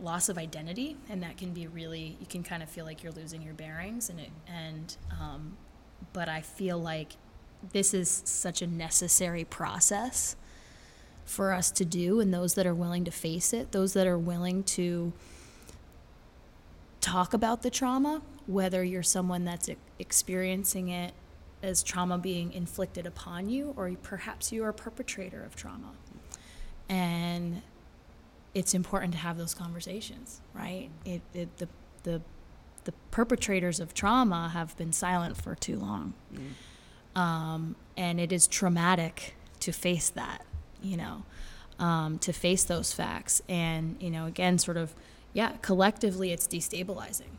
loss 0.00 0.30
of 0.30 0.38
identity, 0.38 0.96
and 1.10 1.22
that 1.22 1.36
can 1.36 1.52
be 1.52 1.66
really 1.66 2.16
you 2.20 2.26
can 2.26 2.42
kind 2.42 2.62
of 2.62 2.70
feel 2.70 2.86
like 2.86 3.02
you're 3.02 3.12
losing 3.12 3.42
your 3.42 3.54
bearings, 3.54 4.08
and 4.08 4.20
it 4.20 4.30
and 4.46 4.96
um, 5.20 5.56
but 6.14 6.28
I 6.28 6.40
feel 6.40 6.78
like 6.78 7.12
this 7.72 7.94
is 7.94 8.22
such 8.24 8.62
a 8.62 8.66
necessary 8.66 9.44
process 9.44 10.36
for 11.24 11.52
us 11.52 11.70
to 11.70 11.84
do, 11.84 12.20
and 12.20 12.34
those 12.34 12.54
that 12.54 12.66
are 12.66 12.74
willing 12.74 13.04
to 13.04 13.10
face 13.10 13.52
it, 13.52 13.72
those 13.72 13.92
that 13.92 14.06
are 14.06 14.18
willing 14.18 14.64
to 14.64 15.12
talk 17.00 17.32
about 17.32 17.62
the 17.62 17.70
trauma, 17.70 18.22
whether 18.46 18.82
you're 18.82 19.02
someone 19.02 19.44
that's 19.44 19.70
experiencing 19.98 20.88
it 20.88 21.14
as 21.62 21.82
trauma 21.82 22.18
being 22.18 22.52
inflicted 22.52 23.06
upon 23.06 23.48
you, 23.48 23.74
or 23.76 23.90
perhaps 24.02 24.50
you 24.50 24.64
are 24.64 24.70
a 24.70 24.74
perpetrator 24.74 25.44
of 25.44 25.54
trauma. 25.54 25.92
And 26.88 27.62
it's 28.54 28.74
important 28.74 29.12
to 29.12 29.18
have 29.18 29.38
those 29.38 29.54
conversations, 29.54 30.40
right? 30.54 30.90
It, 31.04 31.22
it 31.32 31.56
the 31.58 31.68
the 32.02 32.22
the 32.84 32.92
perpetrators 33.10 33.78
of 33.78 33.94
trauma 33.94 34.48
have 34.52 34.76
been 34.76 34.92
silent 34.92 35.36
for 35.36 35.54
too 35.54 35.78
long, 35.78 36.14
mm. 36.34 36.50
Um, 37.20 37.76
and 37.98 38.18
it 38.18 38.32
is 38.32 38.46
traumatic 38.46 39.34
to 39.60 39.72
face 39.72 40.08
that, 40.08 40.46
you 40.82 40.96
know, 40.96 41.24
um, 41.78 42.18
to 42.20 42.32
face 42.32 42.64
those 42.64 42.94
facts, 42.94 43.42
and 43.46 43.96
you 44.00 44.10
know, 44.10 44.24
again, 44.24 44.56
sort 44.56 44.78
of, 44.78 44.94
yeah, 45.34 45.52
collectively, 45.60 46.32
it's 46.32 46.46
destabilizing. 46.46 47.32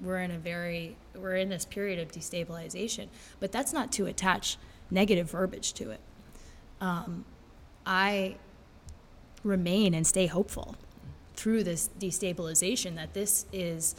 We're 0.00 0.20
in 0.20 0.30
a 0.30 0.38
very 0.38 0.96
we're 1.14 1.36
in 1.36 1.50
this 1.50 1.66
period 1.66 1.98
of 1.98 2.10
destabilization, 2.12 3.08
but 3.40 3.52
that's 3.52 3.74
not 3.74 3.92
to 3.92 4.06
attach 4.06 4.56
negative 4.90 5.30
verbiage 5.30 5.74
to 5.74 5.90
it. 5.90 6.00
Um, 6.80 7.26
I 7.84 8.36
remain 9.44 9.92
and 9.92 10.06
stay 10.06 10.28
hopeful 10.28 10.76
through 11.34 11.64
this 11.64 11.90
destabilization 11.98 12.96
that 12.96 13.12
this 13.12 13.44
is 13.52 13.94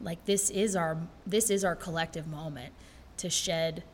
like 0.00 0.24
this 0.24 0.50
is 0.50 0.74
our 0.74 0.98
this 1.24 1.48
is 1.48 1.64
our 1.64 1.76
collective 1.76 2.26
moment 2.26 2.72
to 3.18 3.30
shed 3.30 3.84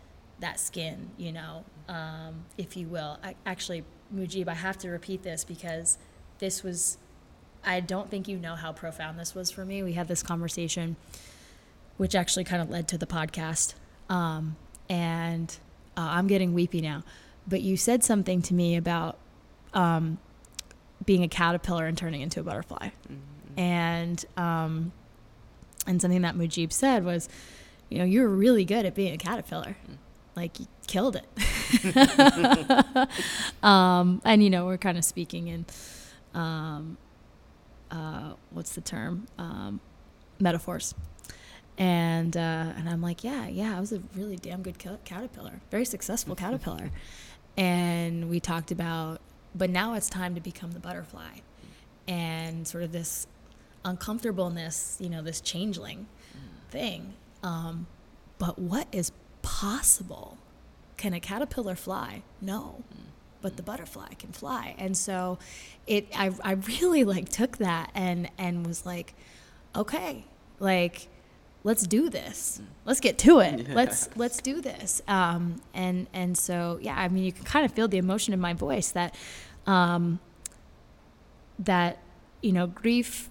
that 0.40 0.58
skin 0.58 1.10
you 1.16 1.32
know 1.32 1.64
um, 1.88 2.44
if 2.58 2.76
you 2.76 2.86
will 2.86 3.18
I, 3.22 3.34
actually 3.46 3.84
mujib 4.14 4.48
i 4.48 4.54
have 4.54 4.78
to 4.78 4.90
repeat 4.90 5.22
this 5.22 5.44
because 5.44 5.98
this 6.38 6.62
was 6.62 6.98
i 7.64 7.80
don't 7.80 8.10
think 8.10 8.26
you 8.26 8.38
know 8.38 8.54
how 8.54 8.72
profound 8.72 9.18
this 9.18 9.34
was 9.34 9.50
for 9.50 9.64
me 9.64 9.82
we 9.82 9.92
had 9.92 10.08
this 10.08 10.22
conversation 10.22 10.96
which 11.96 12.14
actually 12.14 12.44
kind 12.44 12.62
of 12.62 12.70
led 12.70 12.88
to 12.88 12.98
the 12.98 13.06
podcast 13.06 13.74
um, 14.08 14.56
and 14.88 15.58
uh, 15.96 16.00
i'm 16.00 16.26
getting 16.26 16.54
weepy 16.54 16.80
now 16.80 17.02
but 17.46 17.60
you 17.60 17.76
said 17.76 18.02
something 18.02 18.42
to 18.42 18.54
me 18.54 18.76
about 18.76 19.18
um, 19.74 20.18
being 21.04 21.22
a 21.22 21.28
caterpillar 21.28 21.86
and 21.86 21.96
turning 21.96 22.20
into 22.20 22.40
a 22.40 22.42
butterfly. 22.42 22.88
Mm-hmm. 22.88 23.58
And 23.58 24.24
um, 24.36 24.92
and 25.86 26.00
something 26.00 26.22
that 26.22 26.36
Mujib 26.36 26.72
said 26.72 27.04
was, 27.04 27.28
you 27.88 27.98
know, 27.98 28.04
you're 28.04 28.28
really 28.28 28.64
good 28.64 28.86
at 28.86 28.94
being 28.94 29.12
a 29.12 29.18
caterpillar. 29.18 29.76
Mm. 29.90 29.96
Like 30.36 30.60
you 30.60 30.66
killed 30.86 31.16
it. 31.16 31.26
um, 33.62 34.22
and 34.24 34.42
you 34.42 34.50
know, 34.50 34.66
we're 34.66 34.78
kind 34.78 34.96
of 34.98 35.04
speaking 35.04 35.48
in 35.48 35.66
um, 36.34 36.96
uh, 37.90 38.34
what's 38.50 38.74
the 38.74 38.80
term? 38.80 39.26
Um, 39.38 39.80
metaphors. 40.38 40.94
And 41.78 42.36
uh, 42.36 42.72
and 42.76 42.88
I'm 42.88 43.00
like, 43.00 43.24
yeah, 43.24 43.48
yeah, 43.48 43.76
I 43.76 43.80
was 43.80 43.92
a 43.92 44.02
really 44.14 44.36
damn 44.36 44.62
good 44.62 44.78
caterpillar, 44.78 45.60
very 45.70 45.84
successful 45.84 46.34
caterpillar. 46.34 46.90
And 47.56 48.30
we 48.30 48.38
talked 48.38 48.70
about 48.70 49.20
but 49.54 49.70
now 49.70 49.94
it's 49.94 50.08
time 50.08 50.34
to 50.34 50.40
become 50.40 50.72
the 50.72 50.80
butterfly. 50.80 51.40
And 52.06 52.66
sort 52.66 52.84
of 52.84 52.92
this 52.92 53.26
uncomfortableness, 53.84 54.98
you 55.00 55.08
know, 55.08 55.22
this 55.22 55.40
changeling 55.40 56.06
thing. 56.70 57.14
Um, 57.42 57.86
but 58.38 58.58
what 58.58 58.86
is 58.92 59.12
possible? 59.42 60.38
Can 60.96 61.12
a 61.12 61.20
caterpillar 61.20 61.74
fly? 61.74 62.22
No. 62.40 62.82
But 63.42 63.56
the 63.56 63.62
butterfly 63.62 64.14
can 64.18 64.32
fly. 64.32 64.74
And 64.78 64.96
so 64.96 65.38
it 65.86 66.08
I 66.16 66.30
I 66.42 66.52
really 66.52 67.04
like 67.04 67.28
took 67.28 67.58
that 67.58 67.90
and 67.94 68.30
and 68.36 68.66
was 68.66 68.84
like, 68.84 69.14
okay, 69.74 70.24
like 70.58 71.08
let's 71.64 71.86
do 71.86 72.08
this. 72.08 72.60
Let's 72.84 73.00
get 73.00 73.18
to 73.18 73.40
it. 73.40 73.68
Yeah. 73.68 73.74
Let's 73.74 74.08
let's 74.16 74.40
do 74.40 74.60
this. 74.60 75.02
Um, 75.08 75.60
and 75.74 76.06
and 76.12 76.36
so 76.36 76.78
yeah, 76.82 76.96
I 76.96 77.08
mean, 77.08 77.24
you 77.24 77.32
can 77.32 77.44
kind 77.44 77.64
of 77.64 77.72
feel 77.72 77.88
the 77.88 77.98
emotion 77.98 78.34
in 78.34 78.40
my 78.40 78.54
voice 78.54 78.90
that 78.92 79.14
um, 79.66 80.20
that 81.58 81.98
you 82.42 82.52
know 82.52 82.66
grief, 82.66 83.30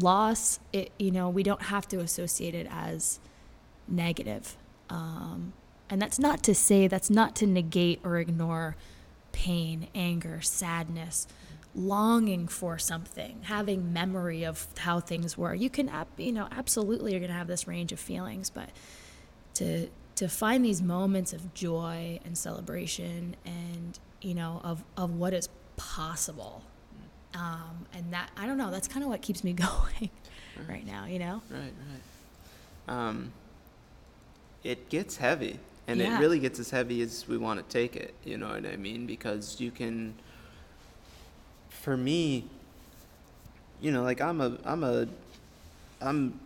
loss. 0.00 0.60
It 0.72 0.92
you 0.98 1.10
know 1.10 1.28
we 1.28 1.42
don't 1.42 1.62
have 1.62 1.86
to 1.88 2.00
associate 2.00 2.54
it 2.54 2.66
as 2.70 3.20
negative. 3.86 4.56
Um, 4.90 5.52
and 5.90 6.00
that's 6.00 6.18
not 6.18 6.42
to 6.44 6.54
say 6.54 6.86
that's 6.86 7.10
not 7.10 7.34
to 7.36 7.46
negate 7.46 8.00
or 8.04 8.18
ignore 8.18 8.76
pain, 9.32 9.88
anger, 9.94 10.40
sadness, 10.40 11.26
longing 11.74 12.48
for 12.48 12.78
something, 12.78 13.40
having 13.44 13.92
memory 13.92 14.44
of 14.44 14.66
how 14.78 15.00
things 15.00 15.38
were. 15.38 15.54
You 15.54 15.70
can, 15.70 15.90
you 16.16 16.32
know, 16.32 16.48
absolutely 16.50 17.12
you're 17.12 17.20
going 17.20 17.30
to 17.30 17.36
have 17.36 17.46
this 17.46 17.66
range 17.66 17.92
of 17.92 18.00
feelings, 18.00 18.50
but 18.50 18.70
to 19.54 19.88
to 20.16 20.28
find 20.28 20.64
these 20.64 20.82
moments 20.82 21.32
of 21.32 21.54
joy 21.54 22.18
and 22.24 22.36
celebration 22.36 23.36
and 23.46 24.00
you 24.20 24.34
know 24.34 24.60
of 24.64 24.82
of 24.96 25.14
what 25.14 25.32
is 25.32 25.48
possible. 25.76 26.62
Um, 27.34 27.86
and 27.92 28.12
that 28.12 28.30
I 28.36 28.46
don't 28.46 28.58
know. 28.58 28.70
That's 28.70 28.88
kind 28.88 29.04
of 29.04 29.10
what 29.10 29.22
keeps 29.22 29.44
me 29.44 29.52
going 29.54 30.10
right. 30.56 30.68
right. 30.68 30.86
now. 30.86 31.06
You 31.06 31.18
know. 31.20 31.42
Right. 31.50 31.72
Right. 32.88 33.08
Um, 33.08 33.32
it 34.64 34.88
gets 34.88 35.16
heavy, 35.16 35.58
and 35.86 36.00
yeah. 36.00 36.16
it 36.16 36.20
really 36.20 36.38
gets 36.38 36.58
as 36.58 36.70
heavy 36.70 37.02
as 37.02 37.26
we 37.28 37.38
want 37.38 37.58
to 37.58 37.72
take 37.72 37.96
it. 37.96 38.14
You 38.24 38.38
know 38.38 38.48
what 38.48 38.66
I 38.66 38.76
mean? 38.76 39.06
Because 39.06 39.60
you 39.60 39.70
can 39.70 40.14
for 41.88 41.96
me, 41.96 42.44
you 43.80 43.90
know, 43.90 44.02
like 44.02 44.20
I'm 44.20 44.40
a 44.40 44.58
I'm 44.64 44.84
a 44.84 45.06
I'm 46.00 46.38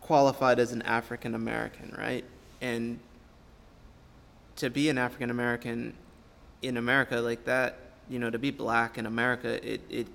qualified 0.00 0.58
as 0.58 0.72
an 0.72 0.82
African 0.82 1.34
American, 1.34 1.94
right? 1.96 2.24
And 2.60 2.98
to 4.56 4.68
be 4.68 4.88
an 4.88 4.98
African 4.98 5.30
American 5.30 5.94
in 6.62 6.76
America 6.76 7.16
like 7.16 7.44
that, 7.44 7.78
you 8.08 8.18
know, 8.18 8.28
to 8.28 8.38
be 8.38 8.50
black 8.50 8.98
in 8.98 9.06
America, 9.06 9.66
it 9.66 9.80
it 9.88 10.06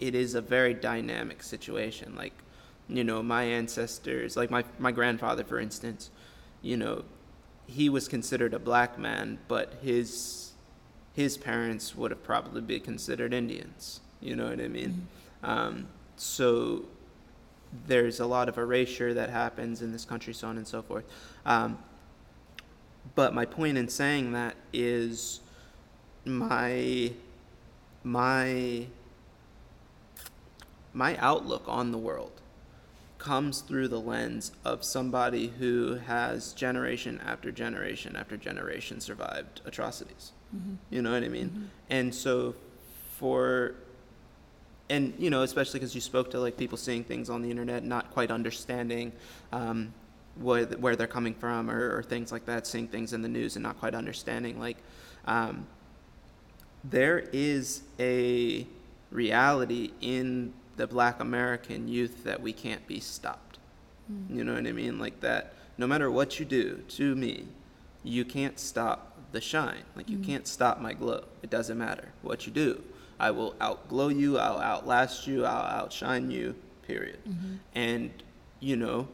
it 0.00 0.14
is 0.14 0.34
a 0.34 0.40
very 0.40 0.72
dynamic 0.72 1.42
situation. 1.42 2.14
Like, 2.16 2.32
you 2.88 3.04
know, 3.04 3.22
my 3.22 3.42
ancestors, 3.42 4.36
like 4.36 4.50
my 4.50 4.64
my 4.78 4.92
grandfather, 4.92 5.44
for 5.44 5.58
instance, 5.58 6.10
you 6.62 6.76
know, 6.76 7.04
he 7.66 7.88
was 7.88 8.08
considered 8.08 8.54
a 8.54 8.58
black 8.58 8.98
man, 8.98 9.38
but 9.48 9.74
his 9.82 10.52
his 11.14 11.36
parents 11.36 11.96
would 11.96 12.10
have 12.12 12.22
probably 12.22 12.60
been 12.60 12.80
considered 12.80 13.34
Indians. 13.34 14.00
You 14.20 14.36
know 14.36 14.48
what 14.48 14.60
I 14.60 14.68
mean? 14.68 15.08
Mm-hmm. 15.42 15.50
Um, 15.50 15.88
so 16.16 16.84
there's 17.86 18.20
a 18.20 18.26
lot 18.26 18.48
of 18.48 18.56
erasure 18.56 19.12
that 19.14 19.30
happens 19.30 19.82
in 19.82 19.92
this 19.92 20.04
country, 20.04 20.32
so 20.32 20.48
on 20.48 20.56
and 20.56 20.66
so 20.66 20.80
forth. 20.80 21.04
Um, 21.44 21.78
but 23.14 23.34
my 23.34 23.44
point 23.44 23.78
in 23.78 23.88
saying 23.88 24.32
that 24.32 24.54
is 24.72 25.40
my 26.24 27.12
my 28.04 28.86
my 30.92 31.16
outlook 31.18 31.64
on 31.66 31.92
the 31.92 31.98
world 31.98 32.40
comes 33.18 33.60
through 33.60 33.88
the 33.88 34.00
lens 34.00 34.52
of 34.64 34.84
somebody 34.84 35.48
who 35.58 35.96
has 36.06 36.52
generation 36.52 37.20
after 37.24 37.50
generation 37.50 38.16
after 38.16 38.36
generation 38.36 39.00
survived 39.00 39.60
atrocities. 39.64 40.32
Mm-hmm. 40.54 40.74
You 40.90 41.02
know 41.02 41.12
what 41.12 41.24
I 41.24 41.28
mean? 41.28 41.48
Mm-hmm. 41.48 41.64
And 41.90 42.14
so 42.14 42.54
for 43.18 43.74
and 44.88 45.12
you 45.18 45.30
know 45.30 45.42
especially 45.42 45.80
because 45.80 45.94
you 45.94 46.00
spoke 46.00 46.30
to 46.30 46.40
like 46.40 46.56
people 46.56 46.78
seeing 46.78 47.04
things 47.04 47.28
on 47.28 47.42
the 47.42 47.50
internet 47.50 47.84
not 47.84 48.10
quite 48.10 48.30
understanding 48.30 49.12
um, 49.52 49.92
what, 50.36 50.78
where 50.78 50.94
they're 50.96 51.06
coming 51.06 51.34
from 51.34 51.70
or, 51.70 51.96
or, 51.96 52.02
things 52.02 52.30
like 52.30 52.46
that 52.46 52.66
seeing 52.66 52.86
things 52.86 53.12
in 53.12 53.22
the 53.22 53.28
news 53.28 53.56
and 53.56 53.62
not 53.62 53.78
quite 53.78 53.94
understanding 53.94 54.58
like 54.58 54.76
um, 55.26 55.66
there 56.84 57.28
is 57.32 57.82
a 57.98 58.66
reality 59.10 59.90
in 60.00 60.52
the 60.78 60.86
black 60.86 61.20
american 61.20 61.86
youth 61.86 62.24
that 62.24 62.40
we 62.40 62.52
can't 62.52 62.86
be 62.86 62.98
stopped 62.98 63.58
mm. 64.10 64.34
you 64.34 64.42
know 64.42 64.54
what 64.54 64.66
i 64.66 64.72
mean 64.72 64.98
like 64.98 65.20
that 65.20 65.52
no 65.76 65.86
matter 65.86 66.10
what 66.10 66.40
you 66.40 66.46
do 66.46 66.82
to 66.88 67.14
me 67.14 67.46
you 68.02 68.24
can't 68.24 68.58
stop 68.58 69.08
the 69.32 69.40
shine. 69.40 69.82
Like 69.96 70.08
you 70.08 70.18
mm 70.18 70.26
can't 70.28 70.46
stop 70.46 70.80
my 70.80 70.92
glow. 70.92 71.24
It 71.42 71.50
doesn't 71.50 71.78
matter 71.78 72.08
what 72.22 72.46
you 72.46 72.52
do. 72.52 72.82
I 73.18 73.30
will 73.30 73.54
outglow 73.60 74.16
you. 74.16 74.36
I'll 74.38 74.58
outlast 74.58 75.26
you. 75.26 75.44
I'll 75.44 75.80
outshine 75.80 76.30
you. 76.30 76.54
Period. 76.86 77.18
Mm-hmm. 77.26 77.54
And 77.74 78.10
you 78.60 78.76
know, 78.76 79.08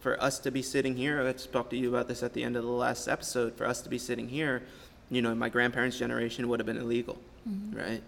for 0.00 0.22
us 0.22 0.38
to 0.40 0.50
be 0.50 0.62
sitting 0.62 0.96
here, 0.96 1.26
I 1.26 1.32
talked 1.32 1.70
to 1.70 1.76
you 1.76 1.88
about 1.88 2.08
this 2.08 2.22
at 2.22 2.32
the 2.32 2.42
end 2.42 2.56
of 2.56 2.64
the 2.64 2.70
last 2.70 3.08
episode. 3.08 3.56
For 3.56 3.66
us 3.66 3.82
to 3.82 3.88
be 3.88 3.98
sitting 3.98 4.28
here, 4.28 4.62
you 5.10 5.20
know, 5.22 5.34
my 5.34 5.48
grandparents' 5.48 5.98
generation 5.98 6.48
would 6.48 6.60
have 6.60 6.66
been 6.66 6.78
illegal, 6.78 7.18
mm-hmm. 7.48 7.76
right? 7.76 8.02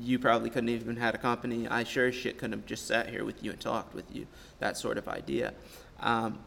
You 0.00 0.18
probably 0.18 0.50
couldn't 0.50 0.68
even 0.68 0.96
had 0.96 1.14
a 1.14 1.18
company. 1.18 1.66
I 1.66 1.84
sure 1.84 2.08
as 2.08 2.14
shit 2.14 2.38
couldn't 2.38 2.58
have 2.58 2.66
just 2.66 2.86
sat 2.86 3.08
here 3.08 3.24
with 3.24 3.42
you 3.42 3.50
and 3.50 3.60
talked 3.60 3.94
with 3.94 4.04
you. 4.14 4.26
That 4.58 4.76
sort 4.76 4.98
of 4.98 5.08
idea. 5.08 5.54
Um, 6.00 6.38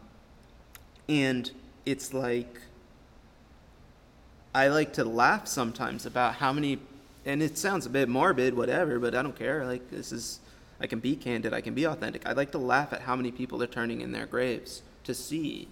and 1.08 1.50
it's 1.84 2.14
like 2.14 2.60
I 4.54 4.68
like 4.68 4.92
to 4.94 5.04
laugh 5.04 5.46
sometimes 5.46 6.04
about 6.04 6.34
how 6.34 6.52
many, 6.52 6.78
and 7.24 7.42
it 7.42 7.56
sounds 7.56 7.86
a 7.86 7.90
bit 7.90 8.08
morbid, 8.08 8.54
whatever, 8.54 8.98
but 8.98 9.14
I 9.14 9.22
don't 9.22 9.36
care. 9.36 9.64
Like, 9.64 9.90
this 9.90 10.12
is, 10.12 10.40
I 10.80 10.86
can 10.86 11.00
be 11.00 11.16
candid, 11.16 11.54
I 11.54 11.60
can 11.62 11.74
be 11.74 11.84
authentic. 11.84 12.26
I 12.26 12.32
like 12.32 12.52
to 12.52 12.58
laugh 12.58 12.92
at 12.92 13.02
how 13.02 13.16
many 13.16 13.30
people 13.30 13.62
are 13.62 13.66
turning 13.66 14.02
in 14.02 14.12
their 14.12 14.26
graves 14.26 14.82
to 15.04 15.14
see 15.14 15.68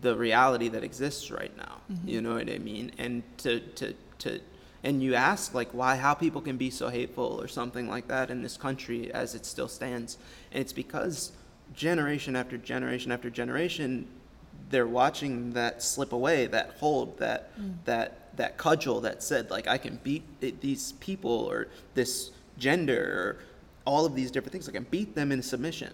the 0.00 0.16
reality 0.16 0.68
that 0.68 0.82
exists 0.82 1.30
right 1.30 1.56
now. 1.56 1.78
Mm-hmm. 1.90 2.08
You 2.08 2.20
know 2.20 2.34
what 2.34 2.50
I 2.50 2.58
mean? 2.58 2.90
And 2.98 3.22
to, 3.38 3.60
to, 3.60 3.94
to, 4.18 4.40
and 4.86 5.02
you 5.02 5.14
ask 5.14 5.52
like 5.52 5.70
why 5.72 5.96
how 5.96 6.14
people 6.14 6.40
can 6.40 6.56
be 6.56 6.70
so 6.70 6.88
hateful 6.88 7.38
or 7.40 7.48
something 7.48 7.88
like 7.88 8.08
that 8.08 8.30
in 8.30 8.42
this 8.42 8.56
country 8.56 9.12
as 9.12 9.34
it 9.34 9.44
still 9.44 9.68
stands 9.68 10.16
and 10.52 10.60
it's 10.60 10.72
because 10.72 11.32
generation 11.74 12.36
after 12.36 12.56
generation 12.56 13.12
after 13.12 13.28
generation 13.28 14.06
they're 14.70 14.86
watching 14.86 15.52
that 15.52 15.82
slip 15.82 16.12
away, 16.12 16.46
that 16.46 16.74
hold, 16.78 17.18
that 17.18 17.58
mm. 17.58 17.74
that 17.84 18.36
that 18.36 18.58
cudgel 18.58 19.00
that 19.00 19.22
said 19.22 19.50
like 19.50 19.66
I 19.66 19.78
can 19.78 19.98
beat 20.02 20.22
these 20.60 20.92
people 20.92 21.30
or 21.30 21.68
this 21.94 22.30
gender 22.58 23.02
or 23.02 23.38
all 23.84 24.04
of 24.04 24.14
these 24.14 24.30
different 24.30 24.52
things. 24.52 24.68
I 24.68 24.72
can 24.72 24.86
beat 24.90 25.14
them 25.14 25.32
in 25.32 25.42
submission, 25.42 25.92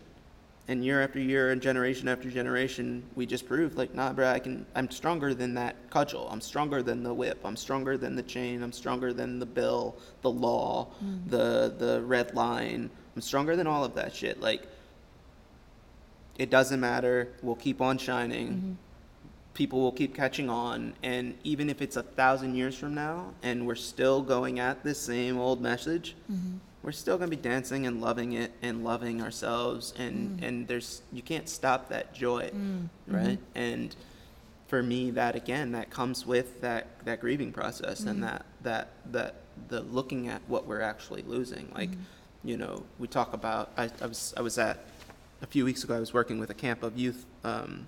And 0.72 0.82
year 0.82 1.02
after 1.02 1.20
year 1.20 1.50
and 1.50 1.60
generation 1.60 2.08
after 2.08 2.30
generation, 2.30 3.02
we 3.14 3.26
just 3.26 3.46
proved 3.46 3.76
like, 3.76 3.94
nah, 3.94 4.10
bro, 4.14 4.26
I 4.26 4.38
can. 4.38 4.64
I'm 4.74 4.90
stronger 4.90 5.34
than 5.34 5.52
that 5.52 5.90
cudgel. 5.90 6.26
I'm 6.30 6.40
stronger 6.40 6.82
than 6.82 7.02
the 7.02 7.12
whip. 7.12 7.40
I'm 7.44 7.56
stronger 7.56 7.98
than 7.98 8.16
the 8.16 8.22
chain. 8.22 8.62
I'm 8.62 8.72
stronger 8.72 9.12
than 9.12 9.38
the 9.38 9.44
bill, 9.44 9.96
the 10.22 10.30
law, 10.30 10.88
mm. 11.04 11.28
the 11.28 11.74
the 11.76 12.00
red 12.00 12.34
line. 12.34 12.88
I'm 13.14 13.20
stronger 13.20 13.54
than 13.54 13.66
all 13.66 13.84
of 13.84 13.94
that 13.96 14.16
shit. 14.16 14.40
Like, 14.40 14.66
it 16.38 16.48
doesn't 16.48 16.80
matter. 16.80 17.28
We'll 17.42 17.54
keep 17.54 17.82
on 17.82 17.98
shining. 17.98 18.48
Mm-hmm. 18.48 18.72
People 19.52 19.82
will 19.82 19.92
keep 19.92 20.14
catching 20.14 20.48
on, 20.48 20.94
and 21.02 21.34
even 21.44 21.68
if 21.68 21.82
it's 21.82 21.96
a 21.96 22.02
thousand 22.02 22.54
years 22.54 22.74
from 22.74 22.94
now, 22.94 23.34
and 23.42 23.66
we're 23.66 23.74
still 23.74 24.22
going 24.22 24.58
at 24.58 24.82
this 24.82 24.98
same 24.98 25.38
old 25.38 25.60
message, 25.60 26.16
mm-hmm. 26.32 26.56
We're 26.82 26.92
still 26.92 27.16
gonna 27.16 27.30
be 27.30 27.36
dancing 27.36 27.86
and 27.86 28.00
loving 28.00 28.32
it 28.32 28.52
and 28.62 28.82
loving 28.84 29.22
ourselves, 29.22 29.94
and 29.96 30.40
mm. 30.40 30.46
and 30.46 30.68
there's 30.68 31.02
you 31.12 31.22
can't 31.22 31.48
stop 31.48 31.88
that 31.88 32.14
joy, 32.14 32.50
mm. 32.54 32.88
right? 33.06 33.38
Mm-hmm. 33.38 33.58
And 33.58 33.96
for 34.66 34.82
me, 34.82 35.10
that 35.12 35.36
again, 35.36 35.72
that 35.72 35.90
comes 35.90 36.26
with 36.26 36.60
that 36.60 37.04
that 37.04 37.20
grieving 37.20 37.52
process 37.52 38.00
and 38.00 38.18
mm. 38.18 38.22
that 38.22 38.46
that 38.62 38.88
that 39.12 39.34
the 39.68 39.82
looking 39.82 40.28
at 40.28 40.42
what 40.48 40.66
we're 40.66 40.80
actually 40.80 41.22
losing. 41.22 41.70
Like, 41.74 41.90
you 42.44 42.56
know, 42.56 42.84
we 42.98 43.06
talk 43.08 43.32
about. 43.32 43.70
I, 43.76 43.90
I 44.00 44.06
was 44.06 44.34
I 44.36 44.42
was 44.42 44.58
at 44.58 44.84
a 45.40 45.46
few 45.46 45.64
weeks 45.64 45.84
ago. 45.84 45.96
I 45.96 46.00
was 46.00 46.12
working 46.12 46.38
with 46.38 46.50
a 46.50 46.54
camp 46.54 46.82
of 46.82 46.98
youth 46.98 47.24
um, 47.44 47.86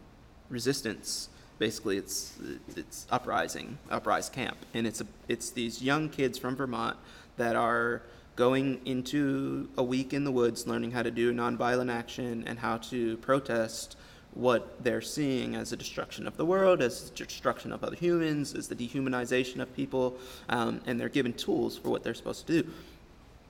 resistance. 0.48 1.28
Basically, 1.58 1.96
it's 1.96 2.36
it's 2.76 3.06
uprising, 3.10 3.78
uprise 3.90 4.28
camp, 4.28 4.58
and 4.74 4.86
it's 4.86 5.00
a 5.00 5.06
it's 5.28 5.50
these 5.50 5.82
young 5.82 6.08
kids 6.08 6.38
from 6.38 6.56
Vermont 6.56 6.96
that 7.36 7.56
are 7.56 8.02
going 8.36 8.80
into 8.84 9.68
a 9.76 9.82
week 9.82 10.12
in 10.12 10.24
the 10.24 10.32
woods, 10.32 10.66
learning 10.66 10.90
how 10.90 11.02
to 11.02 11.10
do 11.10 11.32
nonviolent 11.32 11.92
action 11.92 12.44
and 12.46 12.58
how 12.58 12.78
to 12.78 13.16
protest 13.18 13.96
what 14.32 14.82
they're 14.82 15.00
seeing 15.00 15.54
as 15.54 15.72
a 15.72 15.76
destruction 15.76 16.26
of 16.26 16.36
the 16.36 16.44
world, 16.44 16.82
as 16.82 17.10
destruction 17.10 17.72
of 17.72 17.84
other 17.84 17.94
humans, 17.94 18.54
as 18.54 18.66
the 18.66 18.74
dehumanization 18.74 19.60
of 19.60 19.74
people, 19.76 20.16
um, 20.48 20.80
and 20.86 21.00
they're 21.00 21.08
given 21.08 21.32
tools 21.32 21.78
for 21.78 21.90
what 21.90 22.02
they're 22.02 22.14
supposed 22.14 22.46
to 22.46 22.62
do 22.62 22.70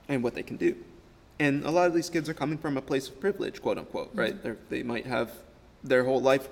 and 0.07 0.23
what 0.23 0.35
they 0.35 0.43
can 0.43 0.57
do. 0.57 0.75
And 1.39 1.65
a 1.65 1.71
lot 1.71 1.87
of 1.87 1.93
these 1.93 2.09
kids 2.09 2.29
are 2.29 2.33
coming 2.33 2.57
from 2.57 2.77
a 2.77 2.81
place 2.81 3.09
of 3.09 3.19
privilege, 3.19 3.61
quote 3.61 3.79
unquote, 3.79 4.11
right? 4.13 4.41
They're, 4.41 4.57
they 4.69 4.83
might 4.83 5.07
have 5.07 5.31
their 5.83 6.03
whole 6.03 6.21
life 6.21 6.47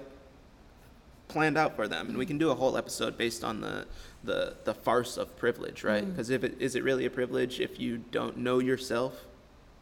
planned 1.28 1.58
out 1.58 1.76
for 1.76 1.88
them, 1.88 2.10
and 2.10 2.18
we 2.18 2.26
can 2.26 2.38
do 2.38 2.50
a 2.50 2.56
whole 2.56 2.76
episode 2.76 3.18
based 3.18 3.44
on 3.44 3.62
the 3.62 3.86
the, 4.24 4.56
the 4.64 4.74
farce 4.74 5.18
of 5.18 5.36
privilege, 5.38 5.84
right? 5.84 6.08
Because 6.10 6.30
if 6.30 6.44
it 6.44 6.56
is 6.62 6.76
it 6.76 6.84
really 6.84 7.06
a 7.06 7.10
privilege 7.10 7.60
if 7.60 7.80
you 7.80 7.98
don't 8.12 8.38
know 8.38 8.60
yourself? 8.60 9.26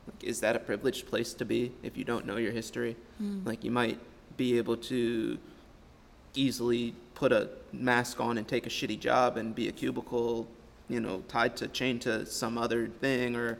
Like, 0.07 0.23
is 0.23 0.39
that 0.41 0.55
a 0.55 0.59
privileged 0.59 1.07
place 1.07 1.33
to 1.35 1.45
be 1.45 1.71
if 1.83 1.95
you 1.95 2.03
don't 2.03 2.25
know 2.25 2.37
your 2.37 2.51
history? 2.51 2.95
Like, 3.45 3.63
you 3.63 3.71
might 3.71 3.99
be 4.37 4.57
able 4.57 4.77
to 4.77 5.37
easily 6.33 6.95
put 7.13 7.31
a 7.31 7.49
mask 7.71 8.19
on 8.19 8.37
and 8.37 8.47
take 8.47 8.65
a 8.65 8.69
shitty 8.69 8.99
job 8.99 9.37
and 9.37 9.53
be 9.53 9.67
a 9.67 9.71
cubicle, 9.71 10.47
you 10.89 10.99
know, 10.99 11.23
tied 11.27 11.55
to 11.57 11.67
chained 11.67 12.01
to 12.01 12.25
some 12.25 12.57
other 12.57 12.87
thing 12.87 13.35
or 13.35 13.59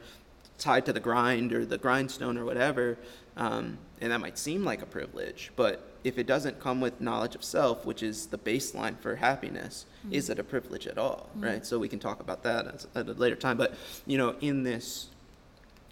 tied 0.58 0.86
to 0.86 0.92
the 0.92 1.00
grind 1.00 1.52
or 1.52 1.64
the 1.64 1.78
grindstone 1.78 2.36
or 2.36 2.44
whatever. 2.44 2.98
Um, 3.36 3.78
and 4.00 4.10
that 4.10 4.20
might 4.20 4.38
seem 4.38 4.64
like 4.64 4.82
a 4.82 4.86
privilege, 4.86 5.52
but 5.54 5.91
if 6.04 6.18
it 6.18 6.26
doesn't 6.26 6.58
come 6.60 6.80
with 6.80 7.00
knowledge 7.00 7.34
of 7.34 7.44
self, 7.44 7.84
which 7.86 8.02
is 8.02 8.26
the 8.26 8.38
baseline 8.38 8.98
for 8.98 9.16
happiness, 9.16 9.86
is 10.10 10.28
it 10.30 10.38
a 10.38 10.44
privilege 10.44 10.86
at 10.86 10.98
all, 10.98 11.30
right? 11.36 11.64
So 11.66 11.78
we 11.78 11.88
can 11.88 11.98
talk 11.98 12.20
about 12.20 12.42
that 12.42 12.66
as, 12.66 12.86
at 12.94 13.08
a 13.08 13.12
later 13.12 13.36
time. 13.36 13.56
But 13.56 13.74
you 14.06 14.18
know, 14.18 14.34
in 14.40 14.64
this 14.64 15.08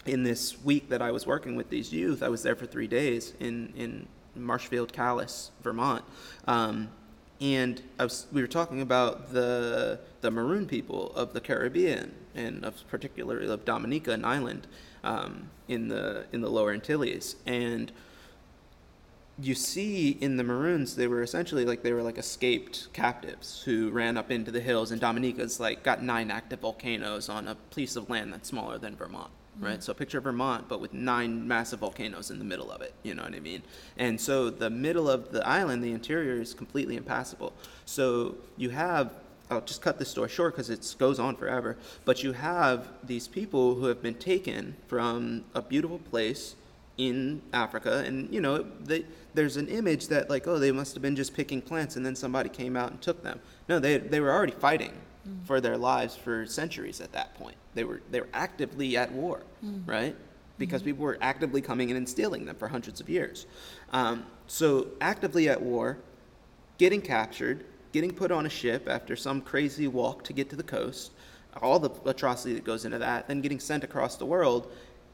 in 0.06 0.22
this 0.22 0.62
week 0.64 0.88
that 0.88 1.02
I 1.02 1.10
was 1.10 1.26
working 1.26 1.56
with 1.56 1.68
these 1.70 1.92
youth, 1.92 2.22
I 2.22 2.28
was 2.28 2.42
there 2.42 2.56
for 2.56 2.66
three 2.66 2.88
days 2.88 3.34
in 3.40 3.72
in 3.76 4.06
Marshfield, 4.34 4.92
Calais, 4.92 5.50
Vermont, 5.62 6.04
um, 6.46 6.88
and 7.40 7.82
I 7.98 8.04
was, 8.04 8.26
we 8.32 8.40
were 8.42 8.48
talking 8.48 8.80
about 8.80 9.32
the 9.32 10.00
the 10.20 10.30
Maroon 10.30 10.66
people 10.66 11.12
of 11.14 11.32
the 11.32 11.40
Caribbean 11.40 12.14
and 12.34 12.64
of 12.64 12.86
particularly 12.88 13.48
of 13.48 13.64
Dominica, 13.64 14.12
an 14.12 14.24
island 14.24 14.66
um, 15.04 15.50
in 15.68 15.88
the 15.88 16.26
in 16.32 16.40
the 16.40 16.50
Lower 16.50 16.72
Antilles, 16.72 17.36
and 17.46 17.92
you 19.42 19.54
see 19.54 20.10
in 20.20 20.36
the 20.36 20.44
Maroons, 20.44 20.96
they 20.96 21.06
were 21.06 21.22
essentially 21.22 21.64
like 21.64 21.82
they 21.82 21.92
were 21.92 22.02
like 22.02 22.18
escaped 22.18 22.88
captives 22.92 23.62
who 23.64 23.90
ran 23.90 24.16
up 24.16 24.30
into 24.30 24.50
the 24.50 24.60
hills. 24.60 24.90
And 24.90 25.00
Dominica's 25.00 25.60
like 25.60 25.82
got 25.82 26.02
nine 26.02 26.30
active 26.30 26.60
volcanoes 26.60 27.28
on 27.28 27.48
a 27.48 27.54
piece 27.74 27.96
of 27.96 28.08
land 28.10 28.32
that's 28.32 28.48
smaller 28.48 28.78
than 28.78 28.96
Vermont, 28.96 29.30
right? 29.58 29.74
Mm-hmm. 29.74 29.80
So 29.82 29.94
picture 29.94 30.20
Vermont, 30.20 30.68
but 30.68 30.80
with 30.80 30.92
nine 30.92 31.46
massive 31.46 31.80
volcanoes 31.80 32.30
in 32.30 32.38
the 32.38 32.44
middle 32.44 32.70
of 32.70 32.82
it. 32.82 32.94
You 33.02 33.14
know 33.14 33.22
what 33.22 33.34
I 33.34 33.40
mean? 33.40 33.62
And 33.96 34.20
so 34.20 34.50
the 34.50 34.70
middle 34.70 35.08
of 35.08 35.32
the 35.32 35.46
island, 35.46 35.82
the 35.82 35.92
interior 35.92 36.40
is 36.40 36.54
completely 36.54 36.96
impassable. 36.96 37.52
So 37.84 38.36
you 38.56 38.70
have 38.70 39.12
I'll 39.50 39.60
just 39.60 39.82
cut 39.82 39.98
this 39.98 40.08
story 40.08 40.28
short 40.28 40.54
because 40.54 40.70
it 40.70 40.94
goes 40.96 41.18
on 41.18 41.34
forever. 41.34 41.76
But 42.04 42.22
you 42.22 42.32
have 42.32 42.86
these 43.02 43.26
people 43.26 43.74
who 43.74 43.86
have 43.86 44.00
been 44.00 44.14
taken 44.14 44.76
from 44.86 45.44
a 45.56 45.60
beautiful 45.60 45.98
place 45.98 46.54
in 47.00 47.40
Africa, 47.54 48.04
and 48.06 48.32
you 48.32 48.42
know, 48.42 48.62
they, 48.80 49.06
there's 49.32 49.56
an 49.56 49.68
image 49.68 50.08
that 50.08 50.28
like, 50.28 50.46
oh, 50.46 50.58
they 50.58 50.70
must 50.70 50.92
have 50.92 51.00
been 51.02 51.16
just 51.16 51.32
picking 51.32 51.62
plants, 51.62 51.96
and 51.96 52.04
then 52.04 52.14
somebody 52.14 52.50
came 52.50 52.76
out 52.76 52.90
and 52.90 53.00
took 53.00 53.22
them. 53.22 53.40
No, 53.68 53.78
they 53.78 53.96
they 53.96 54.20
were 54.20 54.30
already 54.30 54.52
fighting 54.52 54.92
mm. 55.26 55.46
for 55.46 55.62
their 55.62 55.78
lives 55.78 56.14
for 56.14 56.44
centuries 56.44 57.00
at 57.00 57.12
that 57.12 57.34
point. 57.36 57.56
They 57.74 57.84
were 57.84 58.02
they 58.10 58.20
were 58.20 58.28
actively 58.34 58.98
at 58.98 59.10
war, 59.12 59.40
mm. 59.64 59.82
right? 59.86 60.14
Because 60.58 60.82
mm-hmm. 60.82 60.90
people 60.90 61.04
were 61.04 61.18
actively 61.22 61.62
coming 61.62 61.88
in 61.88 61.96
and 61.96 62.06
stealing 62.06 62.44
them 62.44 62.56
for 62.56 62.68
hundreds 62.68 63.00
of 63.00 63.08
years. 63.08 63.46
Um, 63.94 64.26
so 64.46 64.88
actively 65.00 65.48
at 65.48 65.62
war, 65.62 65.96
getting 66.76 67.00
captured, 67.00 67.64
getting 67.92 68.12
put 68.12 68.30
on 68.30 68.44
a 68.44 68.50
ship 68.50 68.88
after 68.90 69.16
some 69.16 69.40
crazy 69.40 69.88
walk 69.88 70.22
to 70.24 70.34
get 70.34 70.50
to 70.50 70.56
the 70.56 70.62
coast, 70.62 71.12
all 71.62 71.78
the 71.78 71.90
atrocity 72.04 72.52
that 72.54 72.64
goes 72.64 72.84
into 72.84 72.98
that, 72.98 73.26
then 73.26 73.40
getting 73.40 73.58
sent 73.58 73.84
across 73.84 74.16
the 74.16 74.26
world, 74.26 74.70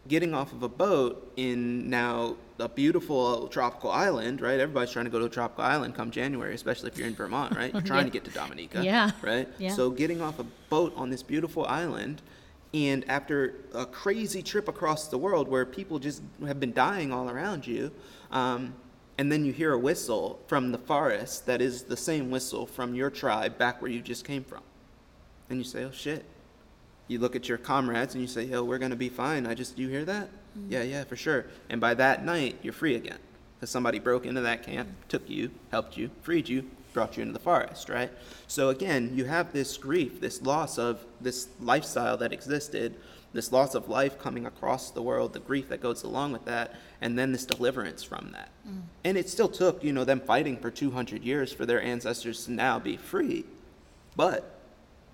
getting 0.08 0.34
off 0.34 0.52
of 0.52 0.62
a 0.62 0.68
boat 0.68 1.32
in 1.36 1.88
now 1.90 2.36
a 2.58 2.68
beautiful 2.68 3.48
tropical 3.48 3.90
island, 3.90 4.40
right? 4.40 4.58
Everybody's 4.60 4.90
trying 4.90 5.04
to 5.04 5.10
go 5.10 5.18
to 5.18 5.26
a 5.26 5.28
tropical 5.28 5.64
island 5.64 5.94
come 5.94 6.10
January, 6.10 6.54
especially 6.54 6.88
if 6.90 6.96
you're 6.98 7.06
in 7.08 7.14
Vermont, 7.14 7.54
right? 7.56 7.70
You're 7.72 7.82
trying 7.82 8.04
to 8.06 8.10
get 8.10 8.24
to 8.24 8.30
Dominica, 8.30 8.82
Yeah. 8.82 9.10
right? 9.22 9.48
Yeah. 9.58 9.72
So 9.72 9.90
getting 9.90 10.22
off 10.22 10.38
a 10.38 10.44
boat 10.70 10.92
on 10.96 11.10
this 11.10 11.22
beautiful 11.22 11.66
island, 11.66 12.22
and 12.72 13.08
after 13.08 13.54
a 13.74 13.84
crazy 13.86 14.42
trip 14.42 14.68
across 14.68 15.08
the 15.08 15.18
world 15.18 15.48
where 15.48 15.66
people 15.66 15.98
just 15.98 16.22
have 16.46 16.58
been 16.58 16.72
dying 16.72 17.12
all 17.12 17.28
around 17.28 17.66
you, 17.66 17.90
um, 18.30 18.74
and 19.18 19.30
then 19.30 19.44
you 19.44 19.52
hear 19.52 19.72
a 19.72 19.78
whistle 19.78 20.40
from 20.46 20.72
the 20.72 20.78
forest 20.78 21.46
that 21.46 21.60
is 21.62 21.84
the 21.84 21.96
same 21.96 22.30
whistle 22.30 22.66
from 22.66 22.94
your 22.94 23.10
tribe 23.10 23.56
back 23.58 23.80
where 23.82 23.90
you 23.90 24.00
just 24.00 24.24
came 24.24 24.44
from. 24.44 24.60
And 25.48 25.58
you 25.58 25.64
say, 25.64 25.84
oh 25.84 25.90
shit. 25.90 26.24
You 27.08 27.18
look 27.18 27.36
at 27.36 27.48
your 27.48 27.58
comrades 27.58 28.14
and 28.14 28.22
you 28.22 28.28
say, 28.28 28.44
yo, 28.44 28.64
we're 28.64 28.78
going 28.78 28.90
to 28.90 28.96
be 28.96 29.08
fine. 29.08 29.46
I 29.46 29.54
just, 29.54 29.78
you 29.78 29.88
hear 29.88 30.04
that? 30.04 30.28
Mm-hmm. 30.28 30.72
Yeah, 30.72 30.82
yeah, 30.82 31.04
for 31.04 31.16
sure. 31.16 31.46
And 31.68 31.80
by 31.80 31.94
that 31.94 32.24
night, 32.24 32.58
you're 32.62 32.72
free 32.72 32.96
again. 32.96 33.18
Because 33.56 33.70
somebody 33.70 33.98
broke 33.98 34.26
into 34.26 34.42
that 34.42 34.62
camp, 34.62 34.88
mm-hmm. 34.88 35.08
took 35.08 35.28
you, 35.30 35.50
helped 35.70 35.96
you, 35.96 36.10
freed 36.22 36.48
you, 36.48 36.68
brought 36.92 37.16
you 37.16 37.22
into 37.22 37.34
the 37.34 37.38
forest, 37.38 37.88
right? 37.88 38.10
So 38.48 38.70
again, 38.70 39.12
you 39.14 39.26
have 39.26 39.52
this 39.52 39.76
grief, 39.76 40.20
this 40.20 40.40
loss 40.42 40.78
of 40.78 41.04
this 41.20 41.48
lifestyle 41.60 42.16
that 42.16 42.32
existed, 42.32 42.96
this 43.34 43.52
loss 43.52 43.74
of 43.74 43.88
life 43.88 44.18
coming 44.18 44.46
across 44.46 44.90
the 44.90 45.02
world, 45.02 45.34
the 45.34 45.40
grief 45.40 45.68
that 45.68 45.82
goes 45.82 46.02
along 46.02 46.32
with 46.32 46.46
that, 46.46 46.74
and 47.02 47.18
then 47.18 47.32
this 47.32 47.44
deliverance 47.44 48.02
from 48.02 48.30
that. 48.32 48.48
Mm-hmm. 48.66 48.80
And 49.04 49.18
it 49.18 49.28
still 49.28 49.48
took, 49.48 49.84
you 49.84 49.92
know, 49.92 50.04
them 50.04 50.20
fighting 50.20 50.56
for 50.56 50.70
200 50.70 51.22
years 51.22 51.52
for 51.52 51.66
their 51.66 51.82
ancestors 51.82 52.46
to 52.46 52.52
now 52.52 52.78
be 52.78 52.96
free. 52.96 53.44
But 54.16 54.55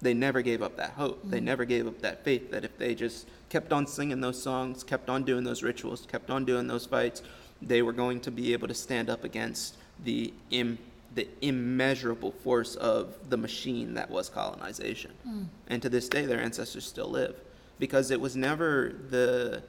they 0.02 0.12
never 0.12 0.42
gave 0.42 0.62
up 0.62 0.76
that 0.76 0.90
hope. 0.90 1.20
They 1.24 1.36
mm-hmm. 1.36 1.46
never 1.46 1.64
gave 1.64 1.86
up 1.86 2.00
that 2.02 2.24
faith 2.24 2.50
that 2.50 2.64
if 2.64 2.76
they 2.76 2.94
just 2.94 3.28
kept 3.48 3.72
on 3.72 3.86
singing 3.86 4.20
those 4.20 4.42
songs, 4.42 4.82
kept 4.82 5.08
on 5.08 5.22
doing 5.22 5.44
those 5.44 5.62
rituals, 5.62 6.06
kept 6.10 6.28
on 6.28 6.44
doing 6.44 6.66
those 6.66 6.84
fights, 6.84 7.22
they 7.62 7.82
were 7.82 7.92
going 7.92 8.20
to 8.20 8.30
be 8.32 8.52
able 8.52 8.66
to 8.66 8.74
stand 8.74 9.08
up 9.08 9.22
against 9.22 9.76
the 10.04 10.34
Im- 10.50 10.78
the 11.14 11.28
immeasurable 11.42 12.32
force 12.32 12.74
of 12.76 13.14
the 13.28 13.36
machine 13.36 13.94
that 13.94 14.10
was 14.10 14.30
colonization. 14.30 15.12
Mm. 15.28 15.46
And 15.68 15.82
to 15.82 15.88
this 15.88 16.08
day 16.08 16.24
their 16.24 16.40
ancestors 16.40 16.86
still 16.86 17.08
live 17.08 17.36
because 17.78 18.10
it 18.10 18.20
was 18.20 18.34
never 18.34 18.94
the 19.10 19.62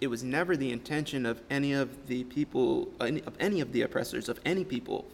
it 0.00 0.06
was 0.06 0.22
never 0.22 0.56
the 0.56 0.70
intention 0.70 1.26
of 1.26 1.42
any 1.50 1.74
of 1.74 2.06
the 2.06 2.24
people 2.24 2.88
any- 3.00 3.22
of 3.22 3.34
any 3.38 3.60
of 3.60 3.72
the 3.72 3.82
oppressors 3.82 4.28
of 4.28 4.40
any 4.44 4.64
people 4.64 5.06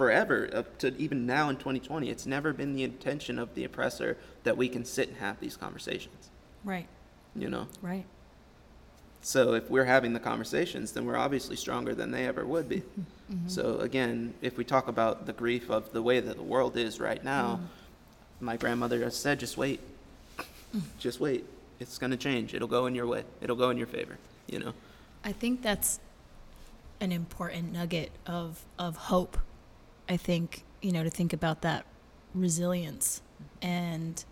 forever 0.00 0.48
up 0.54 0.78
to 0.78 0.96
even 0.96 1.26
now 1.26 1.50
in 1.50 1.56
2020 1.56 2.08
it's 2.08 2.24
never 2.24 2.54
been 2.54 2.74
the 2.74 2.82
intention 2.82 3.38
of 3.38 3.54
the 3.54 3.64
oppressor 3.64 4.16
that 4.44 4.56
we 4.56 4.66
can 4.66 4.82
sit 4.82 5.08
and 5.08 5.18
have 5.18 5.38
these 5.40 5.58
conversations. 5.58 6.30
Right, 6.64 6.86
you 7.36 7.50
know? 7.50 7.66
Right. 7.82 8.06
so 9.20 9.52
if 9.52 9.68
we're 9.68 9.84
having 9.84 10.14
the 10.14 10.20
conversations 10.20 10.92
then 10.92 11.04
we're 11.04 11.18
obviously 11.18 11.54
stronger 11.54 11.94
than 11.94 12.12
they 12.12 12.24
ever 12.26 12.46
would 12.46 12.68
be. 12.68 12.82
Mm-hmm. 13.30 13.46
So 13.46 13.78
again 13.78 14.34
if 14.42 14.56
we 14.56 14.64
talk 14.64 14.88
about 14.88 15.26
the 15.26 15.32
grief 15.32 15.70
of 15.70 15.92
the 15.92 16.02
way 16.02 16.18
that 16.18 16.36
the 16.36 16.42
world 16.42 16.76
is 16.76 16.98
right 16.98 17.22
now 17.22 17.60
mm-hmm. 17.60 18.44
my 18.44 18.56
grandmother 18.56 18.98
has 19.04 19.16
said 19.16 19.38
just 19.38 19.56
wait. 19.56 19.78
Mm. 20.74 20.82
Just 20.98 21.20
wait. 21.20 21.44
It's 21.78 21.96
going 21.96 22.10
to 22.10 22.16
change. 22.16 22.54
It'll 22.54 22.66
go 22.66 22.86
in 22.86 22.96
your 22.96 23.06
way. 23.06 23.22
It'll 23.40 23.54
go 23.54 23.70
in 23.70 23.78
your 23.78 23.86
favor. 23.86 24.18
You 24.48 24.58
know? 24.58 24.74
I 25.22 25.30
think 25.30 25.62
that's 25.62 26.00
an 27.00 27.12
important 27.12 27.72
nugget 27.72 28.10
of 28.26 28.64
of 28.78 28.96
hope. 28.96 29.38
I 30.10 30.16
think 30.18 30.64
you 30.82 30.92
know 30.92 31.04
to 31.04 31.10
think 31.10 31.32
about 31.32 31.62
that 31.62 31.86
resilience 32.34 33.22
and 33.62 34.22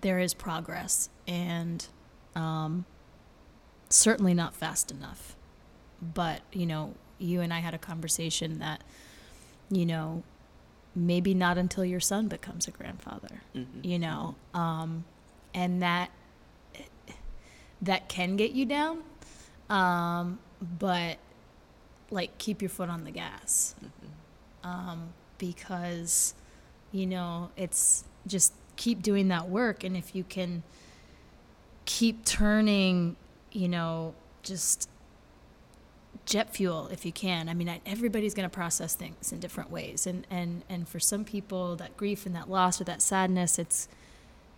there 0.00 0.18
is 0.18 0.34
progress 0.34 1.08
and 1.26 1.86
um, 2.34 2.84
certainly 3.88 4.34
not 4.34 4.54
fast 4.54 4.90
enough. 4.90 5.36
But 6.02 6.40
you 6.52 6.66
know, 6.66 6.94
you 7.18 7.40
and 7.40 7.54
I 7.54 7.60
had 7.60 7.74
a 7.74 7.78
conversation 7.78 8.58
that 8.58 8.82
you 9.70 9.86
know 9.86 10.24
maybe 10.96 11.32
not 11.34 11.56
until 11.58 11.84
your 11.84 12.00
son 12.00 12.28
becomes 12.28 12.66
a 12.68 12.70
grandfather. 12.72 13.40
Mhm. 13.54 13.84
You 13.84 13.98
know, 14.00 14.34
um, 14.52 15.04
and 15.54 15.80
that 15.82 16.10
that 17.82 18.08
can 18.08 18.36
get 18.36 18.50
you 18.52 18.66
down. 18.66 19.02
Um, 19.70 20.38
but 20.60 21.18
like 22.10 22.36
keep 22.38 22.60
your 22.62 22.68
foot 22.68 22.88
on 22.88 23.04
the 23.04 23.10
gas 23.10 23.74
Mhm. 23.82 24.03
Um, 24.64 25.12
because 25.38 26.34
you 26.90 27.06
know 27.06 27.50
it's 27.56 28.04
just 28.26 28.54
keep 28.76 29.02
doing 29.02 29.28
that 29.28 29.48
work. 29.48 29.84
And 29.84 29.96
if 29.96 30.14
you 30.14 30.24
can 30.24 30.62
keep 31.84 32.24
turning 32.24 33.16
you 33.52 33.68
know 33.68 34.14
just 34.42 34.88
jet 36.24 36.54
fuel 36.54 36.88
if 36.88 37.04
you 37.04 37.12
can. 37.12 37.48
I 37.48 37.54
mean 37.54 37.80
everybody's 37.86 38.34
going 38.34 38.48
to 38.48 38.54
process 38.54 38.94
things 38.94 39.32
in 39.32 39.38
different 39.38 39.70
ways. 39.70 40.06
And 40.06 40.26
and 40.30 40.64
and 40.68 40.88
for 40.88 40.98
some 40.98 41.24
people 41.24 41.76
that 41.76 41.96
grief 41.96 42.26
and 42.26 42.34
that 42.34 42.50
loss 42.50 42.80
or 42.80 42.84
that 42.84 43.02
sadness 43.02 43.58
it's 43.58 43.88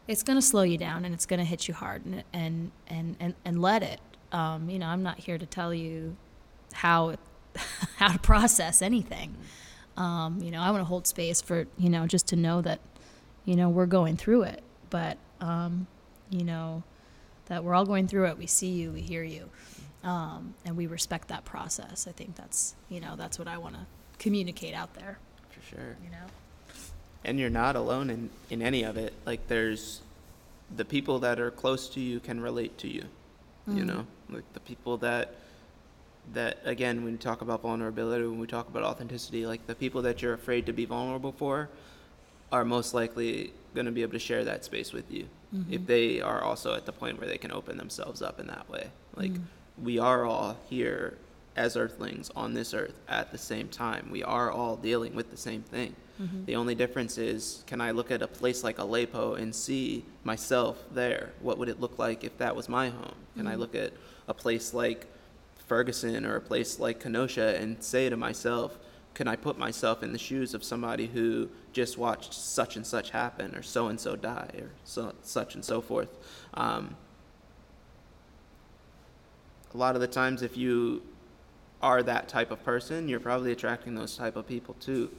it's 0.06 0.22
going 0.22 0.38
to 0.38 0.42
slow 0.42 0.62
you 0.62 0.78
down 0.78 1.04
and 1.04 1.12
it's 1.12 1.26
going 1.26 1.40
to 1.40 1.44
hit 1.44 1.66
you 1.66 1.74
hard 1.74 2.06
and 2.06 2.22
and 2.32 2.70
and 2.86 3.16
and, 3.18 3.34
and 3.44 3.60
let 3.60 3.82
it. 3.82 4.00
Um, 4.32 4.68
you 4.68 4.80
know 4.80 4.86
i'm 4.86 5.04
not 5.04 5.20
here 5.20 5.38
to 5.38 5.46
tell 5.46 5.72
you 5.72 6.16
how 6.72 7.14
how 7.96 8.08
to 8.08 8.18
process 8.18 8.82
anything 8.82 9.36
um, 9.96 10.40
you 10.42 10.50
know 10.50 10.60
i 10.60 10.70
want 10.70 10.80
to 10.80 10.84
hold 10.84 11.06
space 11.06 11.40
for 11.40 11.66
you 11.78 11.88
know 11.88 12.06
just 12.06 12.26
to 12.28 12.36
know 12.36 12.60
that 12.60 12.80
you 13.44 13.56
know 13.56 13.68
we're 13.68 13.86
going 13.86 14.16
through 14.16 14.42
it 14.42 14.62
but 14.90 15.16
um, 15.40 15.86
you 16.30 16.44
know 16.44 16.82
that 17.46 17.62
we're 17.64 17.74
all 17.74 17.84
going 17.86 18.06
through 18.08 18.26
it 18.26 18.36
we 18.38 18.46
see 18.46 18.70
you 18.70 18.90
we 18.92 19.00
hear 19.00 19.22
you 19.22 19.48
um, 20.04 20.54
and 20.64 20.76
we 20.76 20.86
respect 20.86 21.28
that 21.28 21.44
process 21.44 22.06
i 22.08 22.12
think 22.12 22.34
that's 22.36 22.74
you 22.88 23.00
know 23.00 23.16
that's 23.16 23.38
what 23.38 23.48
i 23.48 23.56
want 23.58 23.74
to 23.74 23.80
communicate 24.18 24.74
out 24.74 24.94
there 24.94 25.18
For 25.50 25.74
sure. 25.76 25.96
you 26.04 26.10
know 26.10 26.26
and 27.24 27.40
you're 27.40 27.50
not 27.50 27.74
alone 27.74 28.08
in, 28.08 28.30
in 28.50 28.62
any 28.62 28.84
of 28.84 28.96
it. 28.96 29.12
Like 29.26 29.48
there's 29.48 30.00
the 30.76 30.84
people 30.84 31.18
that 31.20 31.40
are 31.40 31.50
close 31.50 31.88
to 31.90 32.00
you 32.00 32.20
can 32.20 32.40
relate 32.40 32.78
to 32.78 32.88
you. 32.88 33.02
You 33.66 33.82
Mhm. 33.82 33.86
know, 33.86 34.06
like 34.30 34.44
the 34.52 34.60
people 34.60 34.96
that 34.98 35.34
that 36.32 36.58
again 36.64 37.04
when 37.04 37.12
we 37.12 37.18
talk 37.18 37.40
about 37.40 37.62
vulnerability, 37.62 38.26
when 38.26 38.38
we 38.38 38.46
talk 38.46 38.68
about 38.68 38.82
authenticity, 38.82 39.46
like 39.46 39.66
the 39.66 39.74
people 39.74 40.02
that 40.02 40.22
you're 40.22 40.34
afraid 40.34 40.66
to 40.66 40.72
be 40.72 40.84
vulnerable 40.84 41.32
for 41.32 41.68
are 42.52 42.64
most 42.64 42.94
likely 42.94 43.52
going 43.74 43.86
to 43.86 43.92
be 43.92 44.02
able 44.02 44.12
to 44.12 44.18
share 44.18 44.44
that 44.44 44.64
space 44.64 44.92
with 44.92 45.10
you 45.10 45.28
if 45.70 45.80
Mhm. 45.82 45.86
they 45.86 46.20
are 46.20 46.42
also 46.42 46.74
at 46.74 46.84
the 46.86 46.92
point 46.92 47.18
where 47.18 47.28
they 47.28 47.38
can 47.38 47.50
open 47.52 47.76
themselves 47.78 48.20
up 48.22 48.38
in 48.40 48.46
that 48.48 48.68
way. 48.68 48.90
Like 49.16 49.32
Mm. 49.32 49.42
we 49.82 49.98
are 49.98 50.24
all 50.24 50.56
here 50.68 51.16
as 51.56 51.76
earthlings 51.76 52.30
on 52.36 52.52
this 52.54 52.74
earth 52.74 52.94
at 53.08 53.32
the 53.32 53.38
same 53.38 53.68
time. 53.68 54.08
We 54.10 54.22
are 54.22 54.50
all 54.50 54.76
dealing 54.76 55.14
with 55.14 55.30
the 55.30 55.36
same 55.36 55.62
thing. 55.62 55.94
Mhm. 56.20 56.44
The 56.46 56.56
only 56.56 56.74
difference 56.74 57.16
is, 57.18 57.62
can 57.66 57.80
I 57.80 57.90
look 57.92 58.10
at 58.10 58.20
a 58.22 58.26
place 58.28 58.62
like 58.64 58.78
Aleppo 58.78 59.34
and 59.34 59.54
see 59.54 60.04
myself 60.24 60.84
there? 60.92 61.32
What 61.40 61.56
would 61.58 61.68
it 61.68 61.80
look 61.80 61.98
like 61.98 62.24
if 62.24 62.36
that 62.38 62.54
was 62.54 62.68
my 62.68 62.90
home? 62.90 63.14
Can 63.36 63.46
I 63.46 63.54
Mhm. 63.54 63.58
look 63.60 63.74
at 63.74 63.92
a 64.28 64.34
place 64.34 64.74
like 64.74 65.06
Ferguson 65.66 66.24
or 66.24 66.36
a 66.36 66.40
place 66.40 66.78
like 66.78 67.00
Kenosha 67.00 67.56
and 67.60 67.82
say 67.82 68.08
to 68.08 68.16
myself, 68.16 68.78
can 69.14 69.28
I 69.28 69.36
put 69.36 69.58
myself 69.58 70.02
in 70.02 70.12
the 70.12 70.18
shoes 70.18 70.52
of 70.52 70.62
somebody 70.62 71.06
who 71.06 71.48
just 71.72 71.96
watched 71.96 72.34
such 72.34 72.76
and 72.76 72.86
such 72.86 73.10
happen 73.10 73.54
or 73.54 73.62
so 73.62 73.88
and 73.88 73.98
so 73.98 74.14
die 74.14 74.50
or 74.58 74.70
so, 74.84 75.14
such 75.22 75.54
and 75.54 75.64
so 75.64 75.80
forth? 75.80 76.10
Um, 76.54 76.96
a 79.72 79.76
lot 79.76 79.94
of 79.94 80.00
the 80.00 80.06
times, 80.06 80.42
if 80.42 80.56
you 80.56 81.02
are 81.82 82.02
that 82.02 82.28
type 82.28 82.50
of 82.50 82.62
person, 82.64 83.08
you're 83.08 83.20
probably 83.20 83.52
attracting 83.52 83.94
those 83.94 84.16
type 84.16 84.36
of 84.36 84.46
people 84.46 84.74
too. 84.80 85.10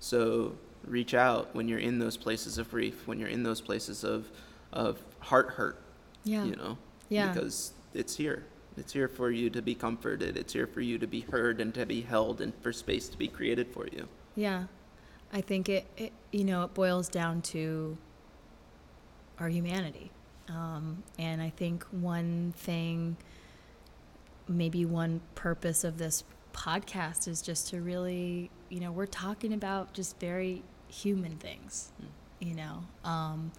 So 0.00 0.56
reach 0.84 1.14
out 1.14 1.54
when 1.54 1.68
you're 1.68 1.78
in 1.78 1.98
those 1.98 2.16
places 2.16 2.58
of 2.58 2.70
grief, 2.70 3.06
when 3.06 3.18
you're 3.18 3.28
in 3.28 3.42
those 3.42 3.60
places 3.60 4.04
of 4.04 4.30
of 4.72 5.02
heart 5.20 5.50
hurt, 5.50 5.80
yeah 6.24 6.44
you 6.44 6.56
know, 6.56 6.76
yeah 7.08 7.32
because 7.32 7.72
it's 7.94 8.16
here. 8.16 8.44
It's 8.76 8.92
here 8.92 9.08
for 9.08 9.30
you 9.30 9.48
to 9.50 9.62
be 9.62 9.74
comforted. 9.74 10.36
It's 10.36 10.52
here 10.52 10.66
for 10.66 10.80
you 10.80 10.98
to 10.98 11.06
be 11.06 11.20
heard 11.20 11.60
and 11.60 11.72
to 11.74 11.86
be 11.86 12.02
held 12.02 12.40
and 12.40 12.52
for 12.60 12.72
space 12.72 13.08
to 13.08 13.16
be 13.16 13.28
created 13.28 13.68
for 13.68 13.86
you. 13.86 14.08
Yeah, 14.34 14.64
I 15.32 15.40
think 15.40 15.68
it, 15.68 15.86
it 15.96 16.12
you 16.30 16.44
know, 16.44 16.64
it 16.64 16.74
boils 16.74 17.08
down 17.08 17.42
to 17.42 17.96
our 19.38 19.48
humanity. 19.48 20.10
Um, 20.48 21.02
and 21.18 21.42
I 21.42 21.50
think 21.50 21.84
one 21.90 22.52
thing, 22.56 23.16
maybe 24.46 24.84
one 24.84 25.20
purpose 25.34 25.82
of 25.82 25.98
this 25.98 26.24
podcast 26.52 27.28
is 27.28 27.42
just 27.42 27.68
to 27.70 27.80
really, 27.80 28.50
you 28.68 28.80
know, 28.80 28.92
we're 28.92 29.06
talking 29.06 29.52
about 29.52 29.92
just 29.92 30.18
very 30.20 30.62
human 30.88 31.36
things, 31.36 31.92
you 32.38 32.54
know, 32.54 32.84
um, 33.04 33.52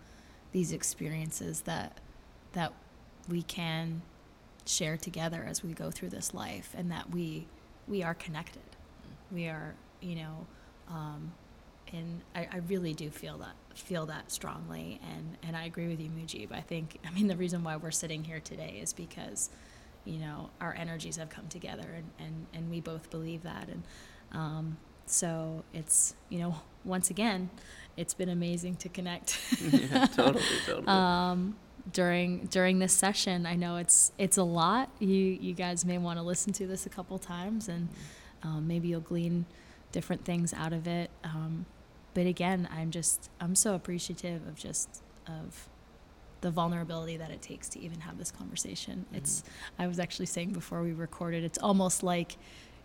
these 0.51 0.71
experiences 0.71 1.61
that, 1.61 1.99
that 2.53 2.73
we 3.27 3.41
can 3.41 4.01
share 4.67 4.97
together 4.97 5.45
as 5.47 5.63
we 5.63 5.73
go 5.73 5.89
through 5.91 6.09
this 6.09 6.33
life 6.33 6.75
and 6.77 6.91
that 6.91 7.09
we, 7.09 7.47
we 7.87 8.03
are 8.03 8.13
connected. 8.13 8.61
We 9.31 9.47
are, 9.47 9.75
you 10.01 10.15
know, 10.15 10.47
um, 10.89 11.31
and 11.93 12.21
I, 12.35 12.47
I 12.51 12.57
really 12.67 12.93
do 12.93 13.09
feel 13.09 13.37
that 13.39 13.55
feel 13.75 14.07
that 14.07 14.31
strongly 14.31 14.99
and 15.07 15.37
and 15.43 15.55
I 15.55 15.65
agree 15.65 15.87
with 15.87 15.99
you 15.99 16.09
Mujib 16.09 16.51
I 16.51 16.61
think 16.61 16.97
I 17.05 17.11
mean 17.11 17.27
the 17.27 17.37
reason 17.37 17.63
why 17.63 17.75
we're 17.77 17.91
sitting 17.91 18.23
here 18.23 18.39
today 18.39 18.79
is 18.81 18.93
because 18.93 19.49
you 20.03 20.17
know 20.17 20.49
our 20.59 20.73
energies 20.73 21.17
have 21.17 21.29
come 21.29 21.47
together 21.47 21.87
and 21.95 22.09
and, 22.19 22.47
and 22.53 22.69
we 22.71 22.81
both 22.81 23.09
believe 23.09 23.43
that 23.43 23.67
and 23.69 23.83
um, 24.31 24.77
so 25.05 25.63
it's 25.73 26.15
you 26.29 26.39
know 26.39 26.55
once 26.83 27.09
again 27.09 27.49
it's 27.95 28.13
been 28.13 28.29
amazing 28.29 28.75
to 28.77 28.89
connect 28.89 29.39
yeah, 29.61 30.05
totally, 30.07 30.43
totally. 30.65 30.87
um, 30.87 31.55
during 31.93 32.45
during 32.47 32.79
this 32.79 32.93
session. 32.93 33.45
I 33.45 33.55
know 33.55 33.77
it's 33.77 34.11
it's 34.17 34.37
a 34.37 34.43
lot. 34.43 34.89
You 34.99 35.07
you 35.09 35.53
guys 35.53 35.85
may 35.85 35.97
want 35.97 36.19
to 36.19 36.23
listen 36.23 36.53
to 36.53 36.67
this 36.67 36.85
a 36.85 36.89
couple 36.89 37.17
times, 37.19 37.67
and 37.69 37.89
um, 38.43 38.67
maybe 38.67 38.87
you'll 38.89 39.01
glean 39.01 39.45
different 39.91 40.25
things 40.25 40.53
out 40.53 40.73
of 40.73 40.87
it. 40.87 41.09
Um, 41.23 41.65
but 42.13 42.25
again, 42.25 42.67
I'm 42.71 42.91
just 42.91 43.29
I'm 43.39 43.55
so 43.55 43.73
appreciative 43.75 44.47
of 44.47 44.55
just 44.55 45.01
of 45.27 45.69
the 46.41 46.51
vulnerability 46.51 47.17
that 47.17 47.31
it 47.31 47.41
takes 47.41 47.67
to 47.69 47.79
even 47.79 47.99
have 48.01 48.17
this 48.17 48.31
conversation. 48.31 49.05
It's 49.13 49.43
I 49.79 49.87
was 49.87 49.99
actually 49.99 50.27
saying 50.27 50.51
before 50.51 50.83
we 50.83 50.91
recorded, 50.93 51.43
it's 51.43 51.57
almost 51.57 52.03
like 52.03 52.37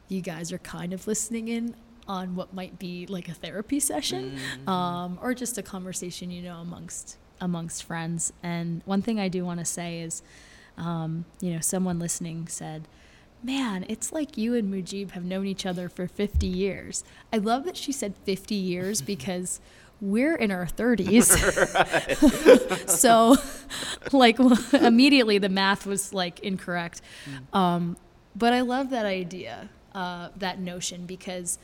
you 0.09 0.21
guys 0.23 0.53
are 0.53 0.59
kind 0.59 0.93
of 0.93 1.07
listening 1.07 1.49
in 1.49 1.75
on 2.09 2.35
what 2.35 2.53
might 2.53 2.79
be 2.79 3.07
like 3.07 3.29
a 3.29 3.33
therapy 3.35 3.79
session 3.79 4.37
Mhm. 4.65 4.69
um, 4.69 5.19
or 5.23 5.35
just 5.35 5.57
a 5.59 5.63
conversation, 5.63 6.31
you 6.31 6.43
know, 6.43 6.57
amongst 6.57 7.17
amongst 7.43 7.83
friends. 7.83 8.33
And 8.43 8.81
one 8.87 9.03
thing 9.03 9.21
I 9.21 9.29
do 9.29 9.45
want 9.45 9.59
to 9.59 9.67
say 9.67 10.01
is, 10.01 10.23
um, 10.79 11.27
you 11.41 11.53
know, 11.53 11.61
someone 11.61 11.99
listening 11.99 12.47
said, 12.49 12.89
"Man, 13.43 13.85
it's 13.89 14.13
like 14.13 14.39
you 14.39 14.55
and 14.55 14.73
Mujib 14.73 15.11
have 15.11 15.25
known 15.25 15.47
each 15.47 15.67
other 15.67 15.89
for 15.91 16.07
50 16.07 16.47
years." 16.47 17.05
I 17.33 17.39
love 17.39 17.65
that 17.65 17.77
she 17.77 17.93
said 17.93 18.15
50 18.25 18.55
years 18.55 19.03
because 19.13 19.61
we're 20.01 20.37
in 20.37 20.51
our 20.51 20.67
30s. 20.67 21.29
so, 22.89 23.37
like, 24.17 24.39
immediately 24.73 25.39
the 25.39 25.49
math 25.49 25.85
was 25.87 26.15
like 26.15 26.41
incorrect. 26.41 27.03
Um, 27.53 27.97
but 28.35 28.53
I 28.53 28.63
love 28.63 28.91
that 28.91 29.05
idea, 29.05 29.69
uh, 29.95 30.31
that 30.37 30.59
notion, 30.59 31.07
because 31.07 31.59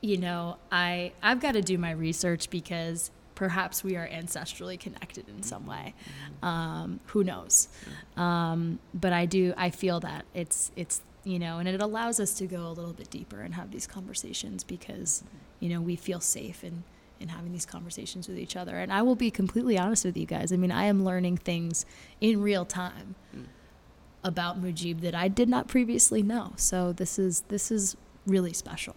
you 0.00 0.18
know, 0.18 0.58
I 0.70 1.12
I've 1.22 1.40
got 1.40 1.52
to 1.52 1.62
do 1.62 1.78
my 1.78 1.90
research 1.92 2.50
because 2.50 3.10
perhaps 3.34 3.82
we 3.82 3.96
are 3.96 4.06
ancestrally 4.08 4.78
connected 4.78 5.28
in 5.28 5.42
some 5.42 5.66
way. 5.66 5.94
Um, 6.42 7.00
who 7.06 7.24
knows? 7.24 7.68
Um, 8.16 8.78
but 8.92 9.12
I 9.12 9.26
do 9.26 9.54
I 9.56 9.70
feel 9.70 10.00
that 10.00 10.24
it's 10.34 10.70
it's 10.76 11.00
you 11.24 11.38
know, 11.38 11.58
and 11.58 11.66
it 11.66 11.80
allows 11.80 12.20
us 12.20 12.34
to 12.34 12.46
go 12.46 12.66
a 12.66 12.72
little 12.72 12.92
bit 12.92 13.08
deeper 13.10 13.40
and 13.40 13.54
have 13.54 13.70
these 13.70 13.86
conversations 13.86 14.62
because 14.62 15.24
you 15.60 15.68
know 15.70 15.80
we 15.80 15.96
feel 15.96 16.20
safe 16.20 16.62
in 16.62 16.84
in 17.20 17.28
having 17.28 17.52
these 17.52 17.64
conversations 17.64 18.28
with 18.28 18.36
each 18.38 18.56
other. 18.56 18.76
And 18.76 18.92
I 18.92 19.00
will 19.02 19.14
be 19.14 19.30
completely 19.30 19.78
honest 19.78 20.04
with 20.04 20.16
you 20.16 20.26
guys. 20.26 20.52
I 20.52 20.56
mean, 20.56 20.72
I 20.72 20.84
am 20.84 21.04
learning 21.04 21.38
things 21.38 21.86
in 22.20 22.42
real 22.42 22.64
time 22.64 23.14
Mm. 23.34 23.44
about 24.22 24.60
Mujib 24.62 25.00
that 25.00 25.14
I 25.14 25.28
did 25.28 25.48
not 25.48 25.68
previously 25.68 26.22
know. 26.22 26.52
So 26.56 26.92
this 26.92 27.18
is 27.18 27.42
this 27.48 27.70
is 27.70 27.96
really 28.26 28.52
special. 28.52 28.96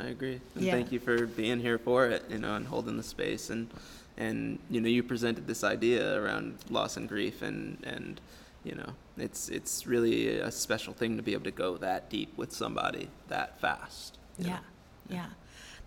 I 0.00 0.06
agree. 0.06 0.40
And 0.54 0.64
Yeah. 0.64 0.72
thank 0.72 0.92
you 0.92 1.00
for 1.00 1.26
being 1.26 1.60
here 1.60 1.78
for 1.78 2.06
it, 2.06 2.24
you 2.30 2.38
know, 2.38 2.54
and 2.54 2.66
holding 2.66 2.96
the 2.96 3.02
space 3.02 3.50
and 3.50 3.68
and 4.16 4.58
you 4.68 4.80
know, 4.80 4.88
you 4.88 5.02
presented 5.04 5.46
this 5.46 5.62
idea 5.62 6.20
around 6.20 6.56
loss 6.70 6.96
and 6.96 7.08
grief 7.08 7.42
and 7.42 7.78
and 7.84 8.20
you 8.64 8.74
know, 8.74 8.94
it's 9.16 9.48
it's 9.48 9.86
really 9.86 10.28
a 10.40 10.50
special 10.50 10.92
thing 10.92 11.16
to 11.16 11.22
be 11.22 11.32
able 11.32 11.44
to 11.44 11.50
go 11.50 11.76
that 11.78 12.10
deep 12.10 12.36
with 12.36 12.52
somebody 12.52 13.08
that 13.28 13.60
fast. 13.60 14.18
know? 14.38 14.48
Yeah, 14.48 14.58
yeah. 15.08 15.26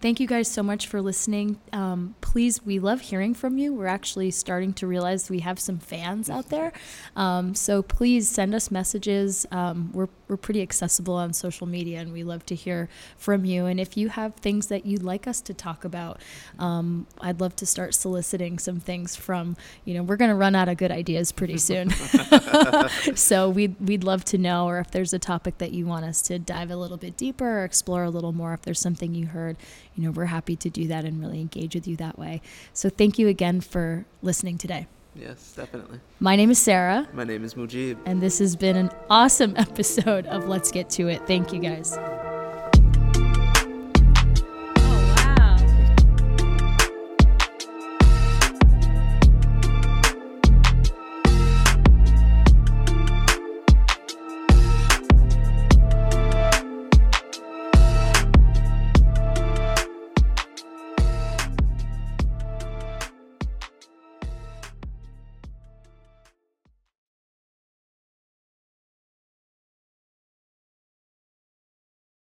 Thank 0.02 0.20
you 0.20 0.26
guys 0.26 0.48
so 0.48 0.64
much 0.64 0.88
for 0.88 1.00
listening. 1.00 1.60
Um, 1.72 2.16
please, 2.22 2.66
we 2.66 2.80
love 2.80 3.02
hearing 3.02 3.36
from 3.36 3.60
you. 3.60 3.72
We're 3.72 3.86
actually 3.86 4.32
starting 4.32 4.74
to 4.74 4.88
realize 4.88 5.30
we 5.30 5.42
have 5.42 5.60
some 5.60 5.78
fans 5.78 6.28
out 6.28 6.50
there. 6.50 6.74
Um, 7.16 7.54
so 7.54 7.84
please 7.84 8.28
send 8.28 8.56
us 8.56 8.72
messages. 8.72 9.46
Um, 9.52 9.92
we're, 9.94 10.08
we're 10.28 10.38
pretty 10.38 10.64
accessible 10.64 11.14
on 11.14 11.34
social 11.34 11.68
media 11.68 12.00
and 12.00 12.12
we 12.12 12.24
love 12.24 12.48
to 12.48 12.56
hear 12.56 12.90
from 13.16 13.46
you. 13.46 13.68
And 13.68 13.80
if 13.80 13.96
you 13.96 14.10
have 14.10 14.34
things 14.34 14.68
that 14.68 14.88
you'd 14.88 15.04
like 15.04 15.28
us 15.28 15.40
to 15.42 15.54
talk 15.54 15.86
about, 15.86 16.20
um, 16.58 17.06
I'd 17.20 17.40
love 17.40 17.56
to 17.58 17.68
start 17.68 17.94
soliciting 17.94 18.58
some 18.58 18.80
things 18.80 19.16
from, 19.16 19.56
you 19.86 19.94
know, 19.94 20.02
we're 20.02 20.18
going 20.18 20.32
to 20.32 20.36
run 20.36 20.56
out 20.56 20.68
of 20.68 20.78
good 20.78 20.92
ideas 20.92 21.32
pretty 21.32 21.60
soon. 21.60 21.92
so 23.16 23.52
we'd, 23.52 23.76
we'd 23.80 24.04
love 24.04 24.26
to 24.26 24.40
know, 24.40 24.66
or 24.68 24.80
if 24.80 24.90
there's 24.90 25.14
a 25.14 25.20
topic 25.20 25.60
that 25.60 25.74
you 25.74 25.86
want 25.86 26.06
us 26.06 26.24
to 26.24 26.40
dive 26.40 26.72
a 26.72 26.76
little 26.76 26.98
bit 26.98 27.18
deeper 27.18 27.60
or 27.60 27.66
explore 27.66 28.04
a 28.04 28.10
little 28.10 28.32
more, 28.32 28.56
if 28.56 28.64
there's 28.64 28.80
something 28.80 29.14
you 29.14 29.28
heard, 29.28 29.58
you 29.96 30.04
know, 30.04 30.12
we're 30.12 30.26
happy 30.26 30.56
to 30.56 30.70
do 30.70 30.88
that 30.88 31.04
and 31.06 31.20
really 31.22 31.40
engage 31.42 31.76
with 31.76 31.88
you 31.88 31.96
that 31.98 32.18
way. 32.18 32.42
So 32.74 32.90
thank 32.90 33.20
you 33.20 33.28
again 33.28 33.62
for 33.62 34.06
listening 34.22 34.58
today. 34.58 34.88
Yes, 35.16 35.54
definitely. 35.56 36.00
My 36.22 36.36
name 36.38 36.52
is 36.52 36.58
Sarah, 36.60 37.08
My 37.14 37.26
name 37.26 37.44
is 37.44 37.56
Mujib. 37.56 37.98
and 38.06 38.22
this 38.22 38.40
has 38.40 38.56
been 38.56 38.78
an 38.78 38.90
awesome 39.10 39.54
episode 39.58 40.26
of 40.28 40.48
Let's 40.48 40.72
Get 40.72 40.90
to 40.92 41.10
It. 41.10 41.28
Thank 41.28 41.52
you 41.52 41.60
guys. 41.60 41.98